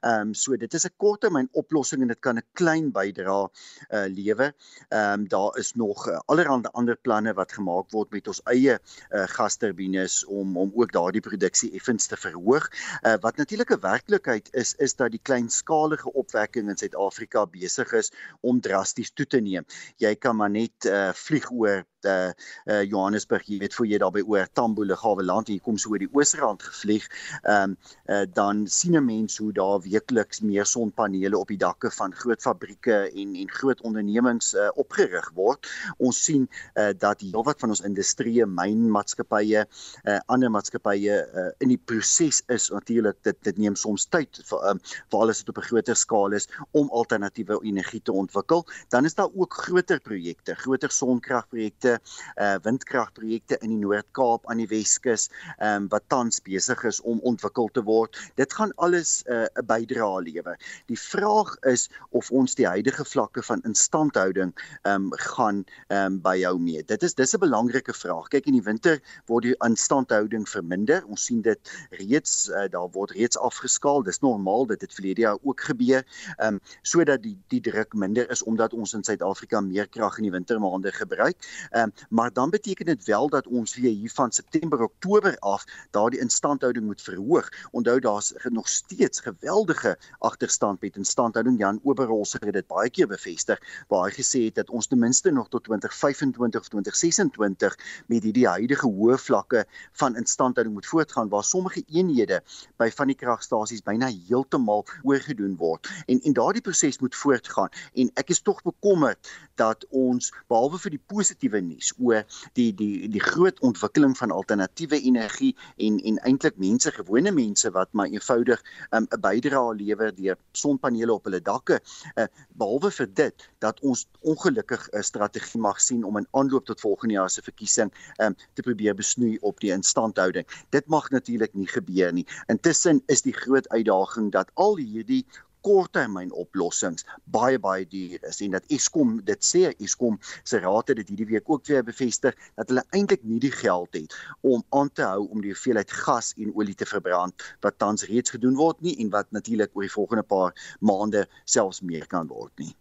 Ehm 0.00 0.28
um, 0.28 0.34
so 0.34 0.56
dit 0.56 0.74
is 0.74 0.86
'n 0.86 0.94
korttermyn 0.96 1.48
oplossing 1.52 2.02
en 2.02 2.08
dit 2.08 2.20
kan 2.20 2.36
'n 2.36 2.44
klein 2.52 2.92
bydrae 2.92 3.48
uh, 3.90 4.04
lewer. 4.08 4.54
Ehm 4.88 5.20
um, 5.20 5.28
daar 5.28 5.58
is 5.58 5.72
nog 5.72 6.08
uh, 6.08 6.18
allerlei 6.26 6.70
ander 6.72 6.96
planne 6.96 7.34
wat 7.34 7.52
gemaak 7.52 7.90
word 7.90 8.10
met 8.10 8.28
ons 8.28 8.40
eie 8.44 8.78
uh, 8.78 9.26
gasturbines 9.26 10.24
om 10.24 10.56
om 10.56 10.72
ook 10.74 10.92
daardie 10.92 11.20
produksie 11.20 11.72
effens 11.72 12.06
te 12.06 12.16
verhoog. 12.16 12.70
Uh, 13.02 13.14
wat 13.20 13.36
natuurlik 13.36 13.70
'n 13.70 13.80
werklikheid 13.80 14.48
is 14.54 14.74
is 14.74 14.94
dat 14.94 15.10
die 15.10 15.22
kleinskalige 15.22 16.12
opwekking 16.12 16.68
in 16.68 16.76
Suid-Afrika 16.76 17.46
besig 17.46 17.92
is 17.92 18.12
om 18.40 18.60
drasties 18.60 19.10
toe 19.10 19.26
te 19.26 19.40
neem. 19.40 19.64
Jy 19.96 20.14
kan 20.14 20.36
maar 20.36 20.50
net 20.50 20.84
uh, 20.84 21.12
vlieg 21.12 21.50
oor 21.50 21.84
uh, 22.06 22.30
uh 22.66 22.82
Johannesburg, 22.82 23.46
jy 23.46 23.58
weet 23.58 23.74
voor 23.74 23.86
jy 23.86 23.98
daar 23.98 24.14
by 24.14 24.22
oor 24.26 24.46
Tambo 24.52 24.84
Lughawe 24.84 25.24
land 25.24 25.48
en 25.48 25.58
jy 25.58 25.64
kom 25.64 25.78
so 25.78 25.90
oor 25.90 26.02
die 26.02 26.10
Oosrand 26.12 26.62
gevlieg, 26.62 27.08
ehm 27.42 27.70
um, 27.70 27.76
uh, 28.08 28.24
dan 28.34 28.66
sien 28.66 28.96
'n 28.96 29.04
mens 29.04 29.38
hoe 29.38 29.52
daar 29.52 29.80
weekliks 29.82 30.40
meer 30.40 30.66
sonpanele 30.66 31.38
op 31.38 31.48
die 31.48 31.58
dakke 31.58 31.90
van 31.90 32.14
groot 32.14 32.42
fabrieke 32.42 33.10
en 33.10 33.34
en 33.34 33.50
groot 33.50 33.80
ondernemings 33.80 34.54
uh, 34.54 34.68
opgerig 34.74 35.30
word. 35.34 35.66
Ons 35.98 36.24
sien 36.24 36.48
uh, 36.74 36.90
dat 36.98 37.20
heelwat 37.20 37.60
van 37.60 37.74
ons 37.74 37.80
industrie, 37.80 38.44
mynmaatskappye, 38.46 39.64
uh, 40.04 40.18
ander 40.26 40.50
maatskappye 40.50 41.16
uh, 41.22 41.48
in 41.64 41.68
die 41.68 41.80
proses 41.84 42.42
is 42.52 42.70
natuurlik 42.70 43.16
dit 43.22 43.36
dit 43.42 43.58
neem 43.58 43.76
soms 43.76 44.06
tyd 44.06 44.40
vir 44.50 44.64
um, 44.70 44.80
vir 45.10 45.20
alles 45.20 45.42
wat 45.42 45.54
op 45.54 45.58
'n 45.62 45.68
groter 45.68 45.96
skaal 45.96 46.32
is 46.32 46.48
om 46.72 46.90
alternatiewe 46.90 47.60
energie 47.62 48.00
te 48.02 48.12
ontwikkel. 48.12 48.66
Dan 48.88 49.04
is 49.04 49.14
daar 49.14 49.30
ook 49.34 49.54
groter 49.54 50.00
projekte, 50.00 50.54
groter 50.54 50.90
sonkragprojekte 50.90 51.95
uh 52.36 52.56
windkragprojekte 52.62 53.58
in 53.60 53.70
die 53.74 53.80
Noord-Kaap 53.82 54.46
aan 54.50 54.62
die 54.62 54.68
Weskus 54.70 55.28
ehm 55.58 55.82
um, 55.82 55.88
wat 55.92 56.08
tans 56.08 56.40
besig 56.42 56.84
is 56.84 57.00
om 57.00 57.20
ontwikkel 57.22 57.68
te 57.72 57.82
word. 57.86 58.16
Dit 58.34 58.52
gaan 58.52 58.72
alles 58.76 59.22
'n 59.26 59.32
uh, 59.32 59.64
bydrae 59.64 60.22
lewer. 60.22 60.58
Die 60.86 60.98
vraag 60.98 61.56
is 61.64 61.88
of 62.10 62.30
ons 62.30 62.54
die 62.54 62.66
huidige 62.66 63.04
vlakke 63.04 63.42
van 63.42 63.62
instandhouding 63.62 64.52
ehm 64.82 64.94
um, 64.94 65.12
gaan 65.12 65.64
ehm 65.88 66.12
um, 66.12 66.20
byhou 66.20 66.58
mee. 66.58 66.82
Dit 66.84 67.02
is 67.02 67.14
dis 67.14 67.34
'n 67.34 67.40
belangrike 67.40 67.94
vraag. 67.94 68.28
Kyk 68.28 68.46
in 68.46 68.58
die 68.58 68.62
winter 68.62 69.00
word 69.26 69.42
die 69.42 69.56
instandhouding 69.64 70.48
verminder. 70.48 71.04
Ons 71.06 71.24
sien 71.24 71.42
dit 71.42 71.60
reeds 71.90 72.48
uh, 72.48 72.68
daar 72.70 72.90
word 72.90 73.10
reeds 73.10 73.38
afgeskaal. 73.38 74.02
Dis 74.02 74.20
normaal 74.20 74.66
dit 74.66 74.80
het 74.80 74.94
verlede 74.94 75.20
jaar 75.20 75.38
ook 75.42 75.60
gebeur. 75.60 76.04
Ehm 76.36 76.54
um, 76.54 76.60
sodat 76.82 77.22
die 77.22 77.36
die 77.48 77.60
druk 77.60 77.94
minder 77.94 78.30
is 78.30 78.42
omdat 78.42 78.72
ons 78.72 78.94
in 78.94 79.04
Suid-Afrika 79.04 79.60
meer 79.60 79.88
krag 79.88 80.18
in 80.18 80.28
die 80.28 80.34
wintermaande 80.34 80.92
gebruik. 80.92 81.36
Ehm 81.76 81.84
um, 81.84 81.92
maar 82.08 82.32
dan 82.32 82.50
beteken 82.50 82.84
dit 82.84 83.04
wel 83.04 83.28
dat 83.28 83.46
ons 83.46 83.76
weer 83.76 83.92
hier 83.92 84.10
van 84.10 84.32
September 84.32 84.82
Oktober 84.82 85.38
af 85.38 85.64
daardie 85.90 86.20
instandhouding 86.20 86.84
moet 86.84 87.02
verhoog. 87.02 87.48
Onthou 87.70 88.00
daar's 88.00 88.32
nog 88.42 88.68
steeds 88.68 89.20
geweldige 89.20 89.98
agterstand 90.18 90.80
met 90.80 90.96
instandhouding. 90.96 91.58
Jan 91.58 91.80
Oberholz 91.82 92.32
het 92.32 92.52
dit 92.52 92.66
baie 92.66 92.90
keer 92.90 93.06
bevestig 93.06 93.60
waar 93.88 94.08
hy 94.08 94.14
gesê 94.16 94.44
het 94.44 94.54
dat 94.54 94.70
ons 94.70 94.86
ten 94.86 94.98
minste 94.98 95.30
nog 95.30 95.48
tot 95.48 95.64
2025 95.64 96.60
of 96.60 96.68
2026 96.68 97.78
met 98.06 98.22
hierdie 98.22 98.48
huidige 98.48 98.88
hoë 98.88 99.18
vlakke 99.18 99.66
van 99.92 100.16
instandhouding 100.16 100.74
moet 100.74 100.86
voortgaan 100.86 101.28
waar 101.28 101.44
sommige 101.44 101.82
eenhede 101.86 102.40
by 102.76 102.88
van 102.90 103.06
die 103.06 103.16
kragstasies 103.16 103.82
byna 103.82 104.08
heeltemal 104.28 104.86
oorgedoen 105.02 105.56
word. 105.56 105.92
En 106.06 106.20
en 106.20 106.32
daardie 106.32 106.62
proses 106.62 106.98
moet 106.98 107.16
voortgaan 107.16 107.68
en 107.94 108.10
ek 108.14 108.32
is 108.32 108.40
tog 108.40 108.62
bekommerd 108.62 109.28
dat 109.56 109.86
ons 109.90 110.32
behalwe 110.48 110.78
vir 110.84 110.96
die 110.96 111.02
positiewe 111.12 111.60
nuus 111.60 111.92
oor 111.98 112.24
die 112.58 112.72
die 112.76 113.08
die 113.12 113.22
groot 113.22 113.60
ontwikkeling 113.60 114.16
van 114.18 114.34
alternatiewe 114.34 115.00
energie 115.00 115.54
en 115.76 115.98
en 116.10 116.20
eintlik 116.28 116.58
mense 116.62 116.92
gewone 116.98 117.32
mense 117.32 117.70
wat 117.70 117.92
maar 117.92 118.12
eenvoudig 118.12 118.62
'n 118.90 118.96
um, 118.96 119.08
bydrae 119.20 119.74
lewer 119.74 120.14
deur 120.14 120.36
sonpanele 120.52 121.12
op 121.12 121.24
hulle 121.24 121.40
dakke 121.40 121.80
uh, 122.16 122.26
behalwe 122.48 122.90
vir 122.90 123.08
dit 123.14 123.48
dat 123.58 123.80
ons 123.80 124.06
ongelukkig 124.20 124.88
'n 124.92 125.02
strategie 125.02 125.60
mag 125.60 125.80
sien 125.80 126.04
om 126.04 126.16
in 126.16 126.28
aanloop 126.30 126.64
tot 126.66 126.80
volgende 126.80 127.14
jaar 127.14 127.30
se 127.30 127.42
verkiesing 127.42 127.92
um, 128.18 128.36
te 128.54 128.62
probeer 128.62 128.94
besnoei 128.94 129.38
op 129.40 129.60
die 129.60 129.72
instandhouding. 129.72 130.46
Dit 130.70 130.86
mag 130.86 131.10
natuurlik 131.10 131.54
nie 131.54 131.66
gebeur 131.66 132.12
nie. 132.12 132.26
Intussen 132.52 133.02
is 133.06 133.22
die 133.22 133.32
groot 133.32 133.68
uitdaging 133.68 134.32
dat 134.32 134.50
al 134.54 134.76
hierdie 134.76 135.24
korttermyn 135.66 136.32
oplossings 136.44 137.06
baie 137.36 137.58
baie 137.62 137.86
duur 137.90 138.22
is 138.30 138.40
en 138.46 138.54
dat 138.54 138.68
Eskom 138.76 139.16
dit 139.30 139.48
sê 139.50 139.64
Eskom 139.86 140.18
se 140.44 140.60
raad 140.62 140.92
het 140.92 141.00
dit 141.02 141.12
hierdie 141.12 141.28
week 141.32 141.50
ook 141.50 141.66
weer 141.66 141.82
bevestig 141.86 142.38
dat 142.54 142.70
hulle 142.70 142.86
eintlik 142.98 143.26
nie 143.26 143.40
die 143.42 143.54
geld 143.54 143.98
het 143.98 144.14
om 144.54 144.62
aan 144.80 144.92
te 144.92 145.06
hou 145.10 145.26
om 145.26 145.42
die 145.42 145.54
hoeveelheid 145.54 145.98
gas 146.06 146.32
en 146.36 146.54
olie 146.54 146.78
te 146.78 146.86
verbrand 146.86 147.46
wat 147.66 147.78
tans 147.82 148.06
reeds 148.10 148.36
gedoen 148.36 148.58
word 148.62 148.82
nie 148.86 148.94
en 149.02 149.10
wat 149.18 149.34
natuurlik 149.34 149.74
oor 149.74 149.88
die 149.88 149.94
volgende 149.98 150.26
paar 150.34 150.54
maande 150.80 151.26
selfs 151.44 151.82
meer 151.82 152.06
kan 152.06 152.30
word 152.30 152.54
nie. 152.62 152.74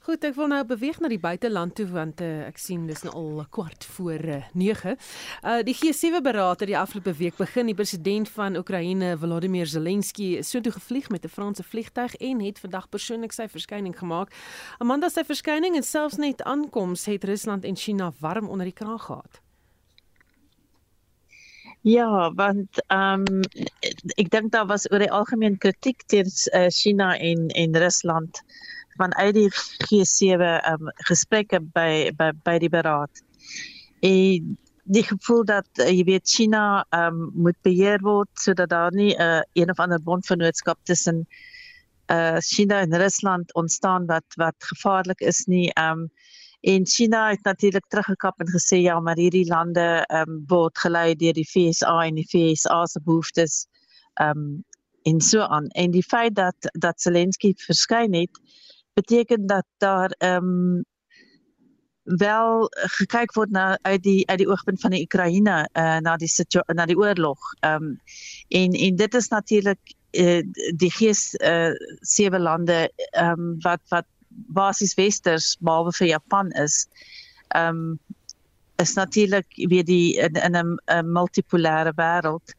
Goed, 0.00 0.22
ek 0.24 0.32
wil 0.32 0.48
nou 0.48 0.62
beweeg 0.64 0.96
na 1.04 1.10
die 1.12 1.20
buiteland 1.20 1.74
toe 1.76 1.84
want 1.92 2.22
uh, 2.24 2.46
ek 2.46 2.56
sien 2.56 2.86
dis 2.88 3.02
nou 3.04 3.10
al 3.20 3.42
kwart 3.52 3.84
voor 3.98 4.22
uh, 4.32 4.38
9. 4.56 4.94
Uh 5.44 5.58
die 5.66 5.74
G7 5.76 6.22
beraad 6.24 6.64
het 6.64 6.70
die 6.70 6.78
afgelope 6.78 7.12
week 7.18 7.36
begin. 7.36 7.68
Die 7.68 7.76
president 7.76 8.30
van 8.32 8.56
Oekraïne, 8.56 9.10
Volodymyr 9.20 9.68
Zelensky, 9.68 10.30
is 10.40 10.48
so 10.48 10.64
toe 10.64 10.72
gevlieg 10.72 11.10
met 11.12 11.28
'n 11.28 11.28
Franse 11.28 11.62
vliegtyg 11.62 12.16
en 12.16 12.40
het 12.40 12.58
vandag 12.64 12.88
persoonlik 12.88 13.36
sy 13.36 13.44
verskyning 13.48 13.98
gemaak. 13.98 14.32
Amanda 14.78 15.12
sy 15.12 15.24
verskyning 15.24 15.76
en 15.76 15.84
selfs 15.84 16.16
net 16.16 16.42
aankoms 16.42 17.04
het 17.04 17.24
Rusland 17.24 17.64
en 17.64 17.76
China 17.76 18.12
warm 18.20 18.48
onder 18.48 18.64
die 18.64 18.80
kraag 18.80 19.04
gehad. 19.04 19.40
Ja, 21.82 22.32
want 22.32 22.80
ehm 22.88 23.24
um, 23.28 23.40
ek 24.16 24.30
dink 24.30 24.52
daar 24.52 24.66
was 24.66 24.88
oor 24.90 24.98
die 24.98 25.12
algemeen 25.12 25.58
kritiek 25.58 26.02
teen 26.06 26.28
uh, 26.54 26.68
China 26.68 27.18
en 27.18 27.48
en 27.48 27.76
Rusland 27.76 28.42
uit 29.08 29.34
die 29.34 29.48
G7 29.88 30.42
um, 30.72 30.90
gesprekke 31.08 31.60
by 31.60 32.10
by 32.16 32.32
by 32.44 32.58
die 32.58 32.68
beraad. 32.68 33.22
En 34.00 34.58
die 34.84 35.04
gevoel 35.06 35.44
dat 35.44 35.68
uh, 35.78 35.88
jy 35.88 36.04
weet 36.04 36.28
China 36.28 36.84
um, 36.90 37.30
moet 37.34 37.56
beheer 37.62 38.00
word 38.02 38.28
sodat 38.34 38.68
daar 38.68 38.92
nie 38.92 39.14
'n 39.14 39.22
uh, 39.22 39.40
een 39.52 39.70
of 39.70 39.78
ander 39.78 40.02
bondvernootskap 40.02 40.78
tussen 40.84 41.26
uh 42.10 42.38
China 42.38 42.80
en 42.80 42.96
Rusland 42.96 43.54
ontstaan 43.54 44.06
wat 44.06 44.24
wat 44.34 44.54
gevaarlik 44.58 45.20
is 45.20 45.44
nie. 45.46 45.70
Um 45.78 46.10
en 46.60 46.86
China 46.86 47.30
het 47.30 47.42
natuurlik 47.42 47.86
teruggekap 47.88 48.40
en 48.40 48.50
gesê 48.50 48.76
ja, 48.82 49.00
maar 49.00 49.16
hierdie 49.16 49.46
lande 49.46 50.06
um 50.08 50.42
word 50.46 50.78
gelei 50.78 51.14
deur 51.14 51.32
die 51.32 51.46
FSA 51.46 51.94
en 52.04 52.14
die 52.14 52.26
FSA 52.26 52.86
se 52.86 53.00
behoeftes 53.04 53.66
um 54.20 54.64
en 55.02 55.20
so 55.20 55.40
aan. 55.40 55.66
En 55.66 55.90
die 55.90 56.02
feit 56.02 56.34
dat 56.34 56.56
dat 56.72 57.00
Zelensky 57.00 57.54
verskyn 57.56 58.14
het, 58.14 58.40
beteken 59.00 59.46
dat 59.46 59.66
daar 59.78 60.14
ehm 60.18 60.44
um, 60.44 60.84
wel 62.18 62.66
gekyk 62.98 63.34
word 63.36 63.50
na 63.54 63.78
uit 63.82 64.02
die 64.02 64.26
uit 64.28 64.38
die 64.38 64.48
oogpunt 64.48 64.80
van 64.80 64.90
die 64.90 65.02
Oekraïne 65.04 65.56
uh, 65.72 65.98
na 66.02 66.16
die 66.16 66.30
na 66.74 66.86
die 66.86 66.98
oorlog. 66.98 67.38
Ehm 67.60 67.84
um, 67.84 68.00
en 68.48 68.72
en 68.72 68.96
dit 68.96 69.14
is 69.14 69.28
natuurlik 69.28 69.94
uh, 70.12 70.42
die 70.76 70.90
gees 70.90 71.34
uh, 71.34 71.72
sewe 72.00 72.38
lande 72.38 72.90
ehm 73.10 73.40
um, 73.40 73.56
wat 73.66 73.82
wat 73.88 74.06
basies 74.28 74.94
westers 74.94 75.56
behalwe 75.60 75.92
vir 75.92 76.06
Japan 76.16 76.50
is. 76.50 76.86
Ehm 77.48 77.76
um, 77.76 77.98
is 78.80 78.94
natuurlik 78.94 79.46
weer 79.68 79.84
die 79.84 80.16
in, 80.16 80.32
in 80.32 80.56
'n 80.56 81.12
multipolêre 81.12 81.92
wêreld 81.94 82.56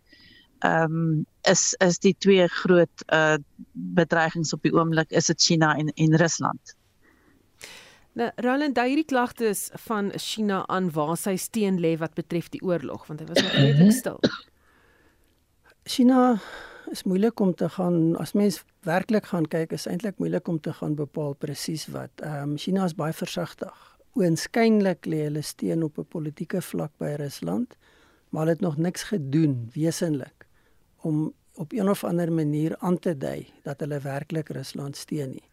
ehm 0.62 0.95
um, 0.95 1.26
is 1.49 1.74
is 1.80 1.99
die 1.99 2.16
twee 2.18 2.47
groot 2.47 3.03
uh 3.14 3.38
bedreigings 3.72 4.53
op 4.53 4.62
die 4.62 4.74
oomblik 4.74 5.09
is 5.12 5.26
dit 5.26 5.41
China 5.41 5.74
en 5.76 5.89
en 5.89 6.16
Rusland. 6.16 6.76
Nou 8.14 8.30
Roland 8.36 8.78
hierdie 8.78 9.07
klagtes 9.07 9.70
van 9.88 10.12
China 10.16 10.66
aan 10.68 10.91
waar 10.91 11.16
sy 11.18 11.36
steen 11.36 11.80
lê 11.80 11.95
wat 11.97 12.14
betref 12.14 12.49
die 12.53 12.62
oorlog 12.62 13.07
want 13.07 13.24
hy 13.24 13.28
was 13.30 13.41
nog 13.41 13.55
redelik 13.55 13.95
stil. 13.95 14.20
China 15.84 16.39
is 16.91 17.03
moeilik 17.03 17.39
om 17.39 17.55
te 17.55 17.70
gaan 17.70 18.18
as 18.22 18.36
mens 18.38 18.59
werklik 18.86 19.32
gaan 19.32 19.47
kyk 19.47 19.74
is 19.74 19.88
eintlik 19.88 20.20
moeilik 20.20 20.47
om 20.47 20.59
te 20.59 20.74
gaan 20.74 20.95
bepaal 20.95 21.34
presies 21.34 21.88
wat. 21.95 22.12
Ehm 22.22 22.51
um, 22.51 22.57
China 22.57 22.86
is 22.86 22.95
baie 22.95 23.14
versigtig. 23.14 23.88
Oënskynlik 24.20 25.09
lê 25.09 25.24
hulle 25.26 25.41
steen 25.41 25.84
op 25.84 25.97
'n 25.97 26.05
politieke 26.05 26.62
vlak 26.62 26.91
by 26.99 27.16
Rusland, 27.18 27.78
maar 28.30 28.45
hulle 28.45 28.53
het 28.59 28.62
nog 28.62 28.78
niks 28.78 29.03
gedoen 29.03 29.72
wesenlik 29.74 30.40
om 31.01 31.33
op 31.53 31.71
een 31.71 31.89
of 31.89 32.03
ander 32.03 32.31
manier 32.31 32.77
aan 32.77 32.99
te 32.99 33.17
dui 33.17 33.47
dat 33.63 33.79
hulle 33.79 33.99
werklik 33.99 34.49
Rusland 34.49 34.97
steun 34.97 35.29
nie. 35.29 35.49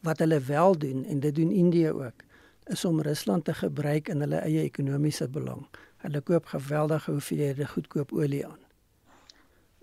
Wat 0.00 0.18
hulle 0.18 0.40
wel 0.40 0.78
doen 0.78 1.04
en 1.04 1.20
dit 1.20 1.34
doen 1.34 1.50
Indië 1.50 1.90
ook, 1.90 2.24
is 2.64 2.84
om 2.84 3.00
Rusland 3.00 3.44
te 3.44 3.54
gebruik 3.54 4.08
in 4.08 4.20
hulle 4.20 4.36
eie 4.36 4.62
ekonomiese 4.62 5.28
belang. 5.28 5.66
Hulle 5.96 6.20
koop 6.20 6.46
geweldige 6.46 7.10
hoeveelhede 7.10 7.66
goedkoop 7.66 8.12
olie 8.12 8.46
aan. 8.46 8.58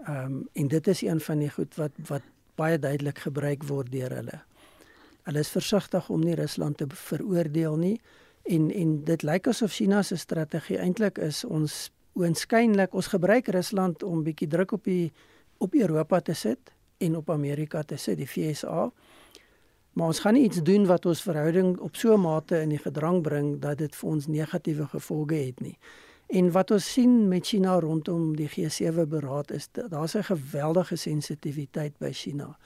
Ehm 0.06 0.26
um, 0.26 0.48
en 0.54 0.68
dit 0.68 0.88
is 0.88 1.02
een 1.02 1.20
van 1.20 1.40
die 1.40 1.50
goed 1.50 1.76
wat 1.76 1.92
wat 2.08 2.22
baie 2.56 2.80
duidelik 2.80 3.20
gebruik 3.20 3.64
word 3.64 3.92
deur 3.92 4.16
hulle. 4.16 4.42
Hulle 5.24 5.40
is 5.40 5.50
versigtig 5.50 6.10
om 6.10 6.24
nie 6.24 6.36
Rusland 6.36 6.78
te 6.78 6.88
veroordeel 6.88 7.78
nie 7.78 8.00
en 8.44 8.72
en 8.72 9.04
dit 9.04 9.24
lyk 9.24 9.48
asof 9.48 9.72
China 9.72 10.02
se 10.02 10.16
strategie 10.16 10.78
eintlik 10.78 11.18
is 11.18 11.44
ons 11.44 11.92
oënskynlik 12.20 12.94
ons 12.94 13.08
gebruik 13.08 13.48
Rusland 13.56 14.04
om 14.04 14.24
bietjie 14.24 14.48
druk 14.52 14.76
op 14.76 14.84
die 14.84 15.12
op 15.60 15.74
Europa 15.76 16.20
te 16.20 16.34
sit 16.34 16.72
en 17.00 17.16
op 17.16 17.30
Amerika 17.30 17.84
te 17.84 17.98
sit, 17.98 18.18
die 18.20 18.28
FSA. 18.28 18.90
Maar 19.94 20.12
ons 20.14 20.20
gaan 20.24 20.34
nie 20.34 20.46
iets 20.48 20.62
doen 20.64 20.86
wat 20.88 21.06
ons 21.06 21.22
verhouding 21.24 21.78
op 21.80 21.96
so 21.96 22.14
'n 22.14 22.22
mate 22.22 22.62
in 22.62 22.70
die 22.70 22.84
gedrang 22.84 23.22
bring 23.22 23.60
dat 23.60 23.78
dit 23.78 23.96
vir 23.96 24.10
ons 24.10 24.28
negatiewe 24.28 24.88
gevolge 24.88 25.36
het 25.36 25.60
nie. 25.60 25.78
En 26.28 26.52
wat 26.52 26.72
ons 26.72 26.92
sien 26.92 27.28
met 27.28 27.48
China 27.48 27.80
rondom 27.80 28.36
die 28.36 28.50
G7 28.50 29.08
beraad 29.08 29.52
is 29.52 29.70
daar's 29.72 30.16
'n 30.16 30.24
geweldige 30.24 30.96
sensitiwiteit 30.96 31.98
by 31.98 32.12
China 32.12 32.58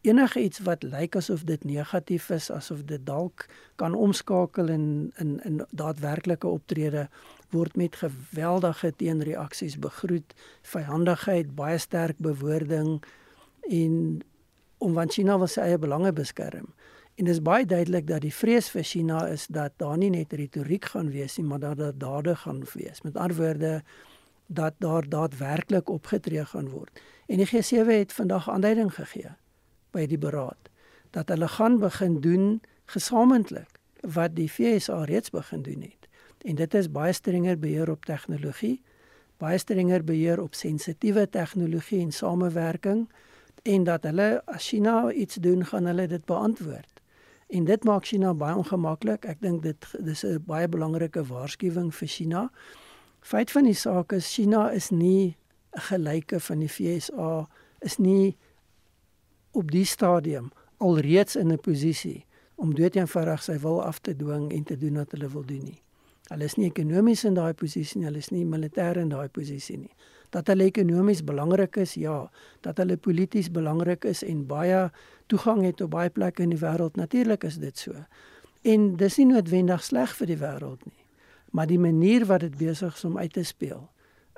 enige 0.00 0.40
iets 0.40 0.58
wat 0.64 0.82
lyk 0.82 1.16
asof 1.16 1.44
dit 1.44 1.64
negatief 1.64 2.30
is, 2.30 2.50
asof 2.50 2.84
dit 2.88 3.02
dalk 3.06 3.46
kan 3.76 3.94
omskakel 3.94 4.68
in 4.68 5.12
in 5.16 5.40
in 5.44 5.64
daadwerklike 5.70 6.46
optrede 6.46 7.08
word 7.52 7.76
met 7.76 7.96
geweldige 7.96 8.92
teenreaksies 8.96 9.78
begroet, 9.78 10.34
vyandigheid, 10.62 11.54
baie 11.54 11.78
sterk 11.78 12.18
bewoording 12.18 13.02
en 13.68 14.20
om 14.78 14.94
van 14.96 15.10
China 15.10 15.36
wil 15.38 15.50
sy 15.50 15.60
eie 15.60 15.78
belange 15.78 16.12
beskerm. 16.12 16.70
En 17.20 17.26
dit 17.26 17.34
is 17.34 17.42
baie 17.44 17.66
duidelik 17.66 18.06
dat 18.08 18.22
die 18.24 18.32
vrees 18.32 18.70
vir 18.72 18.84
China 18.86 19.26
is 19.28 19.46
dat 19.52 19.74
daar 19.76 19.98
nie 20.00 20.10
net 20.10 20.32
retoriek 20.32 20.88
gaan 20.94 21.10
wees 21.12 21.36
nie, 21.36 21.44
maar 21.46 21.60
dat 21.60 21.76
daar 21.78 21.98
dade 21.98 22.36
gaan 22.36 22.62
wees. 22.72 23.02
Met 23.02 23.16
ander 23.16 23.36
woorde 23.36 23.82
dat 24.46 24.74
daar 24.78 25.08
daadwerklik 25.08 25.88
opgetree 25.88 26.44
gaan 26.44 26.68
word. 26.68 27.02
En 27.26 27.36
die 27.36 27.46
G7 27.46 27.86
het 27.86 28.12
vandag 28.12 28.50
aanduiding 28.50 28.94
gegee 28.94 29.36
by 29.92 30.06
die 30.06 30.18
beraad 30.18 30.70
dat 31.10 31.28
hulle 31.28 31.48
gaan 31.48 31.78
begin 31.78 32.20
doen 32.20 32.60
gesamentlik 32.90 33.78
wat 34.00 34.34
die 34.34 34.48
FSA 34.48 35.04
reeds 35.04 35.30
begin 35.30 35.62
doen 35.62 35.82
het. 35.82 35.99
En 36.44 36.54
dit 36.54 36.74
is 36.74 36.90
baie 36.90 37.12
strenger 37.12 37.58
beheer 37.58 37.90
op 37.90 38.04
tegnologie, 38.04 38.82
baie 39.36 39.58
strenger 39.58 40.04
beheer 40.04 40.40
op 40.40 40.54
sensitiewe 40.54 41.28
tegnologie 41.28 42.00
en 42.00 42.12
samewerking 42.12 43.08
en 43.62 43.84
dat 43.84 44.02
hulle 44.08 44.42
as 44.44 44.68
China 44.68 45.12
iets 45.12 45.34
doen, 45.34 45.64
gaan 45.64 45.84
hulle 45.84 46.06
dit 46.06 46.24
beantwoord. 46.24 47.00
En 47.50 47.64
dit 47.64 47.84
maak 47.84 48.06
China 48.06 48.34
baie 48.34 48.56
ongemaklik. 48.56 49.24
Ek 49.24 49.40
dink 49.40 49.62
dit 49.62 49.86
dis 49.98 50.24
'n 50.24 50.42
baie 50.46 50.68
belangrike 50.68 51.24
waarskuwing 51.24 51.94
vir 51.94 52.08
China. 52.08 52.50
Feit 53.20 53.50
van 53.50 53.64
die 53.64 53.74
saak 53.74 54.12
is 54.12 54.34
China 54.34 54.70
is 54.70 54.90
nie 54.90 55.36
'n 55.76 55.80
gelyke 55.80 56.40
van 56.40 56.58
die 56.58 56.68
FSA, 56.68 57.48
is 57.80 57.98
nie 57.98 58.36
op 59.50 59.70
die 59.70 59.84
stadium 59.84 60.52
alreeds 60.78 61.36
in 61.36 61.52
'n 61.52 61.60
posisie 61.60 62.24
om 62.54 62.74
doeteenvoudig 62.74 63.42
sy 63.42 63.58
wil 63.58 63.82
af 63.82 63.98
te 63.98 64.16
dwing 64.16 64.52
en 64.52 64.62
te 64.62 64.76
doen 64.76 64.94
wat 64.94 65.10
hulle 65.10 65.28
wil 65.28 65.44
doen 65.44 65.64
nie. 65.64 65.82
Hulle 66.30 66.46
is 66.46 66.56
nie 66.56 66.68
ekonomies 66.70 67.24
in 67.26 67.34
daai 67.34 67.52
posisie 67.58 67.98
nie, 67.98 68.06
hulle 68.06 68.20
is 68.22 68.30
nie 68.30 68.44
militêr 68.46 69.00
in 69.02 69.10
daai 69.10 69.28
posisie 69.34 69.78
nie. 69.80 69.92
Dat 70.30 70.46
hulle 70.52 70.68
ekonomies 70.70 71.24
belangrik 71.26 71.76
is, 71.82 71.96
ja, 71.98 72.30
dat 72.62 72.78
hulle 72.78 72.96
polities 72.96 73.50
belangrik 73.50 74.06
is 74.06 74.22
en 74.22 74.44
baie 74.46 74.88
toegang 75.26 75.64
het 75.66 75.82
op 75.82 75.90
baie 75.96 76.10
plekke 76.10 76.44
in 76.46 76.54
die 76.54 76.60
wêreld, 76.60 76.96
natuurlik 76.96 77.44
is 77.48 77.58
dit 77.58 77.78
so. 77.78 78.04
En 78.62 78.90
dis 79.00 79.16
nie 79.18 79.26
noodwendig 79.26 79.82
sleg 79.82 80.14
vir 80.20 80.30
die 80.30 80.38
wêreld 80.38 80.84
nie, 80.86 81.06
maar 81.50 81.66
die 81.66 81.80
manier 81.82 82.26
wat 82.30 82.46
dit 82.46 82.58
besig 82.60 82.94
is 82.94 83.04
om 83.08 83.18
uit 83.18 83.32
te 83.34 83.44
speel. 83.44 83.88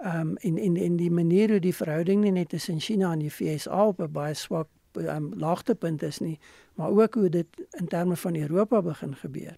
Ehm 0.03 0.33
um, 0.33 0.37
en 0.49 0.59
en 0.59 0.77
en 0.77 0.97
die 0.97 1.11
manier 1.11 1.51
hoe 1.51 1.61
die 1.61 1.75
verhouding 1.77 2.25
net 2.25 2.49
tussen 2.49 2.81
China 2.81 3.13
en 3.13 3.19
die 3.19 3.33
VS 3.33 3.69
op 3.69 4.01
'n 4.01 4.13
baie 4.13 4.35
swak 4.35 4.69
um, 4.97 5.33
laagtepunt 5.37 6.03
is 6.03 6.19
nie, 6.19 6.39
maar 6.75 6.91
ook 6.91 7.15
hoe 7.15 7.29
dit 7.29 7.47
in 7.71 7.89
terme 7.89 8.17
van 8.17 8.37
Europa 8.37 8.83
begin 8.83 9.15
gebeur, 9.17 9.57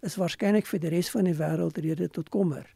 is 0.00 0.16
waarskynlik 0.16 0.66
vir 0.66 0.82
die 0.82 0.92
res 0.92 1.10
van 1.10 1.28
die 1.28 1.36
wêreld 1.36 1.78
rede 1.78 2.08
tot 2.08 2.28
kommer. 2.28 2.66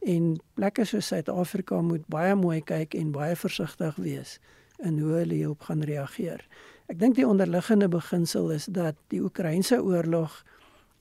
En 0.00 0.38
plekke 0.56 0.84
soos 0.88 1.10
Suid-Afrika 1.12 1.80
moet 1.84 2.06
baie 2.08 2.34
mooi 2.34 2.60
kyk 2.64 2.94
en 2.96 3.12
baie 3.12 3.36
versigtig 3.36 3.96
wees 4.00 4.38
in 4.80 4.98
hoe 4.98 5.18
hulle 5.18 5.36
hierop 5.36 5.66
gaan 5.68 5.84
reageer. 5.84 6.40
Ek 6.88 6.98
dink 6.98 7.18
die 7.18 7.26
onderliggende 7.28 7.88
beginsel 7.88 8.50
is 8.54 8.66
dat 8.72 8.96
die 9.12 9.20
Oekraïense 9.22 9.82
oorlog 9.82 10.40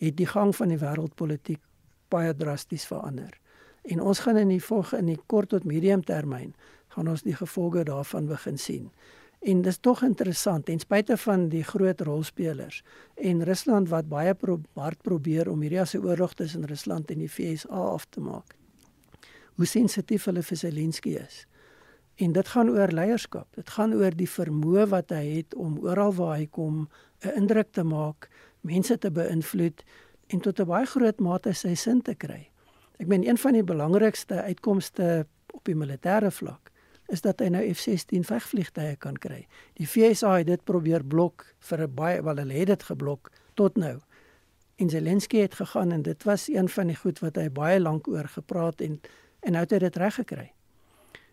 het 0.04 0.18
die 0.20 0.28
gang 0.28 0.52
van 0.56 0.74
die 0.74 0.80
wêreldpolitiek 0.80 1.62
baie 2.12 2.36
drasties 2.36 2.86
verander. 2.90 3.32
En 3.88 4.02
ons 4.02 4.20
gaan 4.20 4.38
in 4.38 4.52
die 4.52 4.64
volgende 4.64 5.06
in 5.06 5.16
die 5.16 5.24
kort 5.32 5.50
tot 5.50 5.64
medium 5.64 6.04
termyn 6.04 6.54
gaan 6.94 7.08
ons 7.08 7.24
die 7.24 7.36
gevolge 7.36 7.86
daarvan 7.88 8.28
begin 8.28 8.58
sien 8.58 8.92
En 9.40 9.62
dis 9.62 9.78
tog 9.78 10.02
interessant 10.04 10.66
ten 10.66 10.80
spyte 10.80 11.16
van 11.18 11.46
die 11.50 11.64
groot 11.64 12.02
rolspelers 12.02 12.82
en 13.16 13.44
Rusland 13.48 13.88
wat 13.90 14.10
baie 14.12 14.34
pro 14.36 14.58
hard 14.76 15.00
probeer 15.02 15.48
om 15.50 15.62
hierdie 15.64 15.80
as 15.80 15.96
'n 15.96 16.04
oorlog 16.04 16.34
tussen 16.34 16.66
Rusland 16.66 17.12
en 17.12 17.20
die 17.20 17.32
VSA 17.32 17.68
af 17.94 18.06
te 18.10 18.20
maak. 18.20 18.56
Hoe 19.56 19.66
sensitief 19.66 20.26
hulle 20.26 20.44
vir 20.44 20.58
Zelensky 20.58 21.10
is. 21.10 21.48
En 22.16 22.32
dit 22.32 22.48
gaan 22.48 22.70
oor 22.70 22.88
leierskap. 22.88 23.56
Dit 23.56 23.70
gaan 23.70 23.94
oor 23.94 24.12
die 24.16 24.30
vermoë 24.30 24.88
wat 24.88 25.10
hy 25.10 25.26
het 25.36 25.56
om 25.56 25.80
oral 25.80 26.14
waar 26.14 26.38
hy 26.38 26.48
kom 26.48 26.90
'n 27.24 27.36
indruk 27.36 27.72
te 27.72 27.84
maak, 27.84 28.30
mense 28.62 28.98
te 28.98 29.12
beïnvloed 29.12 29.84
en 30.28 30.40
tot 30.40 30.60
'n 30.60 30.66
baie 30.66 30.86
groot 30.86 31.20
mate 31.20 31.54
sy 31.54 31.76
sin 31.76 32.02
te 32.02 32.16
kry. 32.16 32.52
Ek 32.98 33.08
meen 33.08 33.28
een 33.28 33.38
van 33.38 33.54
die 33.54 33.64
belangrikste 33.64 34.42
uitkomste 34.42 35.28
op 35.54 35.66
die 35.66 35.76
militêre 35.76 36.32
vlak 36.32 36.72
is 37.10 37.22
dat 37.26 37.42
hy 37.42 37.50
nou 37.54 37.64
F16 37.74 38.26
vegvliegtuie 38.28 38.96
kan 39.02 39.18
kry. 39.18 39.46
Die 39.80 39.88
FSA 39.88 40.38
het 40.38 40.48
dit 40.48 40.64
probeer 40.64 41.04
blok 41.04 41.46
vir 41.70 41.88
'n 41.88 41.96
baie 41.96 42.22
wel 42.22 42.38
hulle 42.38 42.54
het 42.54 42.68
dit 42.68 42.84
geblok 42.84 43.32
tot 43.56 43.78
nou. 43.78 44.00
En 44.78 44.90
Zelensky 44.90 45.38
het 45.38 45.56
gegaan 45.56 45.92
en 45.92 46.02
dit 46.02 46.24
was 46.24 46.48
een 46.48 46.70
van 46.70 46.88
die 46.88 46.96
goed 46.96 47.20
wat 47.20 47.36
hy 47.36 47.50
baie 47.50 47.80
lank 47.80 48.08
oor 48.08 48.28
gepraat 48.28 48.82
en 48.82 49.00
en 49.40 49.52
nou 49.52 49.64
het 49.64 49.72
hy 49.72 49.80
dit 49.80 49.96
reg 49.96 50.16
gekry. 50.16 50.52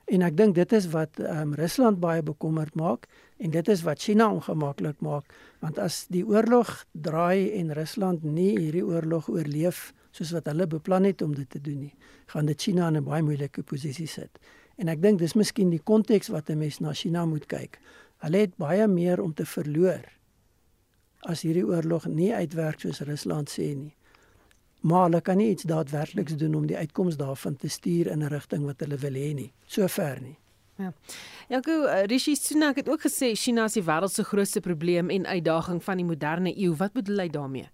En 0.07 0.22
ek 0.22 0.37
dink 0.37 0.55
dit 0.55 0.72
is 0.72 0.87
wat 0.93 1.18
um, 1.18 1.55
Rusland 1.59 1.99
baie 2.01 2.22
bekommerd 2.22 2.74
maak 2.74 3.09
en 3.43 3.51
dit 3.51 3.68
is 3.68 3.83
wat 3.83 3.99
China 3.99 4.29
ongemaklik 4.31 5.01
maak 5.01 5.33
want 5.61 5.79
as 5.79 6.05
die 6.07 6.22
oorlog 6.27 6.85
draai 6.93 7.51
en 7.59 7.72
Rusland 7.74 8.22
nie 8.22 8.53
hierdie 8.59 8.85
oorlog 8.87 9.29
oorleef 9.29 9.93
soos 10.14 10.31
wat 10.37 10.47
hulle 10.47 10.68
beplan 10.70 11.05
het 11.05 11.22
om 11.22 11.35
dit 11.35 11.49
te 11.51 11.61
doen 11.61 11.81
nie, 11.89 11.95
gaan 12.33 12.47
dit 12.47 12.62
China 12.62 12.89
in 12.89 12.97
'n 12.97 13.05
baie 13.05 13.22
moeilike 13.22 13.62
posisie 13.62 14.07
sit. 14.07 14.39
En 14.77 14.89
ek 14.89 15.03
dink 15.03 15.18
dis 15.18 15.35
miskien 15.35 15.70
die 15.70 15.83
konteks 15.83 16.29
wat 16.29 16.51
'n 16.51 16.59
mens 16.59 16.81
na 16.81 16.93
China 16.93 17.24
moet 17.27 17.47
kyk. 17.47 17.81
Hulle 18.18 18.39
het 18.39 18.57
baie 18.57 18.87
meer 18.89 19.20
om 19.20 19.35
te 19.35 19.45
verloor 19.45 20.05
as 21.27 21.43
hierdie 21.43 21.66
oorlog 21.66 22.07
nie 22.07 22.35
uitwerk 22.35 22.81
soos 22.81 23.01
Rusland 23.01 23.51
sê 23.51 23.74
nie. 23.74 23.95
Maar 24.87 25.09
hulle 25.09 25.20
kan 25.20 25.37
nie 25.37 25.51
iets 25.51 25.66
daadwerkliks 25.66 26.37
doen 26.37 26.55
om 26.55 26.66
die 26.66 26.77
uitkoms 26.77 27.16
daarvan 27.16 27.57
te 27.57 27.68
stuur 27.68 28.07
in 28.07 28.22
'n 28.22 28.29
rigting 28.29 28.64
wat 28.64 28.81
hulle 28.81 28.97
wil 28.97 29.14
hê 29.14 29.35
nie. 29.35 29.53
Sover 29.66 30.20
nie. 30.22 30.39
Ja. 30.79 30.93
Eh, 31.49 32.05
Rishi 32.07 32.37
Sunak 32.37 32.77
het 32.77 32.89
ook 32.89 33.01
gesê 33.01 33.35
China 33.35 33.64
is 33.64 33.72
die 33.72 33.83
wêreld 33.83 34.12
se 34.12 34.24
grootste 34.24 34.61
probleem 34.61 35.11
en 35.11 35.27
uitdaging 35.27 35.83
van 35.85 35.97
die 35.97 36.05
moderne 36.05 36.53
eeu. 36.57 36.74
Wat 36.77 36.93
bedoel 36.93 37.18
hy 37.18 37.29
daarmee? 37.29 37.68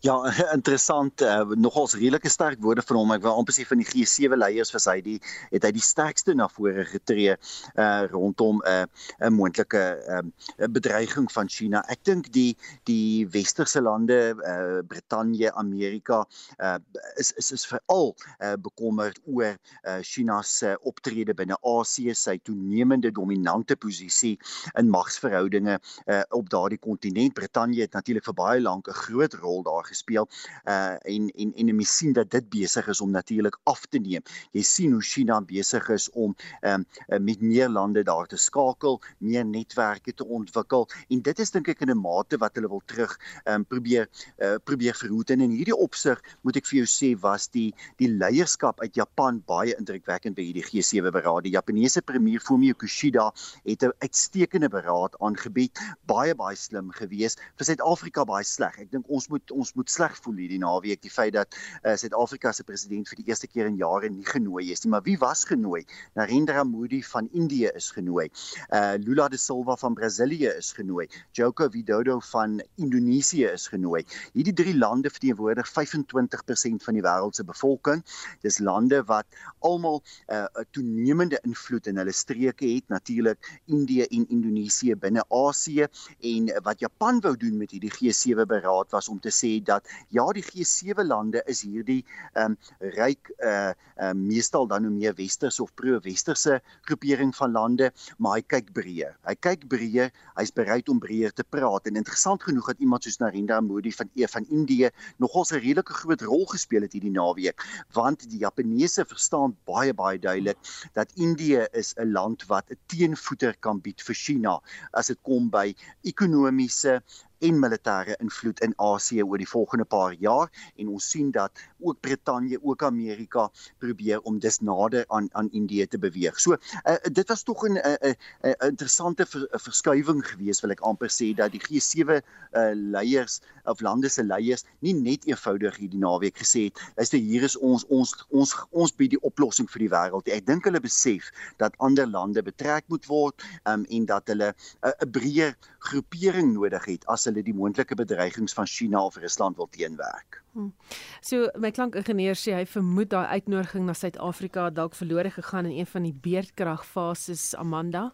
Ja, 0.00 0.14
interessant. 0.58 1.22
Uh, 1.22 1.42
nogals 1.58 1.94
redelike 1.98 2.30
sterk 2.30 2.60
woorde 2.62 2.82
van 2.86 2.96
hom. 3.00 3.12
Ek 3.16 3.24
wil 3.24 3.38
amper 3.40 3.56
sê 3.56 3.64
van 3.66 3.80
die 3.82 3.88
G7 3.88 4.38
leiers 4.38 4.70
vir 4.74 4.82
sy 4.82 4.96
die 5.02 5.16
het 5.50 5.64
hy 5.66 5.72
die 5.74 5.84
sterkste 5.84 6.34
na 6.38 6.46
vore 6.52 6.84
getree 6.86 7.34
uh 7.34 8.04
rondom 8.12 8.60
'n 8.62 8.86
uh, 8.86 9.26
'n 9.26 9.34
moontlike 9.34 9.82
uh, 10.06 10.22
bedreiging 10.70 11.26
van 11.32 11.50
China. 11.50 11.82
Ek 11.90 12.04
dink 12.06 12.30
die 12.36 12.54
die 12.86 13.26
westerse 13.34 13.82
lande, 13.82 14.36
uh 14.38 14.78
Brittanje, 14.86 15.50
Amerika, 15.54 16.24
uh 16.62 16.78
is 17.16 17.32
is 17.42 17.50
is 17.52 17.66
veral 17.66 18.14
uh 18.38 18.54
bekommerd 18.54 19.18
oor 19.26 19.56
uh 19.82 19.98
China 20.02 20.42
se 20.42 20.76
optrede 20.86 21.34
binne 21.34 21.58
Asië, 21.62 22.14
sy 22.14 22.38
toenemende 22.38 23.10
dominante 23.10 23.76
posisie 23.76 24.36
in 24.78 24.90
magsverhoudinge 24.94 25.80
uh 26.06 26.22
op 26.30 26.48
daardie 26.54 26.78
kontinent. 26.78 27.34
Brittanje 27.34 27.82
het 27.82 27.98
natuurlik 27.98 28.24
vir 28.30 28.38
baie 28.44 28.60
lank 28.62 28.88
'n 28.88 29.00
groot 29.02 29.34
rol 29.34 29.47
rol 29.48 29.64
daar 29.66 29.88
gespeel. 29.88 30.28
Uh 30.64 30.96
en 31.08 31.28
en 31.34 31.52
en 31.56 31.74
mense 31.74 31.96
sien 31.98 32.12
dat 32.12 32.30
dit 32.30 32.48
besig 32.52 32.88
is 32.88 33.00
om 33.00 33.10
natuurlik 33.10 33.58
af 33.64 33.86
te 33.86 33.98
neem. 33.98 34.22
Jy 34.52 34.62
sien 34.62 34.92
hoe 34.92 35.02
China 35.02 35.40
besig 35.40 35.88
is 35.94 36.08
om 36.12 36.36
um 36.62 36.84
uh, 37.08 37.18
met 37.18 37.40
meer 37.40 37.68
lande 37.68 38.04
daar 38.04 38.26
te 38.26 38.36
skakel, 38.36 39.00
meer 39.18 39.46
netwerke 39.46 40.12
te 40.14 40.26
ontwikkel 40.26 40.88
en 41.08 41.22
dit 41.22 41.38
is 41.44 41.54
dink 41.54 41.68
ek 41.68 41.82
in 41.86 41.94
'n 41.94 42.00
mate 42.00 42.38
wat 42.42 42.54
hulle 42.58 42.68
wil 42.68 42.82
terug 42.86 43.16
um 43.46 43.64
probeer 43.64 44.08
uh, 44.38 44.56
probeer 44.64 44.94
verhoed 44.94 45.30
en 45.30 45.40
in 45.40 45.54
hierdie 45.56 45.76
opsig 45.76 46.20
moet 46.42 46.56
ek 46.60 46.66
vir 46.70 46.82
jou 46.82 46.88
sê 46.90 47.12
was 47.22 47.48
die 47.54 47.72
die 48.02 48.10
leierskap 48.10 48.80
uit 48.80 48.96
Japan 48.98 49.40
baie 49.48 49.76
indrukwekkend 49.78 50.36
by 50.38 50.44
hierdie 50.48 50.66
G7 50.66 51.12
beraad. 51.14 51.46
Die 51.46 51.54
Japaneese 51.54 52.02
premier 52.02 52.42
Fumio 52.42 52.74
Kishida 52.74 53.30
het 53.64 53.82
'n 53.84 53.92
uitstekende 54.04 54.68
beraad 54.68 55.16
aangebied, 55.20 55.78
baie 56.06 56.34
baie 56.34 56.56
slim 56.56 56.90
geweest. 56.90 57.40
Vir 57.56 57.64
Suid-Afrika 57.64 58.24
baie 58.24 58.44
sleg. 58.44 58.78
Ek 58.78 58.90
dink 58.90 59.08
ons 59.08 59.28
moet 59.28 59.37
moet 59.38 59.54
ons 59.54 59.72
moet 59.78 59.90
sleg 59.90 60.16
voel 60.22 60.40
hierdie 60.42 60.60
naweek. 60.62 61.00
Die 61.04 61.12
feit 61.12 61.34
dat 61.36 61.54
uh, 61.84 61.94
Suid-Afrika 61.94 62.52
se 62.52 62.66
president 62.66 63.08
vir 63.08 63.20
die 63.20 63.28
eerste 63.30 63.48
keer 63.50 63.68
in 63.70 63.78
jare 63.78 64.10
nie 64.10 64.26
genooi 64.26 64.70
is 64.72 64.84
nie 64.84 64.92
maar 64.92 65.04
wie 65.06 65.16
was 65.20 65.44
genooi? 65.48 65.84
Narendra 66.18 66.64
Modi 66.66 67.00
van 67.06 67.28
Indië 67.32 67.70
is 67.78 67.90
genooi. 67.94 68.28
Uh, 68.72 68.96
Lula 69.04 69.28
da 69.28 69.38
Silva 69.38 69.76
van 69.80 69.94
Brasilië 69.94 70.50
is 70.58 70.72
genooi. 70.76 71.06
Joko 71.36 71.68
Widodo 71.68 72.18
van 72.32 72.58
Indonesië 72.76 73.52
is 73.52 73.68
genooi. 73.70 74.04
Hierdie 74.34 74.54
drie 74.56 74.74
lande 74.76 75.12
verteenwoordig 75.12 75.68
25% 75.70 76.86
van 76.86 76.98
die 76.98 77.04
wêreld 77.04 77.38
se 77.38 77.44
bevolking. 77.44 78.02
Dis 78.42 78.58
lande 78.58 79.02
wat 79.08 79.26
almal 79.60 80.02
uh, 80.28 80.46
'n 80.58 80.66
toenemende 80.72 81.38
invloed 81.44 81.86
in 81.86 82.00
hulle 82.00 82.12
streke 82.12 82.66
het. 82.66 82.88
Natuurlik 82.88 83.60
Indië 83.66 84.08
en 84.08 84.26
Indonesië 84.28 84.96
binne 84.96 85.24
Asië 85.28 85.86
en 86.20 86.52
wat 86.62 86.80
Japan 86.80 87.20
wou 87.20 87.36
doen 87.36 87.56
met 87.56 87.70
hierdie 87.70 87.92
G7 87.92 88.46
beraad 88.48 88.90
was 88.90 89.08
om 89.08 89.20
te 89.20 89.27
te 89.28 89.34
sê 89.34 89.52
dat 89.64 89.86
ja 90.14 90.24
die 90.36 90.44
G7 90.44 91.04
lande 91.06 91.42
is 91.46 91.62
hierdie 91.66 92.00
ehm 92.34 92.54
um, 92.54 92.56
ryk 92.96 93.30
uh 93.44 93.72
uh 93.98 94.12
meestal 94.14 94.68
dan 94.70 94.86
nou 94.86 94.92
meer 94.94 95.14
westerse 95.18 95.62
of 95.62 95.74
pro-westerse 95.78 96.60
groepering 96.88 97.34
van 97.36 97.52
lande, 97.52 97.90
maar 98.18 98.38
hy 98.38 98.44
kyk 98.54 98.72
breër. 98.76 99.16
Hy 99.26 99.34
kyk 99.46 99.66
breër, 99.70 100.12
hy's 100.38 100.52
bereid 100.54 100.88
om 100.92 101.00
breër 101.02 101.34
te 101.34 101.44
praat 101.44 101.88
en 101.90 101.98
interessant 102.00 102.42
genoeg 102.42 102.70
dat 102.72 102.84
iemand 102.84 103.04
soos 103.04 103.18
Narendra 103.22 103.60
Modi 103.64 103.92
van 103.92 104.10
E 104.14 104.28
van 104.30 104.46
Indië 104.48 104.90
nogals 105.18 105.52
'n 105.52 105.62
redelike 105.64 105.94
groot 106.00 106.22
rol 106.22 106.46
gespeel 106.46 106.86
het 106.86 106.92
hierdie 106.92 107.14
naweek, 107.14 107.62
want 107.92 108.28
die 108.30 108.42
Japaneese 108.44 109.04
verstaan 109.04 109.56
baie 109.66 109.94
baie 109.94 110.18
duidelik 110.18 110.58
dat 110.94 111.12
Indië 111.16 111.66
is 111.72 111.94
'n 111.96 112.12
land 112.12 112.46
wat 112.46 112.70
'n 112.70 112.78
teenvoeter 112.86 113.56
kan 113.60 113.80
bied 113.80 114.00
vir 114.00 114.14
China 114.14 114.60
as 114.92 115.08
dit 115.08 115.18
kom 115.22 115.50
by 115.50 115.74
ekonomiese 116.02 117.00
en 117.38 117.58
militêre 117.58 118.16
invloed 118.18 118.60
in 118.60 118.74
Asië 118.76 119.22
oor 119.22 119.38
die 119.38 119.48
volgende 119.48 119.84
paar 119.84 120.14
jaar 120.18 120.50
en 120.76 120.88
ons 120.88 121.10
sien 121.10 121.30
dat 121.30 121.52
ook 121.78 122.00
Brittanje, 122.00 122.58
ook 122.62 122.82
Amerika 122.82 123.48
probeer 123.78 124.20
om 124.20 124.38
dus 124.38 124.60
nader 124.60 125.04
aan 125.08 125.28
aan 125.32 125.50
Indië 125.52 125.86
te 125.86 125.98
beweeg. 125.98 126.40
So 126.40 126.56
uh, 126.84 126.96
dit 127.12 127.28
was 127.28 127.42
tog 127.42 127.64
'n 127.68 127.78
'n 127.78 128.14
'n 128.42 128.54
interessante 128.66 129.26
ver, 129.26 129.46
verskuiwing 129.50 130.26
geweest 130.26 130.60
wil 130.60 130.70
ek 130.70 130.80
amper 130.80 131.08
sê 131.08 131.34
dat 131.34 131.52
die 131.52 131.60
G7 131.60 132.08
uh, 132.08 132.20
eh, 132.50 132.74
leiers 132.74 133.40
of 133.64 133.80
lande 133.80 134.08
se 134.08 134.24
leiers 134.24 134.64
nie 134.80 134.94
net 134.94 135.26
eenvoudig 135.26 135.76
hierdie 135.76 135.98
naweek 135.98 136.38
gesê 136.38 136.64
het, 136.68 136.80
luister 136.96 137.18
hier 137.18 137.42
is 137.42 137.56
ons 137.56 137.84
ons 137.88 138.14
ons 138.28 138.54
ons 138.70 138.94
bied 138.96 139.10
die 139.10 139.22
oplossing 139.22 139.68
vir 139.70 139.78
die 139.78 139.92
wêreld. 139.92 140.28
Ek 140.28 140.46
dink 140.46 140.64
hulle 140.64 140.80
besef 140.80 141.30
dat 141.56 141.76
ander 141.78 142.06
lande 142.06 142.42
betrek 142.42 142.84
moet 142.88 143.06
word 143.06 143.42
um, 143.64 143.84
en 143.84 144.06
dat 144.06 144.26
hulle 144.26 144.54
'n 144.54 144.88
uh, 144.88 145.10
breër 145.10 145.56
groepering 145.78 146.52
nodig 146.52 146.84
het 146.84 147.06
as 147.06 147.27
hulle 147.28 147.44
die 147.46 147.54
moontlike 147.56 147.96
bedreigings 147.98 148.56
van 148.56 148.66
China 148.66 149.04
of 149.04 149.16
Rusland 149.20 149.56
wil 149.56 149.68
teenwerk. 149.70 150.42
Hmm. 150.52 150.72
So 151.20 151.48
my 151.58 151.70
klankingenieur 151.74 152.38
sê 152.38 152.56
hy 152.56 152.64
vermoed 152.68 153.12
daai 153.14 153.38
uitnodiging 153.38 153.86
na 153.86 153.96
Suid-Afrika 153.96 154.70
dalk 154.74 154.96
verlore 154.98 155.30
gegaan 155.34 155.70
in 155.70 155.78
een 155.78 155.90
van 155.92 156.08
die 156.08 156.16
beerdkragfases 156.26 157.52
Amanda. 157.56 158.10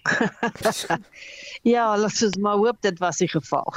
ja, 1.72 1.98
laat 1.98 2.22
ons 2.24 2.36
maar 2.40 2.56
hoop 2.56 2.80
dit 2.80 2.98
was 2.98 3.20
die 3.20 3.28
geval. 3.28 3.68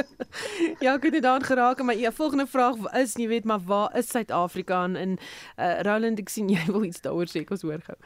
ja, 0.84 0.94
ek 0.94 1.08
het 1.08 1.16
dit 1.18 1.22
daan 1.22 1.44
geraak, 1.44 1.82
maar 1.82 1.98
ja, 1.98 2.12
volgende 2.12 2.46
vraag 2.46 2.78
is 3.00 3.16
jy 3.18 3.26
weet 3.30 3.48
maar 3.48 3.62
waar 3.66 3.96
is 3.98 4.10
Suid-Afrika 4.12 4.84
en 4.84 4.96
in 4.96 5.18
uh, 5.18 5.80
Roland 5.86 6.22
ek 6.22 6.30
sien 6.30 6.48
jy 6.52 6.64
wil 6.70 6.86
iets 6.86 7.02
daaroor 7.02 7.30
sê, 7.30 7.42
ek 7.44 7.54
ons 7.56 7.66
hoor 7.66 7.82
gou. 7.86 7.98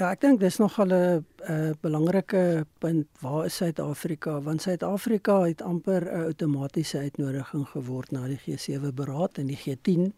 Ja, 0.00 0.14
ek 0.14 0.22
dink 0.24 0.38
dis 0.40 0.56
nog 0.56 0.78
'n 0.80 0.92
uh, 0.92 1.70
belangrike 1.80 2.64
punt. 2.78 3.06
Waar 3.20 3.44
is 3.44 3.56
Suid-Afrika? 3.56 4.40
Want 4.40 4.62
Suid-Afrika 4.62 5.42
het 5.42 5.62
amper 5.62 6.02
'n 6.04 6.22
outomatiese 6.24 6.98
uitnodiging 6.98 7.68
geword 7.68 8.10
na 8.10 8.26
die 8.26 8.40
G7 8.40 8.94
beraad 8.94 9.38
in 9.38 9.46
die 9.46 9.58
G10. 9.58 10.12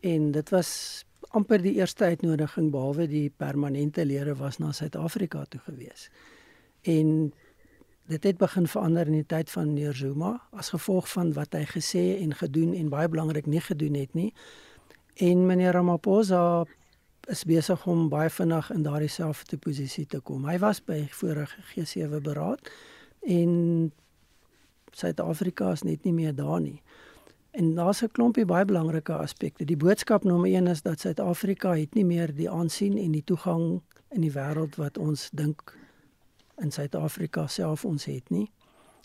En 0.00 0.30
dit 0.30 0.48
was 0.50 1.04
amper 1.28 1.62
die 1.62 1.74
eerste 1.74 2.04
uitnodiging 2.04 2.70
behalwe 2.70 3.08
die 3.08 3.32
permanente 3.36 4.04
lede 4.04 4.34
was 4.34 4.58
na 4.58 4.72
Suid-Afrika 4.72 5.44
toe 5.44 5.60
gewees. 5.60 6.10
En 6.82 7.32
dit 8.06 8.22
het 8.22 8.36
begin 8.36 8.66
verander 8.66 9.06
in 9.06 9.12
die 9.12 9.26
tyd 9.26 9.50
van 9.50 9.72
meneer 9.72 9.94
Zuma 9.94 10.42
as 10.50 10.68
gevolg 10.68 11.08
van 11.08 11.32
wat 11.32 11.52
hy 11.52 11.64
gesê 11.64 12.20
en 12.20 12.34
gedoen 12.34 12.74
en 12.74 12.88
baie 12.88 13.08
belangrik 13.08 13.46
nie 13.46 13.60
gedoen 13.60 13.94
het 13.94 14.14
nie. 14.14 14.34
En 15.14 15.46
meneer 15.46 15.72
Ramaphosa 15.72 16.66
is 17.26 17.44
besig 17.44 17.86
om 17.86 18.08
baie 18.08 18.30
vinnig 18.30 18.70
in 18.70 18.82
daardie 18.82 19.10
selfde 19.10 19.58
posisie 19.58 20.06
te 20.06 20.20
kom. 20.20 20.46
Hy 20.46 20.58
was 20.62 20.80
by 20.84 21.06
vorige 21.10 21.62
G7 21.72 22.20
beraad 22.22 22.70
en 23.26 23.92
Suid-Afrika 24.96 25.72
is 25.74 25.82
net 25.84 26.06
nie 26.06 26.14
meer 26.16 26.34
daar 26.34 26.60
nie. 26.60 26.82
En 27.56 27.74
daar's 27.74 28.02
'n 28.02 28.12
klompie 28.12 28.44
baie 28.44 28.64
belangrike 28.64 29.12
aspekte. 29.12 29.64
Die 29.64 29.76
boodskap 29.76 30.24
nommer 30.24 30.50
1 30.50 30.66
is 30.66 30.82
dat 30.82 31.00
Suid-Afrika 31.00 31.74
het 31.74 31.94
nie 31.94 32.04
meer 32.04 32.34
die 32.34 32.50
aansien 32.50 32.98
en 32.98 33.12
die 33.12 33.24
toegang 33.24 33.82
in 34.10 34.20
die 34.20 34.32
wêreld 34.32 34.76
wat 34.76 34.98
ons 34.98 35.30
dink 35.30 35.76
in 36.56 36.70
Suid-Afrika 36.70 37.46
self 37.46 37.84
ons 37.84 38.04
het 38.04 38.30
nie. 38.30 38.50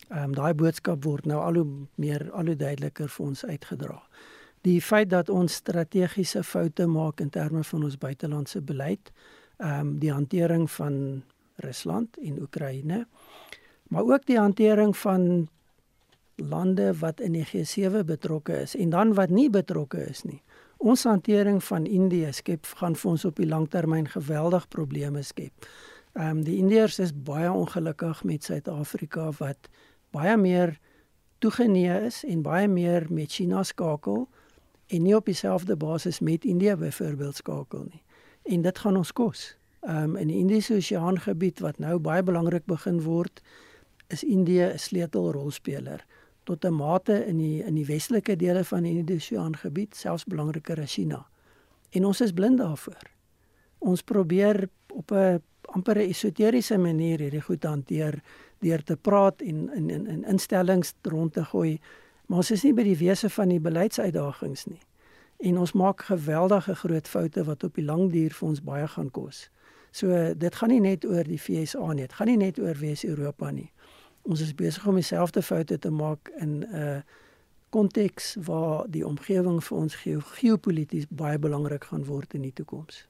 Ehm 0.08 0.22
um, 0.22 0.34
daai 0.34 0.54
boodskap 0.54 1.04
word 1.04 1.24
nou 1.24 1.40
al 1.40 1.54
hoe 1.54 1.66
meer 1.94 2.30
al 2.32 2.46
hoe 2.46 2.56
duideliker 2.56 3.08
vir 3.08 3.26
ons 3.26 3.44
uitgedra. 3.44 4.02
Die 4.62 4.80
feit 4.82 5.10
dat 5.10 5.28
ons 5.28 5.54
strategiese 5.58 6.42
foute 6.46 6.86
maak 6.86 7.20
in 7.20 7.30
terme 7.34 7.64
van 7.64 7.84
ons 7.84 7.98
buitelandse 7.98 8.62
beleid, 8.62 9.12
ehm 9.58 9.80
um, 9.80 9.98
die 9.98 10.12
hantering 10.12 10.70
van 10.70 11.22
Rusland 11.62 12.18
en 12.18 12.40
Oekraïne, 12.42 13.06
maar 13.88 14.02
ook 14.02 14.26
die 14.26 14.38
hantering 14.38 14.96
van 14.96 15.48
lande 16.36 16.94
wat 16.98 17.20
in 17.20 17.32
die 17.32 17.44
G7 17.46 18.04
betrokke 18.06 18.60
is 18.62 18.76
en 18.76 18.90
dan 18.90 19.14
wat 19.14 19.30
nie 19.30 19.50
betrokke 19.50 20.06
is 20.08 20.22
nie. 20.22 20.42
Ons 20.76 21.04
hantering 21.04 21.64
van 21.64 21.86
Indië 21.86 22.32
skep 22.32 22.66
gaan 22.80 22.96
vir 22.98 23.10
ons 23.10 23.24
op 23.24 23.36
die 23.36 23.46
langtermyn 23.46 24.08
geweldig 24.08 24.68
probleme 24.68 25.22
skep. 25.22 25.66
Ehm 26.12 26.38
um, 26.38 26.44
die 26.44 26.56
Indiërs 26.56 26.98
is 26.98 27.12
baie 27.14 27.50
ongelukkig 27.52 28.24
met 28.24 28.44
Suid-Afrika 28.44 29.30
wat 29.38 29.68
baie 30.10 30.36
meer 30.36 30.78
toegeneë 31.38 32.00
is 32.06 32.24
en 32.24 32.42
baie 32.42 32.68
meer 32.68 33.06
met 33.10 33.32
China 33.32 33.62
skakel 33.62 34.28
en 34.86 35.02
nie 35.02 35.16
op 35.16 35.26
dieselfde 35.26 35.76
basis 35.76 36.20
met 36.20 36.44
Indië 36.44 36.76
byvoorbeeld 36.76 37.36
skakel 37.36 37.86
nie. 37.90 38.02
En 38.42 38.62
dit 38.62 38.78
gaan 38.78 38.96
ons 38.96 39.12
kos. 39.12 39.56
Ehm 39.80 40.02
um, 40.02 40.16
in 40.16 40.26
die 40.26 40.38
Indiese 40.38 40.74
Oseaan 40.74 41.18
gebied 41.18 41.58
wat 41.58 41.78
nou 41.78 41.98
baie 41.98 42.22
belangrik 42.22 42.64
begin 42.66 43.00
word, 43.02 43.42
is 44.06 44.22
Indië 44.22 44.72
'n 44.72 44.78
sleutelrolspeler 44.78 46.04
tot 46.44 46.64
'n 46.64 46.74
mate 46.74 47.26
in 47.26 47.36
die 47.38 47.62
in 47.64 47.74
die 47.74 47.86
westelike 47.86 48.36
dele 48.36 48.64
van 48.64 48.82
die 48.82 48.98
Indiese 48.98 49.34
Oseaan 49.34 49.56
gebied, 49.56 49.96
selfs 49.96 50.24
belangriker 50.24 50.80
as 50.80 50.92
China. 50.92 51.26
En 51.90 52.04
ons 52.04 52.20
is 52.20 52.32
blind 52.32 52.58
daarvoor. 52.58 53.10
Ons 53.78 54.02
probeer 54.02 54.68
op 54.92 55.10
'n 55.10 55.42
amper 55.62 55.96
'n 55.96 56.08
esoteriese 56.08 56.78
manier 56.78 57.18
hierdie 57.18 57.40
goed 57.40 57.64
hanteer 57.64 58.22
deur 58.58 58.82
te 58.82 58.96
praat 58.96 59.42
en 59.42 59.70
in 59.74 59.90
in 59.90 60.06
in 60.06 60.24
instellings 60.24 60.94
rond 61.02 61.32
te 61.32 61.44
gooi, 61.44 61.80
maar 62.32 62.40
ons 62.40 62.50
is 62.54 62.62
nie 62.64 62.72
by 62.72 62.86
die 62.86 62.96
wese 62.96 63.28
van 63.28 63.50
die 63.52 63.60
beleidsuitdagings 63.60 64.64
nie. 64.70 64.80
En 65.44 65.58
ons 65.60 65.74
maak 65.76 66.06
geweldige 66.08 66.74
groot 66.80 67.08
foute 67.08 67.44
wat 67.44 67.64
op 67.66 67.76
die 67.76 67.84
lang 67.84 68.06
duur 68.12 68.32
vir 68.32 68.48
ons 68.48 68.62
baie 68.64 68.86
gaan 68.88 69.10
kos. 69.12 69.50
So 69.92 70.08
dit 70.32 70.54
gaan 70.56 70.72
nie 70.72 70.80
net 70.80 71.04
oor 71.04 71.28
die 71.28 71.36
FSA 71.36 71.92
nie, 71.92 72.06
dit 72.06 72.16
gaan 72.16 72.30
nie 72.32 72.40
net 72.40 72.60
oor 72.62 72.78
Wes-Europa 72.80 73.50
nie 73.52 73.68
ons 74.22 74.40
is 74.40 74.54
besig 74.54 74.86
om 74.86 74.94
dieselfde 74.94 75.42
foute 75.42 75.78
te 75.78 75.90
maak 75.90 76.30
in 76.38 76.58
'n 76.58 76.74
uh, 76.74 77.00
konteks 77.70 78.36
waar 78.44 78.90
die 78.90 79.06
omgewing 79.06 79.64
vir 79.64 79.78
ons 79.78 79.94
geo 79.94 80.20
geopolities 80.20 81.06
baie 81.08 81.38
belangrik 81.38 81.84
gaan 81.84 82.04
word 82.04 82.34
in 82.34 82.42
die 82.42 82.52
toekoms. 82.52 83.08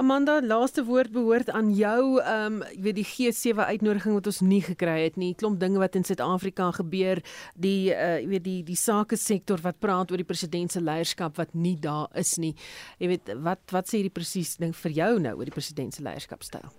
Amanda, 0.00 0.40
laaste 0.40 0.84
woord 0.84 1.12
behoort 1.12 1.50
aan 1.50 1.72
jou. 1.76 2.20
Ehm 2.20 2.60
um, 2.60 2.62
jy 2.72 2.82
weet 2.86 2.96
die 2.96 3.06
G7 3.06 3.66
uitnodiging 3.68 4.14
wat 4.16 4.26
ons 4.26 4.40
nie 4.40 4.62
gekry 4.64 5.02
het 5.04 5.16
nie. 5.20 5.34
Klomp 5.34 5.60
dinge 5.60 5.78
wat 5.82 5.96
in 5.98 6.04
Suid-Afrika 6.08 6.70
gebeur, 6.78 7.20
die 7.54 7.92
uh 7.92 8.16
jy 8.22 8.28
weet 8.30 8.44
die 8.44 8.60
die 8.64 8.78
sake 8.78 9.16
sektor 9.16 9.60
wat 9.60 9.80
praat 9.84 10.10
oor 10.10 10.20
die 10.20 10.28
president 10.28 10.72
se 10.72 10.80
leierskap 10.80 11.36
wat 11.36 11.54
nie 11.54 11.76
daar 11.76 12.08
is 12.16 12.38
nie. 12.38 12.54
Jy 12.98 13.12
weet 13.12 13.34
wat 13.44 13.74
wat 13.76 13.88
sê 13.88 14.00
hierdie 14.00 14.16
presies 14.16 14.56
ding 14.56 14.72
vir 14.84 14.96
jou 15.02 15.12
nou 15.20 15.36
oor 15.36 15.50
die 15.50 15.58
president 15.58 15.94
se 15.94 16.02
leierskapstyl? 16.02 16.72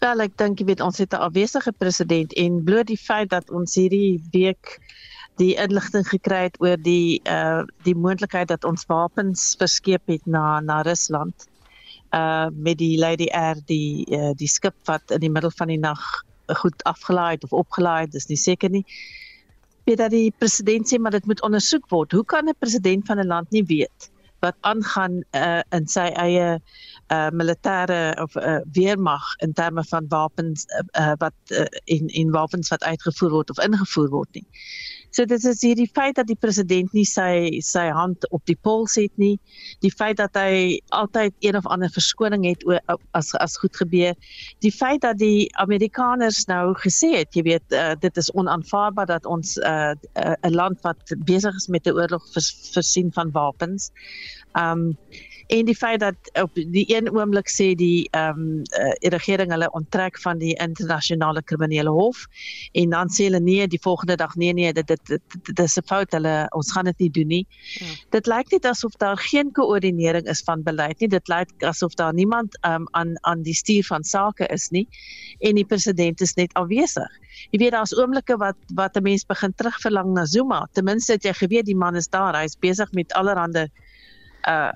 Wel, 0.00 0.20
ek 0.20 0.34
dink 0.40 0.60
jy 0.60 0.66
weet 0.72 0.80
ons 0.84 0.98
het 0.98 1.14
'n 1.14 1.24
afwesige 1.28 1.72
president 1.72 2.32
en 2.32 2.64
bloot 2.64 2.86
die 2.86 3.00
feit 3.00 3.30
dat 3.30 3.50
ons 3.50 3.74
hierdie 3.74 4.20
week 4.32 4.80
die 5.40 5.54
inligting 5.58 6.06
gekry 6.08 6.44
het 6.48 6.60
oor 6.62 6.78
die 6.78 7.20
uh 7.30 7.64
die 7.86 7.96
moontlikheid 7.96 8.48
dat 8.48 8.64
ons 8.64 8.86
wapens 8.90 9.54
verskeep 9.58 10.06
het 10.12 10.26
na 10.26 10.60
na 10.60 10.82
Rusland 10.86 11.48
uh 12.14 12.46
met 12.52 12.78
die 12.78 12.98
Lady 12.98 13.28
Air 13.32 13.58
die 13.66 14.06
uh, 14.10 14.32
die 14.38 14.48
skip 14.48 14.76
wat 14.90 15.10
in 15.10 15.24
die 15.26 15.32
middel 15.32 15.50
van 15.58 15.72
die 15.72 15.80
nag 15.80 16.00
goed 16.62 16.84
afgelaai 16.84 17.38
of 17.42 17.52
opgelaai 17.52 18.06
dis 18.12 18.28
nie 18.28 18.38
seker 18.38 18.70
nie 18.70 18.84
weet 19.84 20.00
dat 20.00 20.10
die 20.10 20.32
president 20.38 20.88
sê 20.88 20.98
maar 20.98 21.16
dit 21.16 21.26
moet 21.26 21.42
ondersoek 21.42 21.88
word 21.90 22.12
hoe 22.12 22.24
kan 22.24 22.48
'n 22.48 22.58
president 22.58 23.06
van 23.06 23.18
'n 23.18 23.26
land 23.26 23.50
nie 23.50 23.64
weet 23.64 24.10
wat 24.44 24.56
aangaan 24.60 25.22
uh, 25.32 25.62
in 25.72 25.86
sy 25.88 26.06
eie 26.20 26.48
uh, 27.12 27.30
militêre 27.32 28.00
of 28.20 28.36
uh, 28.36 28.60
weermag 28.76 29.24
in 29.46 29.52
terme 29.56 29.84
van 29.88 30.08
wapens 30.12 30.66
uh, 30.78 30.84
uh, 31.00 31.14
wat 31.22 31.36
uh, 31.52 31.64
en 31.96 32.10
en 32.20 32.34
wapens 32.34 32.68
wat 32.74 32.84
uitgevoer 32.84 33.32
word 33.38 33.50
of 33.54 33.62
ingevoer 33.64 34.10
word 34.12 34.40
nie. 34.40 34.46
So 35.14 35.24
dit 35.30 35.44
is 35.46 35.60
hier 35.62 35.76
die 35.78 35.90
feit 35.94 36.16
dat 36.18 36.26
die 36.26 36.38
president 36.38 36.92
nie 36.96 37.04
sy 37.06 37.60
sy 37.62 37.84
hand 37.94 38.26
op 38.34 38.42
die 38.50 38.56
pols 38.66 38.96
het 38.98 39.12
nie, 39.22 39.36
die 39.84 39.92
feit 39.94 40.18
dat 40.18 40.34
hy 40.38 40.80
altyd 40.96 41.36
een 41.44 41.58
of 41.58 41.68
ander 41.70 41.92
verskoning 41.94 42.46
het 42.48 42.64
as 43.14 43.30
as 43.38 43.54
goed 43.62 43.78
gebeur, 43.78 44.16
die 44.66 44.72
feit 44.74 45.04
dat 45.06 45.20
die 45.22 45.46
Amerikaners 45.62 46.44
nou 46.50 46.74
gesê 46.82 47.12
het, 47.20 47.30
jy 47.38 47.44
weet, 47.46 47.66
uh, 47.78 47.92
dit 48.02 48.18
is 48.18 48.32
onaanvaarbaar 48.34 49.12
dat 49.12 49.26
ons 49.26 49.54
'n 49.58 49.62
uh, 49.70 49.94
uh, 50.18 50.50
land 50.50 50.82
wat 50.82 51.14
besig 51.30 51.54
is 51.54 51.68
met 51.68 51.86
'n 51.86 51.94
oorlog 51.94 52.26
vers, 52.34 52.50
versien 52.74 53.12
van 53.12 53.30
wapens. 53.30 53.92
Um 54.58 54.96
en 55.46 55.64
die 55.64 55.76
feit 55.76 56.00
dat 56.00 56.16
op 56.42 56.54
die 56.54 56.84
een 56.88 57.10
oomblik 57.12 57.48
sê 57.50 57.74
die 57.76 58.08
ehm 58.10 58.40
um, 58.40 58.62
uh, 58.80 59.10
regering 59.14 59.50
hulle 59.52 59.70
onttrek 59.76 60.18
van 60.20 60.38
die 60.38 60.54
internasionale 60.54 61.42
kriminele 61.42 61.90
hof 61.90 62.24
en 62.72 62.90
dan 62.90 63.12
sê 63.12 63.28
hulle 63.28 63.40
nee 63.40 63.66
die 63.68 63.80
volgende 63.82 64.16
dag 64.16 64.34
nee 64.34 64.52
nee 64.52 64.72
dit 64.72 64.86
dit 64.86 65.00
dit, 65.06 65.22
dit 65.42 65.58
is 65.58 65.76
'n 65.78 65.86
fout 65.86 66.12
hulle 66.12 66.46
ons 66.50 66.72
gaan 66.72 66.84
dit 66.84 66.98
nie 66.98 67.10
doen 67.10 67.28
nie. 67.28 67.46
Ja. 67.78 67.86
Dit 68.10 68.26
lyk 68.26 68.50
net 68.50 68.64
asof 68.64 68.96
daar 68.96 69.16
geen 69.16 69.52
koördinering 69.52 70.26
is 70.26 70.40
van 70.40 70.62
beleid 70.62 71.00
nie. 71.00 71.08
Dit 71.08 71.28
lyk 71.28 71.50
asof 71.62 71.94
daar 71.94 72.14
niemand 72.14 72.58
ehm 72.60 72.74
um, 72.74 72.88
aan 72.90 73.14
aan 73.20 73.42
die 73.42 73.54
stuur 73.54 73.84
van 73.84 74.04
sake 74.04 74.46
is 74.46 74.70
nie 74.70 74.88
en 75.40 75.54
die 75.54 75.64
president 75.64 76.20
is 76.20 76.34
net 76.34 76.52
afwesig. 76.54 77.10
Jy 77.50 77.58
weet 77.58 77.72
daar's 77.72 77.96
oomblikke 77.96 78.36
wat 78.36 78.56
wat 78.74 78.96
'n 78.96 79.02
mens 79.02 79.24
begin 79.26 79.54
terugverlang 79.54 80.12
na 80.12 80.24
Zuma. 80.24 80.68
Ten 80.72 80.84
minste 80.84 81.12
het 81.12 81.22
jy 81.22 81.32
geweet 81.32 81.66
die 81.66 81.76
man 81.76 81.96
is 81.96 82.08
daar. 82.08 82.34
Hy's 82.34 82.56
besig 82.58 82.92
met 82.92 83.12
allerlei 83.12 83.68
uh 84.48 84.72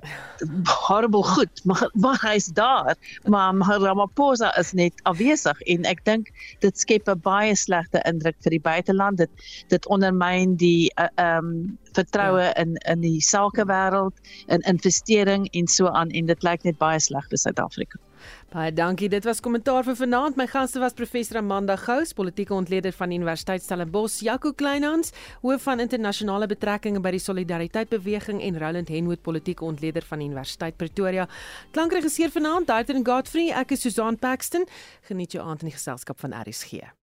horrible 0.65 1.23
goed 1.23 1.61
maar 1.69 1.91
maar 1.93 2.21
hy's 2.21 2.47
daar. 2.47 2.97
Maar, 3.25 3.55
maar 3.55 3.81
Ramaphosa 3.81 4.57
is 4.57 4.73
net 4.73 5.01
afwesig 5.03 5.61
en 5.61 5.85
ek 5.85 6.05
dink 6.05 6.31
dit 6.65 6.79
skep 6.79 7.09
'n 7.09 7.21
baie 7.21 7.55
slegte 7.57 8.03
indruk 8.09 8.37
vir 8.47 8.57
die 8.57 8.65
buiteland 8.71 9.19
dit 9.19 9.31
dit 9.69 9.87
ondermyn 9.87 10.57
die 10.57 10.93
uh, 10.97 11.09
um 11.37 11.79
vertroue 11.93 12.43
ja. 12.43 12.55
in 12.55 12.75
in 12.75 13.01
die 13.01 13.21
sakewêreld 13.21 14.17
in 14.47 14.61
investering 14.61 15.49
en 15.53 15.67
so 15.67 15.87
aan 15.87 16.11
en 16.11 16.27
dit 16.27 16.43
lyk 16.43 16.63
net 16.65 16.79
baie 16.79 17.01
sleg 17.01 17.29
vir 17.29 17.39
Suid-Afrika 17.39 18.08
Baie 18.53 18.73
dankie. 18.73 19.09
Dit 19.09 19.25
was 19.25 19.41
kommentaar 19.41 19.85
vir 19.85 19.97
vanaand. 19.97 20.37
My 20.37 20.47
gaste 20.47 20.81
was 20.81 20.93
professor 20.93 21.39
Amanda 21.39 21.77
Gous, 21.77 22.13
politieke 22.13 22.55
ontleder 22.55 22.93
van 22.93 23.13
Universiteit 23.13 23.63
Stellenbosch, 23.63 24.21
Jaco 24.25 24.53
Kleinhans, 24.53 25.13
hoof 25.43 25.63
van 25.63 25.81
internasionale 25.81 26.47
betrekkinge 26.47 27.01
by 27.01 27.15
die 27.17 27.23
Solidariteit 27.23 27.89
Beweging 27.89 28.43
en 28.43 28.59
Roland 28.59 28.89
Henwood, 28.89 29.23
politieke 29.23 29.65
ontleder 29.65 30.03
van 30.09 30.21
Universiteit 30.21 30.77
Pretoria. 30.77 31.29
Klankregisseur 31.73 32.31
vanaand, 32.35 32.67
Daitrin 32.67 33.07
Godfrey. 33.07 33.51
Ek 33.53 33.77
is 33.77 33.87
Susan 33.87 34.19
Paxton. 34.19 34.67
Geniet 35.09 35.37
jou 35.37 35.45
aand 35.45 35.63
in 35.63 35.73
die 35.73 35.77
geselskap 35.77 36.21
van 36.21 36.35
RSG. 36.35 36.98